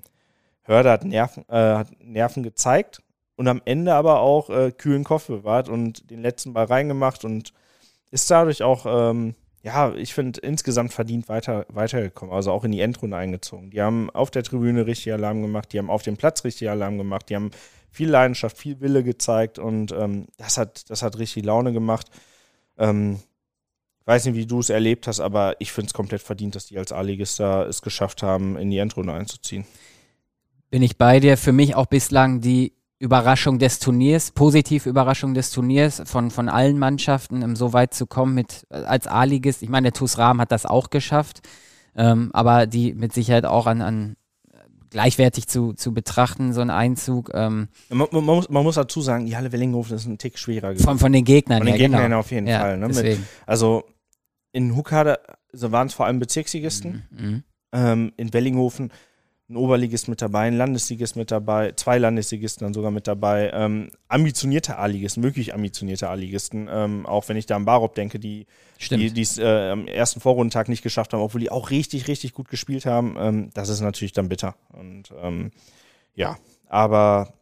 Hörder 0.62 0.92
hat 0.92 1.04
Nerven, 1.04 1.42
äh, 1.48 1.74
hat 1.74 1.88
Nerven 2.00 2.44
gezeigt 2.44 3.02
und 3.34 3.48
am 3.48 3.60
Ende 3.64 3.92
aber 3.94 4.20
auch 4.20 4.48
äh, 4.48 4.70
kühlen 4.70 5.02
Kopf 5.02 5.26
bewahrt 5.26 5.68
und 5.68 6.12
den 6.12 6.22
letzten 6.22 6.52
Ball 6.52 6.66
reingemacht 6.66 7.24
und 7.24 7.52
ist 8.12 8.30
dadurch 8.30 8.62
auch, 8.62 8.86
ähm, 8.86 9.34
ja, 9.62 9.94
ich 9.94 10.12
finde, 10.12 10.40
insgesamt 10.40 10.92
verdient 10.92 11.28
weiter, 11.28 11.66
weitergekommen, 11.68 12.34
also 12.34 12.50
auch 12.50 12.64
in 12.64 12.72
die 12.72 12.80
Endrunde 12.80 13.16
eingezogen. 13.16 13.70
Die 13.70 13.80
haben 13.80 14.10
auf 14.10 14.30
der 14.30 14.42
Tribüne 14.42 14.86
richtig 14.86 15.12
Alarm 15.12 15.40
gemacht, 15.42 15.72
die 15.72 15.78
haben 15.78 15.90
auf 15.90 16.02
dem 16.02 16.16
Platz 16.16 16.44
richtig 16.44 16.68
Alarm 16.68 16.98
gemacht, 16.98 17.28
die 17.28 17.36
haben 17.36 17.52
viel 17.90 18.10
Leidenschaft, 18.10 18.58
viel 18.58 18.80
Wille 18.80 19.04
gezeigt 19.04 19.58
und 19.58 19.92
ähm, 19.92 20.26
das, 20.36 20.58
hat, 20.58 20.90
das 20.90 21.02
hat 21.02 21.18
richtig 21.18 21.44
Laune 21.44 21.72
gemacht. 21.72 22.06
Ähm, 22.76 23.20
weiß 24.04 24.24
nicht, 24.24 24.34
wie 24.34 24.46
du 24.46 24.58
es 24.58 24.70
erlebt 24.70 25.06
hast, 25.06 25.20
aber 25.20 25.54
ich 25.60 25.70
finde 25.70 25.86
es 25.88 25.94
komplett 25.94 26.22
verdient, 26.22 26.56
dass 26.56 26.66
die 26.66 26.78
als 26.78 26.90
A-Ligist 26.90 27.38
es 27.38 27.82
geschafft 27.82 28.22
haben, 28.22 28.56
in 28.56 28.70
die 28.70 28.78
Endrunde 28.78 29.12
einzuziehen. 29.12 29.64
Bin 30.70 30.82
ich 30.82 30.96
bei 30.96 31.20
dir. 31.20 31.36
Für 31.36 31.52
mich 31.52 31.76
auch 31.76 31.86
bislang 31.86 32.40
die 32.40 32.72
Überraschung 33.02 33.58
des 33.58 33.80
Turniers, 33.80 34.30
positive 34.30 34.88
Überraschung 34.88 35.34
des 35.34 35.50
Turniers 35.50 36.02
von, 36.04 36.30
von 36.30 36.48
allen 36.48 36.78
Mannschaften, 36.78 37.42
um 37.42 37.56
so 37.56 37.72
weit 37.72 37.94
zu 37.94 38.06
kommen 38.06 38.32
mit 38.32 38.64
als 38.70 39.08
A-Ligist. 39.08 39.62
Ich 39.62 39.68
meine, 39.68 39.86
der 39.86 39.92
TuS 39.92 40.18
Rahm 40.18 40.40
hat 40.40 40.52
das 40.52 40.66
auch 40.66 40.88
geschafft, 40.88 41.40
ähm, 41.96 42.30
aber 42.32 42.66
die 42.68 42.94
mit 42.94 43.12
Sicherheit 43.12 43.44
auch 43.44 43.66
an, 43.66 43.82
an 43.82 44.16
gleichwertig 44.88 45.48
zu, 45.48 45.72
zu 45.72 45.92
betrachten, 45.92 46.52
so 46.52 46.60
ein 46.60 46.70
Einzug. 46.70 47.32
Ähm, 47.34 47.68
man, 47.88 48.06
man, 48.12 48.24
muss, 48.24 48.48
man, 48.48 48.62
muss, 48.62 48.76
dazu 48.76 49.00
sagen, 49.00 49.26
die 49.26 49.36
Halle 49.36 49.50
Wellinghofen 49.50 49.96
ist 49.96 50.06
ein 50.06 50.18
Tick 50.18 50.38
schwerer 50.38 50.68
gewesen. 50.68 50.84
Von, 50.84 51.00
von 51.00 51.12
den 51.12 51.24
Gegnern 51.24 51.58
Von 51.58 51.66
den 51.66 51.74
ja, 51.74 51.82
Gegnern 51.82 52.02
genau. 52.02 52.20
auf 52.20 52.30
jeden 52.30 52.46
ja, 52.46 52.60
Fall. 52.60 52.78
Ne? 52.78 52.86
Mit, 52.86 53.18
also 53.46 53.82
in 54.52 54.76
Huckade 54.76 55.18
also 55.52 55.72
waren 55.72 55.88
es 55.88 55.94
vor 55.94 56.06
allem 56.06 56.20
Bezirksligisten. 56.20 57.02
Mhm, 57.10 57.26
mhm. 57.26 57.42
Ähm, 57.72 58.12
in 58.16 58.32
Wellinghofen 58.32 58.92
ein 59.52 59.56
Oberligist 59.56 60.08
mit 60.08 60.20
dabei, 60.22 60.48
ein 60.48 60.56
Landesligist 60.56 61.16
mit 61.16 61.30
dabei, 61.30 61.72
zwei 61.72 61.98
Landesligisten 61.98 62.64
dann 62.64 62.74
sogar 62.74 62.90
mit 62.90 63.06
dabei, 63.06 63.50
ähm, 63.54 63.90
ambitionierte 64.08 64.78
A-Ligisten, 64.78 65.22
wirklich 65.22 65.54
ambitionierte 65.54 66.08
A-Ligisten, 66.08 66.68
ähm, 66.70 67.06
auch 67.06 67.28
wenn 67.28 67.36
ich 67.36 67.46
da 67.46 67.56
an 67.56 67.64
Barop 67.64 67.94
denke, 67.94 68.18
die 68.18 68.46
es 68.78 69.38
äh, 69.38 69.70
am 69.70 69.86
ersten 69.86 70.20
Vorrundentag 70.20 70.68
nicht 70.68 70.82
geschafft 70.82 71.12
haben, 71.12 71.20
obwohl 71.20 71.40
die 71.40 71.50
auch 71.50 71.70
richtig, 71.70 72.08
richtig 72.08 72.32
gut 72.32 72.48
gespielt 72.48 72.86
haben, 72.86 73.16
ähm, 73.18 73.50
das 73.54 73.68
ist 73.68 73.80
natürlich 73.80 74.12
dann 74.12 74.28
bitter. 74.28 74.56
Und 74.72 75.12
ähm, 75.22 75.50
ja, 76.14 76.36
aber 76.68 77.34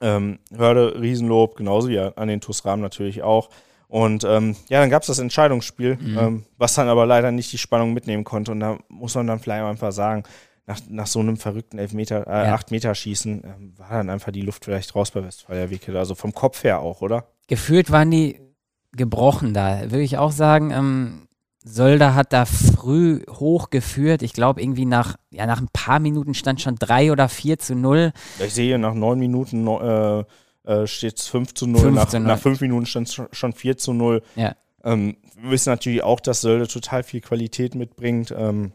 ähm, 0.00 0.38
Hörde, 0.54 1.00
Riesenlob, 1.00 1.56
genauso 1.56 1.88
wie 1.88 1.98
an 1.98 2.28
den 2.28 2.40
TuS 2.40 2.64
Rahmen 2.64 2.82
natürlich 2.82 3.22
auch. 3.22 3.48
Und 3.86 4.24
ähm, 4.24 4.56
ja, 4.68 4.80
dann 4.80 4.90
gab 4.90 5.02
es 5.02 5.06
das 5.06 5.20
Entscheidungsspiel, 5.20 5.96
Mhm. 6.00 6.18
ähm, 6.18 6.44
was 6.58 6.74
dann 6.74 6.88
aber 6.88 7.06
leider 7.06 7.30
nicht 7.30 7.52
die 7.52 7.58
Spannung 7.58 7.92
mitnehmen 7.92 8.24
konnte. 8.24 8.50
Und 8.50 8.60
da 8.60 8.78
muss 8.88 9.14
man 9.14 9.26
dann 9.26 9.38
vielleicht 9.38 9.62
einfach 9.62 9.92
sagen, 9.92 10.24
nach, 10.66 10.80
nach 10.88 11.06
so 11.06 11.20
einem 11.20 11.36
verrückten 11.36 11.78
Elfmeter, 11.78 12.26
äh, 12.26 12.46
Ja. 12.46 12.54
acht 12.54 12.70
Meter 12.70 12.94
Schießen, 12.94 13.42
ähm, 13.44 13.74
war 13.76 13.90
dann 13.90 14.10
einfach 14.10 14.32
die 14.32 14.40
Luft 14.42 14.64
vielleicht 14.64 14.94
raus 14.94 15.10
bei 15.10 15.22
Westfalia 15.24 15.70
Wickede. 15.70 15.98
Also 15.98 16.14
vom 16.14 16.32
Kopf 16.32 16.64
her 16.64 16.80
auch, 16.80 17.02
oder? 17.02 17.26
Gefühlt 17.48 17.90
waren 17.90 18.10
die 18.10 18.40
gebrochen 18.92 19.52
da, 19.54 19.82
würde 19.90 20.02
ich 20.02 20.18
auch 20.18 20.32
sagen. 20.32 20.70
Ähm, 20.70 21.28
Sölder 21.66 22.14
hat 22.14 22.32
da 22.32 22.44
früh 22.44 23.24
hochgeführt. 23.28 24.22
Ich 24.22 24.34
glaube, 24.34 24.62
irgendwie 24.62 24.84
nach, 24.84 25.16
ja, 25.30 25.46
nach 25.46 25.60
ein 25.60 25.68
paar 25.72 25.98
Minuten 25.98 26.34
stand 26.34 26.60
schon 26.60 26.76
3 26.76 27.10
oder 27.10 27.28
4 27.28 27.58
zu 27.58 27.74
0. 27.74 28.12
Ich 28.38 28.52
sehe, 28.54 28.78
nach 28.78 28.92
neun 28.94 29.18
Minuten 29.18 29.66
äh, 29.66 30.24
äh, 30.64 30.86
steht 30.86 31.18
es 31.18 31.26
5 31.28 31.54
zu 31.54 31.66
0. 31.66 31.80
5 31.80 31.94
nach, 31.94 32.08
zu 32.08 32.18
0. 32.20 32.26
nach 32.28 32.38
fünf 32.38 32.60
Minuten 32.60 32.86
stand 32.86 33.08
es 33.08 33.20
schon 33.32 33.52
4 33.54 33.78
zu 33.78 33.94
0. 33.94 34.22
Ja. 34.36 34.54
Ähm, 34.84 35.16
wir 35.40 35.50
wissen 35.50 35.70
natürlich 35.70 36.02
auch, 36.02 36.20
dass 36.20 36.42
Sölde 36.42 36.68
total 36.68 37.02
viel 37.02 37.20
Qualität 37.22 37.74
mitbringt. 37.74 38.34
Ähm, 38.36 38.72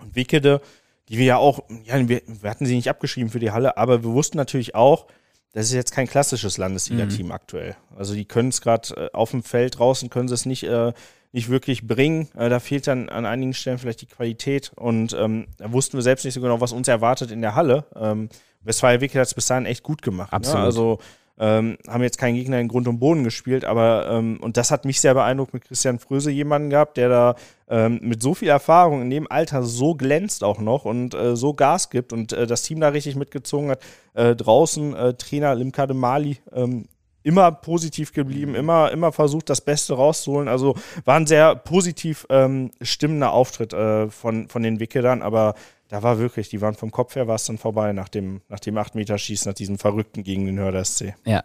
und 0.00 0.14
Wickede, 0.16 0.60
die 1.08 1.18
wir 1.18 1.24
ja 1.24 1.36
auch, 1.36 1.60
ja, 1.84 2.08
wir, 2.08 2.22
wir 2.26 2.50
hatten 2.50 2.66
sie 2.66 2.76
nicht 2.76 2.88
abgeschrieben 2.90 3.30
für 3.30 3.38
die 3.38 3.50
Halle, 3.50 3.76
aber 3.76 4.02
wir 4.02 4.10
wussten 4.10 4.36
natürlich 4.36 4.74
auch, 4.74 5.06
das 5.52 5.66
ist 5.66 5.72
jetzt 5.72 5.92
kein 5.92 6.06
klassisches 6.06 6.58
Landesliga-Team 6.58 7.26
Mhm. 7.26 7.32
aktuell. 7.32 7.76
Also 7.96 8.14
die 8.14 8.26
können 8.26 8.50
es 8.50 8.60
gerade 8.60 8.94
äh, 8.94 9.10
auf 9.16 9.30
dem 9.30 9.42
Feld 9.42 9.78
draußen, 9.78 10.10
können 10.10 10.28
sie 10.28 10.34
es 10.34 10.44
nicht, 10.46 10.64
äh, 10.64 10.92
nicht 11.32 11.48
wirklich 11.48 11.86
bringen. 11.86 12.28
Äh, 12.36 12.48
da 12.50 12.60
fehlt 12.60 12.86
dann 12.86 13.08
an 13.08 13.24
einigen 13.24 13.54
Stellen 13.54 13.78
vielleicht 13.78 14.02
die 14.02 14.06
Qualität. 14.06 14.72
Und 14.76 15.14
ähm, 15.18 15.46
da 15.56 15.72
wussten 15.72 15.96
wir 15.96 16.02
selbst 16.02 16.24
nicht 16.24 16.34
so 16.34 16.40
genau, 16.42 16.60
was 16.60 16.72
uns 16.72 16.86
erwartet 16.86 17.30
in 17.30 17.40
der 17.40 17.54
Halle. 17.54 17.86
Ähm, 17.96 18.28
Westfalia 18.62 19.00
Wickede 19.00 19.20
hat 19.20 19.28
es 19.28 19.34
bis 19.34 19.46
dahin 19.46 19.64
echt 19.66 19.82
gut 19.82 20.02
gemacht. 20.02 20.32
Absolut. 20.32 20.60
Ne? 20.60 20.64
Also 20.66 20.98
ähm, 21.38 21.78
haben 21.86 22.02
jetzt 22.02 22.18
keinen 22.18 22.34
Gegner 22.34 22.58
in 22.58 22.68
Grund 22.68 22.88
und 22.88 22.98
Boden 22.98 23.24
gespielt, 23.24 23.64
aber 23.64 24.08
ähm, 24.10 24.38
und 24.40 24.56
das 24.56 24.70
hat 24.70 24.84
mich 24.84 25.00
sehr 25.00 25.14
beeindruckt 25.14 25.54
mit 25.54 25.64
Christian 25.64 25.98
Fröse, 25.98 26.30
jemanden 26.30 26.70
gehabt, 26.70 26.96
der 26.96 27.08
da 27.08 27.34
ähm, 27.68 28.00
mit 28.02 28.22
so 28.22 28.34
viel 28.34 28.48
Erfahrung 28.48 29.02
in 29.02 29.10
dem 29.10 29.30
Alter 29.30 29.62
so 29.62 29.94
glänzt 29.94 30.42
auch 30.42 30.60
noch 30.60 30.84
und 30.84 31.14
äh, 31.14 31.36
so 31.36 31.54
Gas 31.54 31.90
gibt 31.90 32.12
und 32.12 32.32
äh, 32.32 32.46
das 32.46 32.62
Team 32.62 32.80
da 32.80 32.88
richtig 32.88 33.16
mitgezogen 33.16 33.70
hat. 33.70 33.80
Äh, 34.14 34.34
draußen 34.34 34.94
äh, 34.94 35.14
Trainer 35.14 35.54
Limkade 35.54 35.94
Mali 35.94 36.38
ähm, 36.52 36.86
immer 37.22 37.52
positiv 37.52 38.12
geblieben, 38.12 38.54
immer, 38.54 38.90
immer 38.90 39.12
versucht, 39.12 39.50
das 39.50 39.60
Beste 39.60 39.94
rauszuholen. 39.94 40.48
Also 40.48 40.76
war 41.04 41.16
ein 41.16 41.26
sehr 41.26 41.56
positiv 41.56 42.26
ähm, 42.30 42.70
stimmender 42.80 43.32
Auftritt 43.32 43.72
äh, 43.72 44.08
von, 44.08 44.48
von 44.48 44.62
den 44.62 44.80
Wickedern, 44.80 45.20
aber 45.22 45.54
da 45.88 46.02
war 46.02 46.18
wirklich, 46.18 46.48
die 46.48 46.60
waren 46.60 46.74
vom 46.74 46.90
Kopf 46.90 47.16
her, 47.16 47.26
war 47.26 47.36
es 47.36 47.44
dann 47.44 47.58
vorbei 47.58 47.92
nach 47.92 48.08
dem, 48.08 48.42
nach 48.48 48.60
dem 48.60 48.76
8-Meter-Schießen, 48.76 49.50
nach 49.50 49.56
diesem 49.56 49.78
Verrückten 49.78 50.22
gegen 50.22 50.46
den 50.46 50.58
Hörder 50.58 50.84
SC. 50.84 51.14
Ja, 51.24 51.44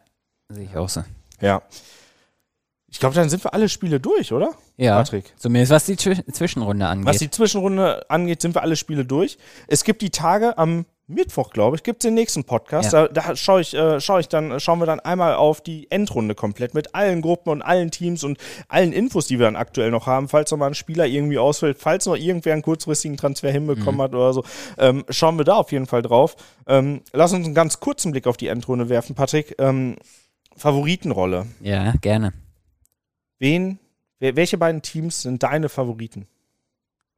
sehe 0.50 0.66
ich 0.66 0.76
auch 0.76 0.90
so. 0.90 1.04
Ja. 1.42 1.62
Ich 2.88 3.00
glaube, 3.00 3.16
dann 3.16 3.30
sind 3.30 3.44
wir 3.44 3.54
alle 3.54 3.70
Spiele 3.70 4.00
durch, 4.00 4.32
oder? 4.34 4.54
Ja, 4.78 4.98
Patrick. 4.98 5.34
zumindest 5.38 5.72
was 5.72 5.86
die 5.86 5.98
Zwisch 5.98 6.20
Zwischenrunde 6.32 6.86
angeht. 6.86 7.08
Was 7.08 7.18
die 7.18 7.32
Zwischenrunde 7.32 8.08
angeht, 8.10 8.42
sind 8.42 8.54
wir 8.54 8.62
alle 8.62 8.76
Spiele 8.76 9.04
durch. 9.04 9.40
Es 9.68 9.84
gibt 9.84 10.04
die 10.04 10.12
Tage 10.12 10.58
am 10.60 10.86
Mittwoch, 11.08 11.50
glaube 11.52 11.76
ich, 11.76 11.84
gibt 11.84 12.02
es 12.04 12.08
den 12.08 12.14
nächsten 12.14 12.46
Podcast. 12.46 12.94
Ja. 12.94 13.08
Da, 13.10 13.30
da 13.30 13.36
schaue 13.36 13.60
ich, 13.60 13.74
äh, 13.74 14.00
schau 14.00 14.20
ich 14.20 14.30
dann, 14.30 14.58
schauen 14.62 14.80
wir 14.80 14.86
dann 14.86 15.02
einmal 15.02 15.36
auf 15.36 15.60
die 15.62 15.92
Endrunde 15.92 16.34
komplett 16.34 16.74
mit 16.74 16.96
allen 16.96 17.22
Gruppen 17.22 17.50
und 17.50 17.62
allen 17.62 17.92
Teams 17.92 18.24
und 18.24 18.38
allen 18.70 18.94
Infos, 18.94 19.28
die 19.28 19.38
wir 19.38 19.46
dann 19.46 19.58
aktuell 19.58 19.92
noch 19.92 20.08
haben, 20.08 20.30
falls 20.30 20.50
noch 20.52 20.58
mal 20.58 20.68
ein 20.68 20.76
Spieler 20.76 21.06
irgendwie 21.06 21.38
ausfällt, 21.38 21.78
falls 21.78 22.06
noch 22.06 22.16
irgendwer 22.16 22.54
einen 22.54 22.62
kurzfristigen 22.62 23.18
Transfer 23.18 23.52
hinbekommen 23.52 23.98
Mhm. 23.98 24.02
hat 24.02 24.14
oder 24.16 24.32
so, 24.34 24.46
ähm, 24.78 25.04
schauen 25.10 25.38
wir 25.38 25.44
da 25.44 25.56
auf 25.58 25.74
jeden 25.74 25.88
Fall 25.88 26.02
drauf. 26.04 26.38
Ähm, 26.68 27.02
lass 27.12 27.34
uns 27.34 27.46
einen 27.46 27.56
ganz 27.56 27.82
kurzen 27.82 28.12
Blick 28.14 28.26
auf 28.26 28.38
die 28.38 28.48
Endrunde 28.48 28.88
werfen, 28.88 29.14
Patrick. 29.14 29.56
Ähm, 29.60 29.98
Favoritenrolle. 30.56 31.48
ja, 31.62 31.92
gerne. 32.02 32.32
Wen, 33.40 33.80
welche 34.20 34.58
beiden 34.58 34.82
Teams 34.82 35.24
sind 35.24 35.44
deine 35.44 35.68
Favoriten? 35.68 36.28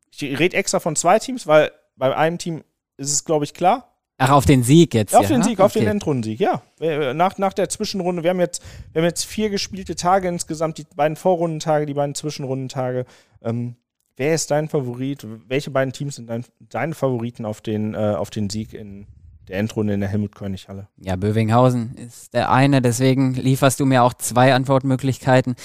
Ich 0.10 0.24
rede 0.40 0.58
extra 0.58 0.80
von 0.80 0.96
zwei 0.96 1.20
Teams, 1.20 1.46
weil 1.46 1.72
bei 1.98 2.16
einem 2.16 2.40
Team 2.40 2.64
ist 2.98 3.12
es, 3.12 3.26
glaube 3.26 3.46
ich, 3.46 3.54
klar. 3.54 3.91
Ach, 4.18 4.30
auf 4.30 4.46
den 4.46 4.64
Sieg 4.64 4.93
jetzt. 4.93 5.14
Auf 5.14 5.24
ja, 5.24 5.30
den 5.30 5.39
ne? 5.39 5.43
Sieg, 5.46 5.60
auf 5.60 5.74
den 5.74 5.82
Okay. 5.84 5.91
Endrundensieg, 5.91 6.39
ja. 6.39 6.62
Äh, 6.80 7.14
Nach, 7.14 7.38
nach 7.38 7.52
der 7.52 7.68
Zwischenrunde, 7.68 8.24
wir 8.24 8.30
haben, 8.30 8.39
jetzt, 8.39 8.64
wir 8.93 9.02
haben 9.02 9.08
jetzt 9.08 9.26
vier 9.26 9.50
gespielte 9.50 9.96
Tage 9.96 10.30
insgesamt, 10.30 10.78
die 10.78 10.86
beiden 10.96 11.18
Vorrundentage, 11.18 11.86
die 11.86 11.93
beiden 11.93 12.16
Zwischenrundentage. 12.16 13.06
Ähm, 13.41 13.76
wer 14.16 14.34
ist 14.34 14.52
dein 14.52 14.70
Favorit? 14.70 15.28
Welche 15.48 15.70
beiden 15.70 15.91
Teams 15.91 16.16
sind 16.16 16.30
dein, 16.30 16.46
deine 16.60 16.96
Favoriten 16.96 17.46
auf 17.46 17.60
den, 17.60 17.93
äh, 17.93 18.16
auf 18.18 18.30
den 18.30 18.50
Sieg 18.50 18.74
in 18.74 19.08
der 19.50 19.60
Endrunde 19.60 19.93
in 19.93 20.00
der 20.00 20.10
Helmut-König-Halle? 20.10 20.88
Ja, 20.98 21.18
Bövinghausen 21.18 21.96
ist 21.98 22.34
der 22.34 22.50
eine, 22.50 22.82
deswegen 22.82 23.34
lieferst 23.34 23.82
du 23.82 23.86
mir 23.86 24.04
auch 24.04 24.14
zwei 24.14 24.54
Antwortmöglichkeiten. 24.54 25.56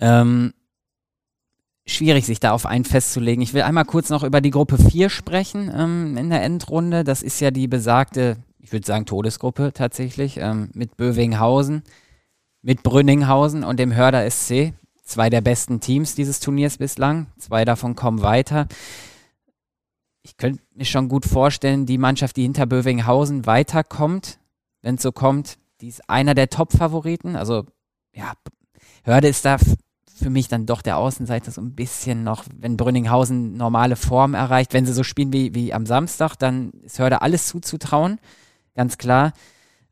Ähm, 0.00 0.54
schwierig, 1.86 2.26
sich 2.26 2.40
da 2.40 2.52
auf 2.52 2.66
einen 2.66 2.84
festzulegen. 2.84 3.42
Ich 3.42 3.54
will 3.54 3.62
einmal 3.62 3.84
kurz 3.84 4.10
noch 4.10 4.22
über 4.22 4.40
die 4.40 4.50
Gruppe 4.50 4.78
4 4.78 5.10
sprechen 5.10 5.70
ähm, 5.74 6.16
in 6.16 6.30
der 6.30 6.42
Endrunde. 6.42 7.04
Das 7.04 7.22
ist 7.22 7.40
ja 7.40 7.50
die 7.50 7.68
besagte, 7.68 8.36
ich 8.60 8.72
würde 8.72 8.86
sagen, 8.86 9.06
Todesgruppe 9.06 9.72
tatsächlich, 9.72 10.38
ähm, 10.38 10.70
mit 10.74 10.96
Bövinghausen, 10.96 11.82
mit 12.62 12.82
Brünninghausen 12.82 13.64
und 13.64 13.78
dem 13.78 13.94
Hörder 13.94 14.28
SC. 14.30 14.72
Zwei 15.04 15.28
der 15.28 15.40
besten 15.40 15.80
Teams 15.80 16.14
dieses 16.14 16.40
Turniers 16.40 16.78
bislang. 16.78 17.26
Zwei 17.36 17.64
davon 17.64 17.96
kommen 17.96 18.22
weiter. 18.22 18.68
Ich 20.22 20.36
könnte 20.36 20.62
mir 20.74 20.84
schon 20.84 21.08
gut 21.08 21.26
vorstellen, 21.26 21.84
die 21.84 21.98
Mannschaft, 21.98 22.36
die 22.36 22.42
hinter 22.42 22.66
Bövinghausen 22.66 23.44
weiterkommt, 23.44 24.38
wenn 24.80 24.94
es 24.94 25.02
so 25.02 25.10
kommt, 25.10 25.58
die 25.80 25.88
ist 25.88 26.08
einer 26.08 26.34
der 26.34 26.48
Top-Favoriten. 26.48 27.34
Also, 27.34 27.66
ja, 28.14 28.34
Hörde 29.02 29.26
ist 29.26 29.44
da 29.44 29.58
für 30.14 30.30
mich 30.30 30.48
dann 30.48 30.66
doch 30.66 30.82
der 30.82 30.98
Außenseiter 30.98 31.50
so 31.50 31.60
ein 31.60 31.74
bisschen 31.74 32.24
noch, 32.24 32.44
wenn 32.56 32.76
Brünninghausen 32.76 33.56
normale 33.56 33.96
Form 33.96 34.34
erreicht, 34.34 34.72
wenn 34.72 34.86
sie 34.86 34.92
so 34.92 35.02
spielen 35.02 35.32
wie, 35.32 35.54
wie 35.54 35.72
am 35.72 35.86
Samstag, 35.86 36.36
dann 36.36 36.70
ist 36.82 36.98
Hörde 36.98 37.22
alles 37.22 37.46
zuzutrauen, 37.46 38.18
ganz 38.74 38.98
klar. 38.98 39.32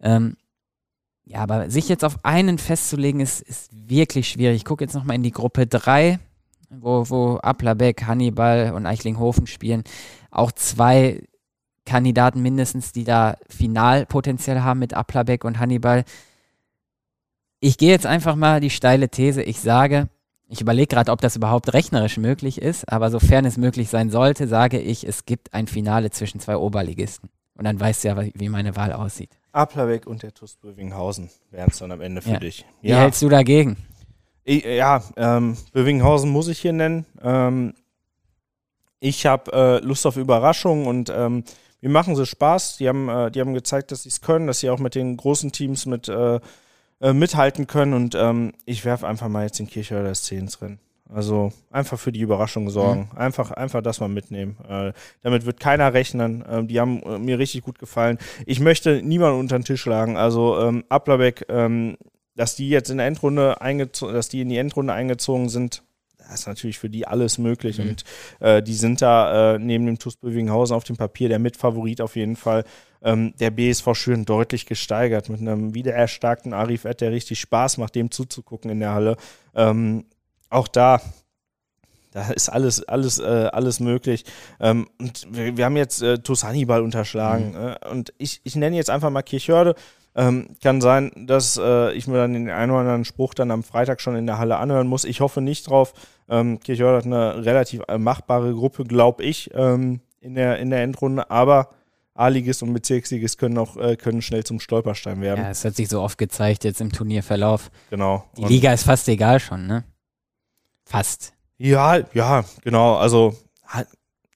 Ähm, 0.01 0.37
ja, 1.25 1.41
aber 1.41 1.71
sich 1.71 1.89
jetzt 1.89 2.05
auf 2.05 2.25
einen 2.25 2.59
festzulegen, 2.59 3.21
ist, 3.21 3.41
ist 3.43 3.71
wirklich 3.73 4.29
schwierig. 4.29 4.57
Ich 4.57 4.65
gucke 4.65 4.85
jetzt 4.85 4.95
nochmal 4.95 5.17
in 5.17 5.23
die 5.23 5.31
Gruppe 5.31 5.67
3, 5.67 6.19
wo, 6.71 7.09
wo 7.09 7.37
Applerbeck, 7.37 8.05
Hannibal 8.05 8.73
und 8.75 8.87
Eichlinghofen 8.87 9.47
spielen. 9.47 9.85
Auch 10.31 10.51
zwei 10.53 11.23
Kandidaten 11.85 12.43
mindestens, 12.43 12.93
die 12.93 13.05
da 13.05 13.37
Finalpotenzial 13.49 14.65
haben 14.65 14.81
mit 14.81 14.95
Applerbeck 14.95 15.45
und 15.45 15.59
Hannibal. 15.59 16.05
Ich 17.61 17.77
gehe 17.79 17.91
jetzt 17.91 18.07
einfach 18.07 18.37
mal 18.37 18.61
die 18.61 18.71
steile 18.71 19.09
These. 19.11 19.43
Ich 19.43 19.61
sage, 19.61 20.09
ich 20.49 20.61
überlege 20.61 20.87
gerade, 20.89 21.13
ob 21.13 21.21
das 21.21 21.37
überhaupt 21.37 21.73
rechnerisch 21.75 22.17
möglich 22.17 22.61
ist, 22.61 22.91
aber 22.91 23.11
sofern 23.11 23.45
es 23.45 23.57
möglich 23.59 23.89
sein 23.91 24.11
sollte, 24.11 24.49
sage 24.49 24.81
ich, 24.81 25.07
es 25.07 25.27
gibt 25.27 25.53
ein 25.53 25.67
Finale 25.67 26.11
zwischen 26.11 26.41
zwei 26.41 26.57
Oberligisten. 26.57 27.29
Und 27.55 27.65
dann 27.65 27.79
weißt 27.79 28.05
du 28.05 28.09
ja, 28.09 28.17
wie 28.35 28.49
meine 28.49 28.75
Wahl 28.77 28.93
aussieht. 28.93 29.31
Applerbeck 29.53 30.07
und 30.07 30.23
der 30.23 30.33
TuS 30.33 30.57
Bövinghausen 30.57 31.29
wären 31.51 31.69
es 31.71 31.79
dann 31.79 31.93
am 31.93 32.01
Ende 32.01 32.23
für 32.23 32.31
Ja. 32.31 32.39
dich. 32.39 32.65
Wie 32.81 32.95
hältst 32.95 33.21
du 33.21 33.29
dagegen? 33.29 33.77
Ich, 34.45 34.65
ja, 34.65 35.03
ähm, 35.17 35.59
Bövinghausen 35.73 36.31
muss 36.31 36.49
ich 36.49 36.59
hier 36.61 36.73
nennen. 36.73 37.05
Ähm, 37.23 37.75
ich 39.01 39.27
habe 39.27 39.53
äh, 39.53 39.85
Lust 39.85 40.07
auf 40.07 40.17
Überraschungen 40.17 40.87
und 40.87 41.13
ähm, 41.15 41.45
mir 41.83 41.91
machen 41.91 42.17
sie 42.17 42.25
Spaß. 42.25 42.79
Die 42.79 42.89
haben, 42.89 43.09
äh, 43.11 43.31
die 43.31 43.41
haben 43.41 43.53
gezeigt, 43.53 43.93
dass 43.93 44.05
sie 44.05 44.09
es 44.09 44.23
können, 44.23 44.47
dass 44.47 44.61
sie 44.61 44.71
auch 44.71 44.79
mit 44.79 44.95
den 44.95 45.17
großen 45.19 45.53
Teams 45.53 45.85
mit 45.85 46.09
äh, 46.09 46.41
äh, 47.01 47.13
mithalten 47.13 47.67
können 47.67 47.95
und 47.95 48.15
ähm, 48.15 48.53
ich 48.67 48.85
werfe 48.85 49.07
einfach 49.07 49.29
mal 49.29 49.45
jetzt 49.45 49.59
den 49.59 49.67
Kirchhörder 49.67 50.15
SC 50.15 50.33
ins 50.33 50.61
Rennen. 50.61 50.79
Also 51.13 51.53
einfach 51.71 51.99
für 51.99 52.13
die 52.13 52.21
Überraschung 52.21 52.71
sorgen. 52.71 53.11
Einfach, 53.17 53.51
einfach 53.51 53.83
das 53.83 54.01
mal 54.01 54.09
mitnehmen. 54.09 54.57
Äh, 54.69 54.93
damit 55.23 55.45
wird 55.45 55.59
keiner 55.59 55.93
rechnen. 55.93 56.45
Ähm, 56.49 56.69
die 56.69 56.79
haben 56.79 57.03
äh, 57.03 57.19
mir 57.19 57.39
richtig 57.39 57.63
gut 57.63 57.79
gefallen. 57.79 58.19
Ich 58.47 58.61
möchte 58.61 59.03
niemanden 59.03 59.41
unter 59.41 59.59
den 59.59 59.65
Tisch 59.65 59.81
schlagen. 59.81 60.17
Also 60.17 60.61
ähm, 60.61 60.85
Applerbeck, 60.89 61.47
ähm, 61.49 61.97
dass 62.37 62.55
die 62.55 62.69
jetzt 62.69 62.91
in 62.91 62.99
der 62.99 63.07
Endrunde 63.07 63.61
eingezogen, 63.61 64.15
dass 64.15 64.29
die 64.29 64.43
in 64.43 64.49
die 64.49 64.59
Endrunde 64.59 64.93
eingezogen 64.93 65.49
sind, 65.49 65.83
das 66.29 66.41
ist 66.41 66.47
natürlich 66.47 66.79
für 66.79 66.91
die 66.91 67.07
alles 67.07 67.39
möglich. 67.39 67.81
Und 67.81 68.05
äh, 68.41 68.63
die 68.63 68.75
sind 68.75 69.03
da 69.03 69.55
äh, 69.55 69.59
neben 69.59 69.87
dem 69.87 69.99
TuS 69.99 70.17
Bövinghausen 70.17 70.77
auf 70.77 70.85
dem 70.85 70.97
Papier 70.97 71.29
der 71.29 71.39
Mitfavorit 71.39 72.01
auf 72.01 72.17
jeden 72.17 72.37
Fall. 72.37 72.65
Ähm, 73.03 73.35
der 73.41 73.51
BSV 73.51 73.95
schön 73.95 74.25
deutlich 74.25 74.67
gesteigert 74.67 75.29
mit 75.29 75.41
einem 75.41 75.75
wiedererstarkten 75.75 76.53
Arif 76.53 76.85
Ed, 76.85 77.01
der 77.01 77.13
richtig 77.13 77.41
Spaß 77.41 77.79
macht, 77.79 77.95
dem 77.95 78.11
zuzugucken 78.11 78.71
in 78.71 78.81
der 78.81 78.93
Halle. 78.93 79.17
Ähm, 79.55 80.05
auch 80.51 80.69
da, 80.69 81.01
da 82.13 82.31
ist 82.31 82.49
alles, 82.49 82.83
alles, 82.87 83.19
äh, 83.19 83.49
alles 83.53 83.81
möglich. 83.81 84.25
Ähm, 84.61 84.89
und 84.99 85.27
wir, 85.31 85.57
wir 85.57 85.65
haben 85.65 85.77
jetzt 85.77 86.03
äh, 86.03 86.19
TuS 86.19 86.45
Hannibal 86.45 86.83
unterschlagen. 86.83 87.55
Äh, 87.55 87.89
und 87.89 88.13
ich, 88.19 88.41
ich 88.45 88.57
nenne 88.57 88.77
jetzt 88.77 88.91
einfach 88.91 89.11
mal 89.11 89.23
Kirchhörde. 89.23 89.75
Ähm, 90.17 90.57
kann 90.61 90.81
sein, 90.81 91.13
dass 91.27 91.57
äh, 91.57 91.93
ich 91.93 92.09
mir 92.09 92.17
dann 92.17 92.33
den 92.33 92.51
einen 92.51 92.73
oder 92.73 92.81
anderen 92.81 93.05
Spruch 93.05 93.33
dann 93.33 93.51
am 93.53 93.63
Freitag 93.63 94.01
schon 94.01 94.17
in 94.17 94.27
der 94.27 94.39
Halle 94.39 94.57
anhören 94.57 94.89
muss. 94.89 95.05
Ich 95.05 95.21
hoffe 95.21 95.41
nicht 95.41 95.69
drauf. 95.69 95.95
Ähm, 96.29 96.59
Kirchhörde 96.59 96.99
hat 96.99 97.07
eine 97.07 97.45
relativ 97.45 97.83
äh, 97.87 97.97
machbare 97.97 98.53
Gruppe, 98.53 98.85
glaube 98.85 99.23
ich, 99.23 99.51
ähm, 99.55 100.01
in, 100.21 100.35
der, 100.35 100.59
in 100.59 100.71
der 100.71 100.83
Endrunde. 100.83 101.31
Aber 101.31 101.71
A-Ligist 102.15 102.63
und 102.65 102.73
Bezirksligist 102.73 103.39
können 103.39 103.57
auch 103.57 103.77
äh, 103.77 103.97
können 103.97 104.21
schnell 104.21 104.43
zum 104.43 104.59
Stolperstein 104.59 105.21
werden. 105.21 105.45
Ja, 105.45 105.51
es 105.51 105.65
hat 105.65 105.77
sich 105.77 105.89
so 105.89 106.03
oft 106.03 106.19
gezeigt 106.19 106.65
jetzt 106.65 106.81
im 106.81 106.91
Turnierverlauf. 106.91 107.71
Genau. 107.91 108.25
Die 108.37 108.43
Und- 108.43 108.49
Liga 108.51 108.73
ist 108.73 108.83
fast 108.83 109.09
egal 109.09 109.39
schon, 109.39 109.67
ne? 109.69 109.85
Fast. 110.85 111.35
Ja, 111.57 112.01
ja, 112.15 112.45
genau. 112.63 112.97
Also, 112.97 113.37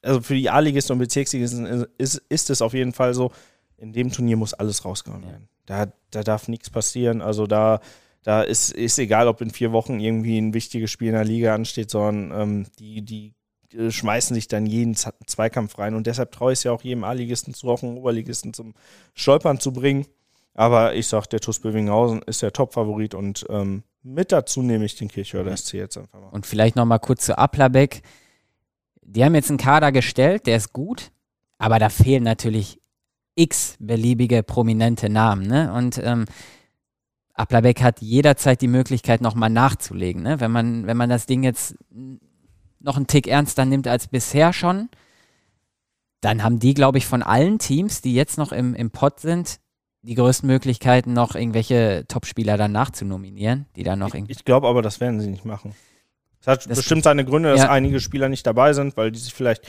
also 0.02 0.20
für 0.20 0.34
die 0.34 0.48
A-Ligisten 0.50 0.92
und 0.92 0.98
Bezirksligisten 1.00 1.66
ist, 1.66 1.88
ist, 1.98 2.22
ist 2.28 2.50
es 2.50 2.62
auf 2.62 2.74
jeden 2.74 2.92
Fall 2.92 3.12
so, 3.12 3.32
in 3.76 3.92
dem 3.92 4.12
Turnier 4.12 4.36
muss 4.36 4.54
alles 4.54 4.84
rausgehauen 4.84 5.24
werden. 5.24 5.48
Da, 5.66 5.92
da 6.10 6.22
darf 6.22 6.48
nichts 6.48 6.70
passieren. 6.70 7.22
Also 7.22 7.46
da, 7.46 7.80
da 8.22 8.42
ist, 8.42 8.72
ist 8.72 8.98
egal, 8.98 9.28
ob 9.28 9.40
in 9.40 9.50
vier 9.50 9.72
Wochen 9.72 10.00
irgendwie 10.00 10.38
ein 10.38 10.54
wichtiges 10.54 10.90
Spiel 10.90 11.08
in 11.08 11.14
der 11.14 11.24
Liga 11.24 11.54
ansteht, 11.54 11.90
sondern 11.90 12.40
ähm, 12.40 12.66
die, 12.78 13.02
die 13.02 13.34
äh, 13.72 13.90
schmeißen 13.90 14.34
sich 14.34 14.48
dann 14.48 14.66
jeden 14.66 14.94
Z 14.94 15.14
Zweikampf 15.26 15.78
rein. 15.78 15.94
Und 15.94 16.06
deshalb 16.06 16.32
traue 16.32 16.52
ich 16.52 16.58
es 16.60 16.64
ja 16.64 16.72
auch 16.72 16.82
jedem 16.82 17.04
A-Ligisten 17.04 17.54
zu, 17.54 17.68
auch 17.68 17.82
einen 17.82 17.98
Oberligisten 17.98 18.54
zum 18.54 18.74
Stolpern 19.14 19.60
zu 19.60 19.72
bringen. 19.72 20.06
Aber 20.54 20.94
ich 20.94 21.08
sag, 21.08 21.26
der 21.26 21.40
TuS 21.40 21.58
Bövinghausen 21.58 22.22
ist 22.22 22.42
der 22.42 22.52
Top-Favorit 22.52 23.14
und 23.14 23.44
ähm, 23.48 23.82
mit 24.02 24.30
dazu 24.30 24.62
nehme 24.62 24.84
ich 24.84 24.94
den 24.94 25.08
Kirchhörder 25.08 25.56
SC 25.56 25.74
jetzt 25.74 25.98
einfach 25.98 26.20
mal. 26.20 26.28
Und 26.28 26.46
vielleicht 26.46 26.76
noch 26.76 26.84
mal 26.84 26.98
kurz 26.98 27.24
zu 27.24 27.36
Applerbeck. 27.36 28.02
Die 29.02 29.24
haben 29.24 29.34
jetzt 29.34 29.50
einen 29.50 29.58
Kader 29.58 29.90
gestellt, 29.90 30.46
der 30.46 30.56
ist 30.56 30.72
gut, 30.72 31.10
aber 31.58 31.78
da 31.78 31.88
fehlen 31.88 32.22
natürlich 32.22 32.80
x 33.34 33.76
beliebige 33.80 34.42
prominente 34.42 35.08
Namen. 35.08 35.46
Ne? 35.46 35.72
Und 35.72 36.00
ähm, 36.02 36.24
Applerbeck 37.34 37.82
hat 37.82 38.00
jederzeit 38.00 38.60
die 38.60 38.68
Möglichkeit, 38.68 39.20
nochmal 39.20 39.50
nachzulegen. 39.50 40.22
Ne? 40.22 40.40
Wenn, 40.40 40.52
man, 40.52 40.86
wenn 40.86 40.96
man 40.96 41.10
das 41.10 41.26
Ding 41.26 41.42
jetzt 41.42 41.74
noch 42.80 42.96
einen 42.96 43.06
Tick 43.06 43.26
ernster 43.26 43.64
nimmt 43.64 43.88
als 43.88 44.06
bisher 44.08 44.52
schon, 44.52 44.88
dann 46.20 46.42
haben 46.42 46.58
die, 46.58 46.74
glaube 46.74 46.98
ich, 46.98 47.06
von 47.06 47.22
allen 47.22 47.58
Teams, 47.58 48.00
die 48.02 48.14
jetzt 48.14 48.38
noch 48.38 48.52
im, 48.52 48.74
im 48.74 48.90
Pott 48.90 49.20
sind, 49.20 49.58
die 50.02 50.14
größten 50.14 50.46
Möglichkeiten, 50.46 51.12
noch 51.12 51.34
irgendwelche 51.34 52.04
Topspieler 52.08 52.56
dann 52.56 52.72
nachzunominieren, 52.72 53.66
die 53.74 53.82
dann 53.82 53.98
noch 53.98 54.14
irgendwie. 54.14 54.32
Ich 54.32 54.44
glaube 54.44 54.68
aber, 54.68 54.82
das 54.82 55.00
werden 55.00 55.20
sie 55.20 55.28
nicht 55.30 55.44
machen. 55.44 55.74
Es 56.40 56.46
hat 56.46 56.68
Das- 56.70 56.76
bestimmt 56.76 57.04
seine 57.04 57.24
Gründe, 57.24 57.50
dass 57.50 57.62
Ja. 57.62 57.70
einige 57.70 58.00
Spieler 58.00 58.28
nicht 58.28 58.46
dabei 58.46 58.74
sind, 58.74 58.96
weil 58.96 59.10
die 59.10 59.18
sich 59.18 59.32
vielleicht, 59.34 59.66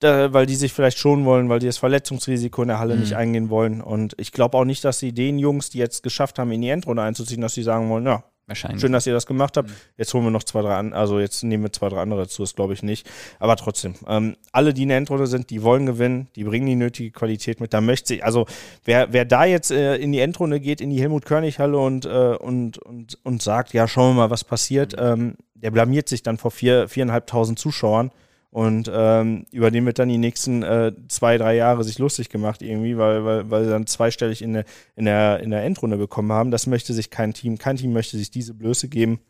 da, 0.00 0.32
weil 0.32 0.46
die 0.46 0.56
sich 0.56 0.72
vielleicht 0.72 0.98
schonen 0.98 1.24
wollen, 1.24 1.48
weil 1.48 1.58
die 1.58 1.66
das 1.66 1.78
Verletzungsrisiko 1.78 2.62
in 2.62 2.68
der 2.68 2.78
Halle 2.78 2.94
Mhm. 2.94 3.00
nicht 3.00 3.16
eingehen 3.16 3.50
wollen. 3.50 3.80
Und 3.80 4.14
ich 4.18 4.32
glaube 4.32 4.58
auch 4.58 4.64
nicht, 4.64 4.84
dass 4.84 4.98
sie 4.98 5.12
den 5.12 5.38
Jungs, 5.38 5.70
die 5.70 5.78
jetzt 5.78 6.02
geschafft 6.02 6.38
haben, 6.38 6.52
in 6.52 6.60
die 6.62 6.68
Endrunde 6.68 7.02
einzuziehen, 7.02 7.40
dass 7.40 7.54
sie 7.54 7.62
sagen 7.62 7.88
wollen, 7.88 8.04
ja, 8.04 8.22
Wahrscheinlich. 8.46 8.80
schön, 8.80 8.92
dass 8.92 9.06
ihr 9.06 9.14
das 9.14 9.26
gemacht 9.26 9.56
Mhm. 9.56 9.60
habt. 9.60 9.70
Jetzt 9.96 10.12
holen 10.14 10.22
wir 10.24 10.30
noch 10.30 10.44
zwei, 10.44 10.60
drei 10.62 10.74
an, 10.76 10.92
also 10.92 11.18
jetzt 11.18 11.42
nehmen 11.42 11.64
wir 11.64 11.72
zwei, 11.72 11.88
drei 11.88 12.00
andere 12.00 12.20
dazu, 12.22 12.42
das 12.42 12.54
glaube 12.54 12.74
ich 12.74 12.82
nicht. 12.82 13.08
Aber 13.40 13.56
trotzdem, 13.56 13.94
ähm, 14.06 14.36
alle, 14.52 14.74
die 14.74 14.82
in 14.82 14.88
der 14.90 14.98
Endrunde 14.98 15.26
sind, 15.26 15.48
die 15.50 15.62
wollen 15.62 15.86
gewinnen, 15.86 16.28
die 16.36 16.44
bringen 16.44 16.66
die 16.66 16.76
nötige 16.76 17.10
Qualität 17.10 17.60
mit. 17.60 17.72
Da 17.72 17.80
möchte 17.80 18.14
ich, 18.14 18.24
also 18.24 18.46
wer, 18.84 19.12
wer 19.14 19.24
da 19.24 19.46
jetzt 19.46 19.70
äh, 19.70 19.96
in 19.96 20.12
die 20.12 20.20
Endrunde 20.20 20.60
geht, 20.60 20.80
in 20.82 20.90
die 20.90 21.00
Helmut-Körnig-Halle 21.00 21.78
und, 21.78 22.04
äh, 22.04 22.36
und, 22.38 22.78
und, 22.78 23.18
und 23.24 23.42
sagt, 23.42 23.72
ja, 23.72 23.88
schauen 23.88 24.10
wir 24.14 24.22
mal, 24.24 24.30
was 24.30 24.44
passiert, 24.44 24.94
ähm, 24.98 25.36
der 25.54 25.70
blamiert 25.70 26.08
sich 26.08 26.22
dann 26.22 26.36
vor 26.36 26.50
vier, 26.50 26.86
viereinhalbtausend 26.86 27.58
Zuschauern. 27.58 28.10
Und 28.56 28.90
ähm, 28.90 29.44
über 29.52 29.70
den 29.70 29.84
wird 29.84 29.98
dann 29.98 30.08
die 30.08 30.16
nächsten 30.16 30.62
äh, 30.62 30.90
zwei, 31.08 31.36
drei 31.36 31.56
Jahre 31.56 31.84
sich 31.84 31.98
lustig 31.98 32.30
gemacht 32.30 32.62
irgendwie, 32.62 32.96
weil, 32.96 33.22
weil, 33.22 33.50
weil 33.50 33.64
sie 33.64 33.70
dann 33.70 33.86
zweistellig 33.86 34.40
in 34.40 34.54
der, 34.54 34.64
in, 34.94 35.04
der, 35.04 35.40
in 35.40 35.50
der 35.50 35.62
Endrunde 35.62 35.98
bekommen 35.98 36.32
haben. 36.32 36.50
Das 36.50 36.66
möchte 36.66 36.94
sich 36.94 37.10
kein 37.10 37.34
Team, 37.34 37.58
kein 37.58 37.76
Team 37.76 37.92
möchte 37.92 38.16
sich 38.16 38.30
diese 38.30 38.54
Blöße 38.54 38.88
geben. 38.88 39.20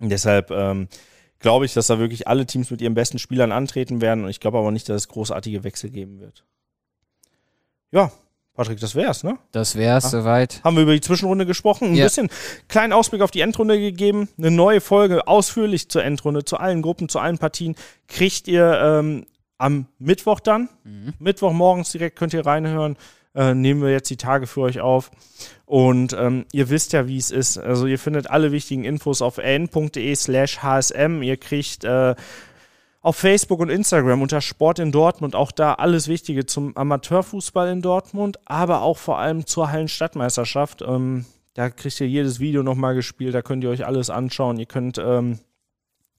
Und 0.00 0.08
deshalb 0.08 0.50
ähm, 0.52 0.88
glaube 1.38 1.66
ich, 1.66 1.74
dass 1.74 1.88
da 1.88 1.98
wirklich 1.98 2.28
alle 2.28 2.46
Teams 2.46 2.70
mit 2.70 2.80
ihren 2.80 2.94
besten 2.94 3.18
Spielern 3.18 3.52
antreten 3.52 4.00
werden. 4.00 4.24
Und 4.24 4.30
ich 4.30 4.40
glaube 4.40 4.56
aber 4.56 4.72
nicht, 4.72 4.88
dass 4.88 5.02
es 5.02 5.08
großartige 5.08 5.62
Wechsel 5.62 5.90
geben 5.90 6.18
wird. 6.18 6.46
Ja, 7.90 8.10
Patrick, 8.56 8.80
das 8.80 8.94
wär's, 8.94 9.22
ne? 9.22 9.38
Das 9.52 9.76
wär's 9.76 10.06
Ah. 10.06 10.08
soweit. 10.08 10.60
Haben 10.64 10.76
wir 10.76 10.82
über 10.84 10.94
die 10.94 11.00
Zwischenrunde 11.00 11.44
gesprochen, 11.46 11.88
ein 11.90 11.94
Ja. 11.94 12.04
bisschen 12.04 12.30
kleinen 12.68 12.92
Ausblick 12.92 13.20
auf 13.22 13.30
die 13.30 13.40
Endrunde 13.42 13.78
gegeben, 13.78 14.28
eine 14.38 14.50
neue 14.50 14.80
Folge 14.80 15.28
ausführlich 15.28 15.88
zur 15.90 16.02
Endrunde, 16.04 16.44
zu 16.44 16.56
allen 16.56 16.82
Gruppen, 16.82 17.08
zu 17.08 17.18
allen 17.18 17.38
Partien 17.38 17.76
kriegt 18.08 18.48
ihr 18.48 18.80
ähm, 18.82 19.26
am 19.58 19.86
Mittwoch 19.98 20.40
dann. 20.40 20.68
Mittwoch 21.18 21.52
morgens 21.52 21.92
direkt 21.92 22.16
könnt 22.18 22.32
ihr 22.34 22.44
reinhören. 22.44 22.96
Äh, 23.34 23.54
nehmen 23.54 23.82
wir 23.82 23.90
jetzt 23.90 24.08
die 24.08 24.16
Tage 24.16 24.46
für 24.46 24.62
euch 24.62 24.80
auf. 24.80 25.10
Und 25.66 26.14
ähm, 26.18 26.46
ihr 26.52 26.70
wisst 26.70 26.94
ja, 26.94 27.06
wie 27.06 27.18
es 27.18 27.30
ist. 27.30 27.58
Also 27.58 27.86
ihr 27.86 27.98
findet 27.98 28.30
alle 28.30 28.50
wichtigen 28.52 28.84
Infos 28.84 29.20
auf 29.20 29.36
n.de 29.36 30.14
slash 30.14 30.60
hsm. 30.62 31.22
Ihr 31.22 31.36
kriegt 31.36 31.84
äh, 31.84 32.14
auf 33.06 33.14
Facebook 33.14 33.60
und 33.60 33.68
Instagram 33.68 34.20
unter 34.20 34.40
Sport 34.40 34.80
in 34.80 34.90
Dortmund 34.90 35.36
auch 35.36 35.52
da 35.52 35.74
alles 35.74 36.08
Wichtige 36.08 36.44
zum 36.44 36.76
Amateurfußball 36.76 37.68
in 37.68 37.80
Dortmund, 37.80 38.40
aber 38.46 38.82
auch 38.82 38.98
vor 38.98 39.20
allem 39.20 39.46
zur 39.46 39.70
Hallenstadtmeisterschaft. 39.70 40.82
Ähm, 40.82 41.24
da 41.54 41.70
kriegt 41.70 42.00
ihr 42.00 42.08
jedes 42.08 42.40
Video 42.40 42.64
nochmal 42.64 42.96
gespielt, 42.96 43.32
da 43.32 43.42
könnt 43.42 43.62
ihr 43.62 43.70
euch 43.70 43.86
alles 43.86 44.10
anschauen. 44.10 44.58
Ihr 44.58 44.66
könnt, 44.66 44.98
ähm, 44.98 45.38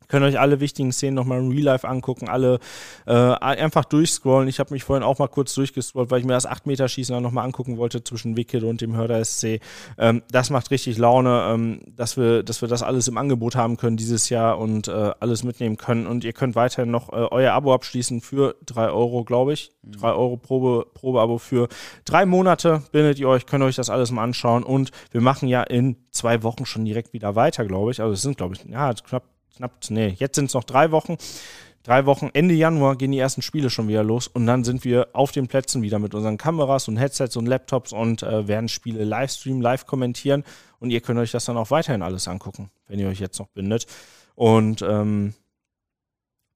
könnt 0.07 0.25
euch 0.25 0.39
alle 0.39 0.59
wichtigen 0.59 0.91
Szenen 0.91 1.15
nochmal 1.15 1.39
im 1.39 1.49
Real 1.49 1.63
Life 1.63 1.87
angucken, 1.87 2.27
alle 2.29 2.59
äh, 3.05 3.13
einfach 3.13 3.85
durchscrollen. 3.85 4.47
Ich 4.47 4.59
habe 4.59 4.73
mich 4.73 4.83
vorhin 4.83 5.03
auch 5.03 5.19
mal 5.19 5.27
kurz 5.27 5.53
durchgescrollt, 5.53 6.11
weil 6.11 6.19
ich 6.19 6.25
mir 6.25 6.33
das 6.33 6.47
8-Meter-Schießen 6.47 7.13
dann 7.13 7.23
nochmal 7.23 7.45
angucken 7.45 7.77
wollte 7.77 8.03
zwischen 8.03 8.37
Wicked 8.37 8.63
und 8.63 8.81
dem 8.81 8.95
Hörder 8.95 9.23
SC. 9.23 9.59
Ähm, 9.97 10.23
das 10.31 10.49
macht 10.49 10.71
richtig 10.71 10.97
Laune, 10.97 11.47
ähm, 11.49 11.81
dass, 11.87 12.17
wir, 12.17 12.43
dass 12.43 12.61
wir 12.61 12.67
das 12.67 12.83
alles 12.83 13.07
im 13.07 13.17
Angebot 13.17 13.55
haben 13.55 13.77
können 13.77 13.97
dieses 13.97 14.29
Jahr 14.29 14.57
und 14.57 14.87
äh, 14.87 15.11
alles 15.19 15.43
mitnehmen 15.43 15.77
können. 15.77 16.07
Und 16.07 16.23
ihr 16.23 16.33
könnt 16.33 16.55
weiterhin 16.55 16.91
noch 16.91 17.09
äh, 17.09 17.27
euer 17.31 17.53
Abo 17.53 17.73
abschließen 17.73 18.21
für 18.21 18.55
3 18.65 18.89
Euro, 18.89 19.23
glaube 19.23 19.53
ich. 19.53 19.71
3 19.83 20.09
Euro 20.09 20.37
Probe, 20.37 20.85
Probeabo 20.93 21.37
für 21.37 21.67
drei 22.05 22.25
Monate 22.25 22.83
bindet 22.91 23.19
ihr 23.19 23.29
euch, 23.29 23.45
könnt 23.45 23.63
euch 23.63 23.75
das 23.75 23.89
alles 23.89 24.11
mal 24.11 24.23
anschauen. 24.23 24.63
Und 24.63 24.91
wir 25.11 25.21
machen 25.21 25.47
ja 25.47 25.63
in 25.63 25.97
zwei 26.11 26.43
Wochen 26.43 26.65
schon 26.65 26.85
direkt 26.85 27.13
wieder 27.13 27.35
weiter, 27.35 27.65
glaube 27.65 27.91
ich. 27.91 28.01
Also 28.01 28.13
es 28.13 28.21
sind, 28.21 28.37
glaube 28.37 28.55
ich, 28.55 28.63
ja, 28.65 28.93
knapp, 28.93 29.23
knapp, 29.57 29.73
nee, 29.89 30.15
jetzt 30.17 30.35
sind 30.35 30.45
es 30.45 30.53
noch 30.53 30.63
drei 30.63 30.91
Wochen. 30.91 31.17
Drei 31.83 32.05
Wochen, 32.05 32.29
Ende 32.33 32.53
Januar 32.53 32.97
gehen 32.97 33.13
die 33.13 33.17
ersten 33.17 33.41
Spiele 33.41 33.69
schon 33.69 33.87
wieder 33.87 34.03
los 34.03 34.27
und 34.27 34.45
dann 34.45 34.65
sind 34.65 34.83
wir 34.83 35.07
auf 35.13 35.31
den 35.31 35.47
Plätzen 35.47 35.81
wieder 35.81 35.99
mit 35.99 36.13
unseren 36.13 36.37
Kameras 36.37 36.89
und 36.89 36.97
Headsets 36.97 37.37
und 37.37 37.45
Laptops 37.45 37.93
und 37.93 38.23
äh, 38.23 38.45
werden 38.45 38.67
Spiele 38.67 39.05
live 39.05 39.31
streamen, 39.31 39.61
live 39.61 39.85
kommentieren 39.85 40.43
und 40.79 40.89
ihr 40.89 40.99
könnt 40.99 41.17
euch 41.17 41.31
das 41.31 41.45
dann 41.45 41.55
auch 41.55 41.71
weiterhin 41.71 42.01
alles 42.01 42.27
angucken, 42.27 42.71
wenn 42.89 42.99
ihr 42.99 43.07
euch 43.07 43.21
jetzt 43.21 43.39
noch 43.39 43.47
bindet. 43.47 43.85
Und 44.35 44.81
ähm, 44.81 45.33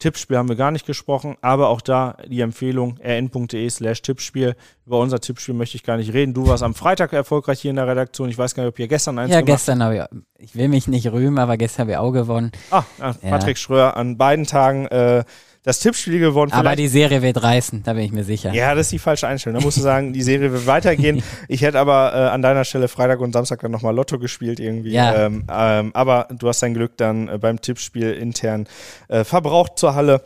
Tippspiel 0.01 0.37
haben 0.37 0.49
wir 0.49 0.55
gar 0.55 0.71
nicht 0.71 0.85
gesprochen, 0.85 1.37
aber 1.41 1.69
auch 1.69 1.79
da 1.79 2.17
die 2.27 2.41
Empfehlung 2.41 2.97
rn.de 2.99 3.69
slash 3.69 4.01
Tippspiel. 4.01 4.55
Über 4.85 4.99
unser 4.99 5.19
Tippspiel 5.19 5.53
möchte 5.53 5.77
ich 5.77 5.83
gar 5.83 5.97
nicht 5.97 6.11
reden. 6.11 6.33
Du 6.33 6.47
warst 6.47 6.63
am 6.63 6.73
Freitag 6.73 7.13
erfolgreich 7.13 7.61
hier 7.61 7.69
in 7.69 7.77
der 7.77 7.87
Redaktion. 7.87 8.27
Ich 8.27 8.37
weiß 8.37 8.55
gar 8.55 8.63
nicht, 8.63 8.73
ob 8.73 8.79
ihr 8.79 8.87
gestern 8.87 9.19
eins 9.19 9.31
Ja, 9.31 9.41
gemacht 9.41 9.59
gestern 9.59 9.83
habe 9.83 9.95
ich, 9.95 10.45
ich 10.49 10.55
will 10.55 10.67
mich 10.67 10.87
nicht 10.87 11.11
rühmen, 11.11 11.37
aber 11.37 11.55
gestern 11.55 11.83
habe 11.83 11.91
ich 11.91 11.97
auch 11.97 12.11
gewonnen. 12.11 12.51
Ah, 12.71 12.83
ah, 12.99 13.13
Patrick 13.13 13.57
Schröer 13.57 13.95
an 13.95 14.17
beiden 14.17 14.45
Tagen 14.45 14.87
äh, 14.87 15.23
das 15.63 15.79
Tippspiel 15.79 16.19
gewonnen. 16.19 16.51
Aber 16.53 16.75
die 16.75 16.87
Serie 16.87 17.21
wird 17.21 17.41
reißen, 17.41 17.83
da 17.83 17.93
bin 17.93 18.03
ich 18.03 18.11
mir 18.11 18.23
sicher. 18.23 18.51
Ja, 18.53 18.73
das 18.73 18.87
ist 18.87 18.91
die 18.93 18.99
falsche 18.99 19.27
Einstellung. 19.27 19.59
Da 19.59 19.65
musst 19.65 19.77
du 19.77 19.81
sagen, 19.81 20.11
die 20.11 20.23
Serie 20.23 20.51
wird 20.51 20.65
weitergehen. 20.65 21.23
Ich 21.47 21.61
hätte 21.61 21.79
aber 21.79 22.13
äh, 22.13 22.17
an 22.29 22.41
deiner 22.41 22.63
Stelle 22.63 22.87
Freitag 22.87 23.19
und 23.19 23.33
Samstag 23.33 23.59
dann 23.61 23.71
nochmal 23.71 23.95
Lotto 23.95 24.19
gespielt 24.19 24.59
irgendwie. 24.59 24.91
Ja. 24.91 25.25
Ähm, 25.25 25.43
ähm, 25.51 25.91
aber 25.93 26.27
du 26.31 26.47
hast 26.47 26.61
dein 26.61 26.73
Glück 26.73 26.97
dann 26.97 27.27
äh, 27.27 27.37
beim 27.37 27.59
Tippspiel 27.59 28.11
intern 28.11 28.67
äh, 29.07 29.23
verbraucht 29.23 29.77
zur 29.77 29.95
Halle. 29.95 30.23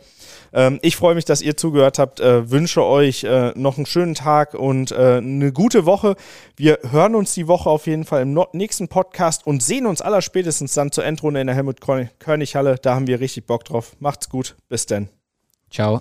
Ähm, 0.52 0.78
ich 0.82 0.96
freue 0.96 1.14
mich, 1.14 1.24
dass 1.24 1.42
ihr 1.42 1.56
zugehört 1.56 1.98
habt. 1.98 2.20
Äh, 2.20 2.50
wünsche 2.50 2.84
euch 2.84 3.24
äh, 3.24 3.52
noch 3.56 3.76
einen 3.76 3.86
schönen 3.86 4.14
Tag 4.14 4.54
und 4.54 4.92
äh, 4.92 5.18
eine 5.18 5.52
gute 5.52 5.84
Woche. 5.84 6.16
Wir 6.56 6.78
hören 6.90 7.14
uns 7.14 7.34
die 7.34 7.48
Woche 7.48 7.68
auf 7.68 7.86
jeden 7.86 8.04
Fall 8.04 8.22
im 8.22 8.38
nächsten 8.52 8.88
Podcast 8.88 9.46
und 9.46 9.62
sehen 9.62 9.86
uns 9.86 10.00
aller 10.00 10.22
spätestens 10.22 10.74
dann 10.74 10.92
zur 10.92 11.04
Endrunde 11.04 11.40
in 11.40 11.46
der 11.46 11.56
Helmut-König-Halle. 11.56 12.76
Da 12.80 12.94
haben 12.94 13.06
wir 13.06 13.20
richtig 13.20 13.46
Bock 13.46 13.64
drauf. 13.64 13.96
Macht's 14.00 14.28
gut. 14.28 14.56
Bis 14.68 14.86
denn. 14.86 15.08
Ciao. 15.76 16.00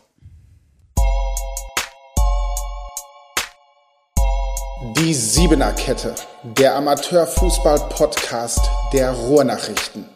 Die 4.95 5.13
Siebener 5.13 5.73
Kette, 5.73 6.15
der 6.43 6.76
Amateurfußball-Podcast 6.78 8.61
der 8.93 9.11
Ruhrnachrichten. 9.11 10.14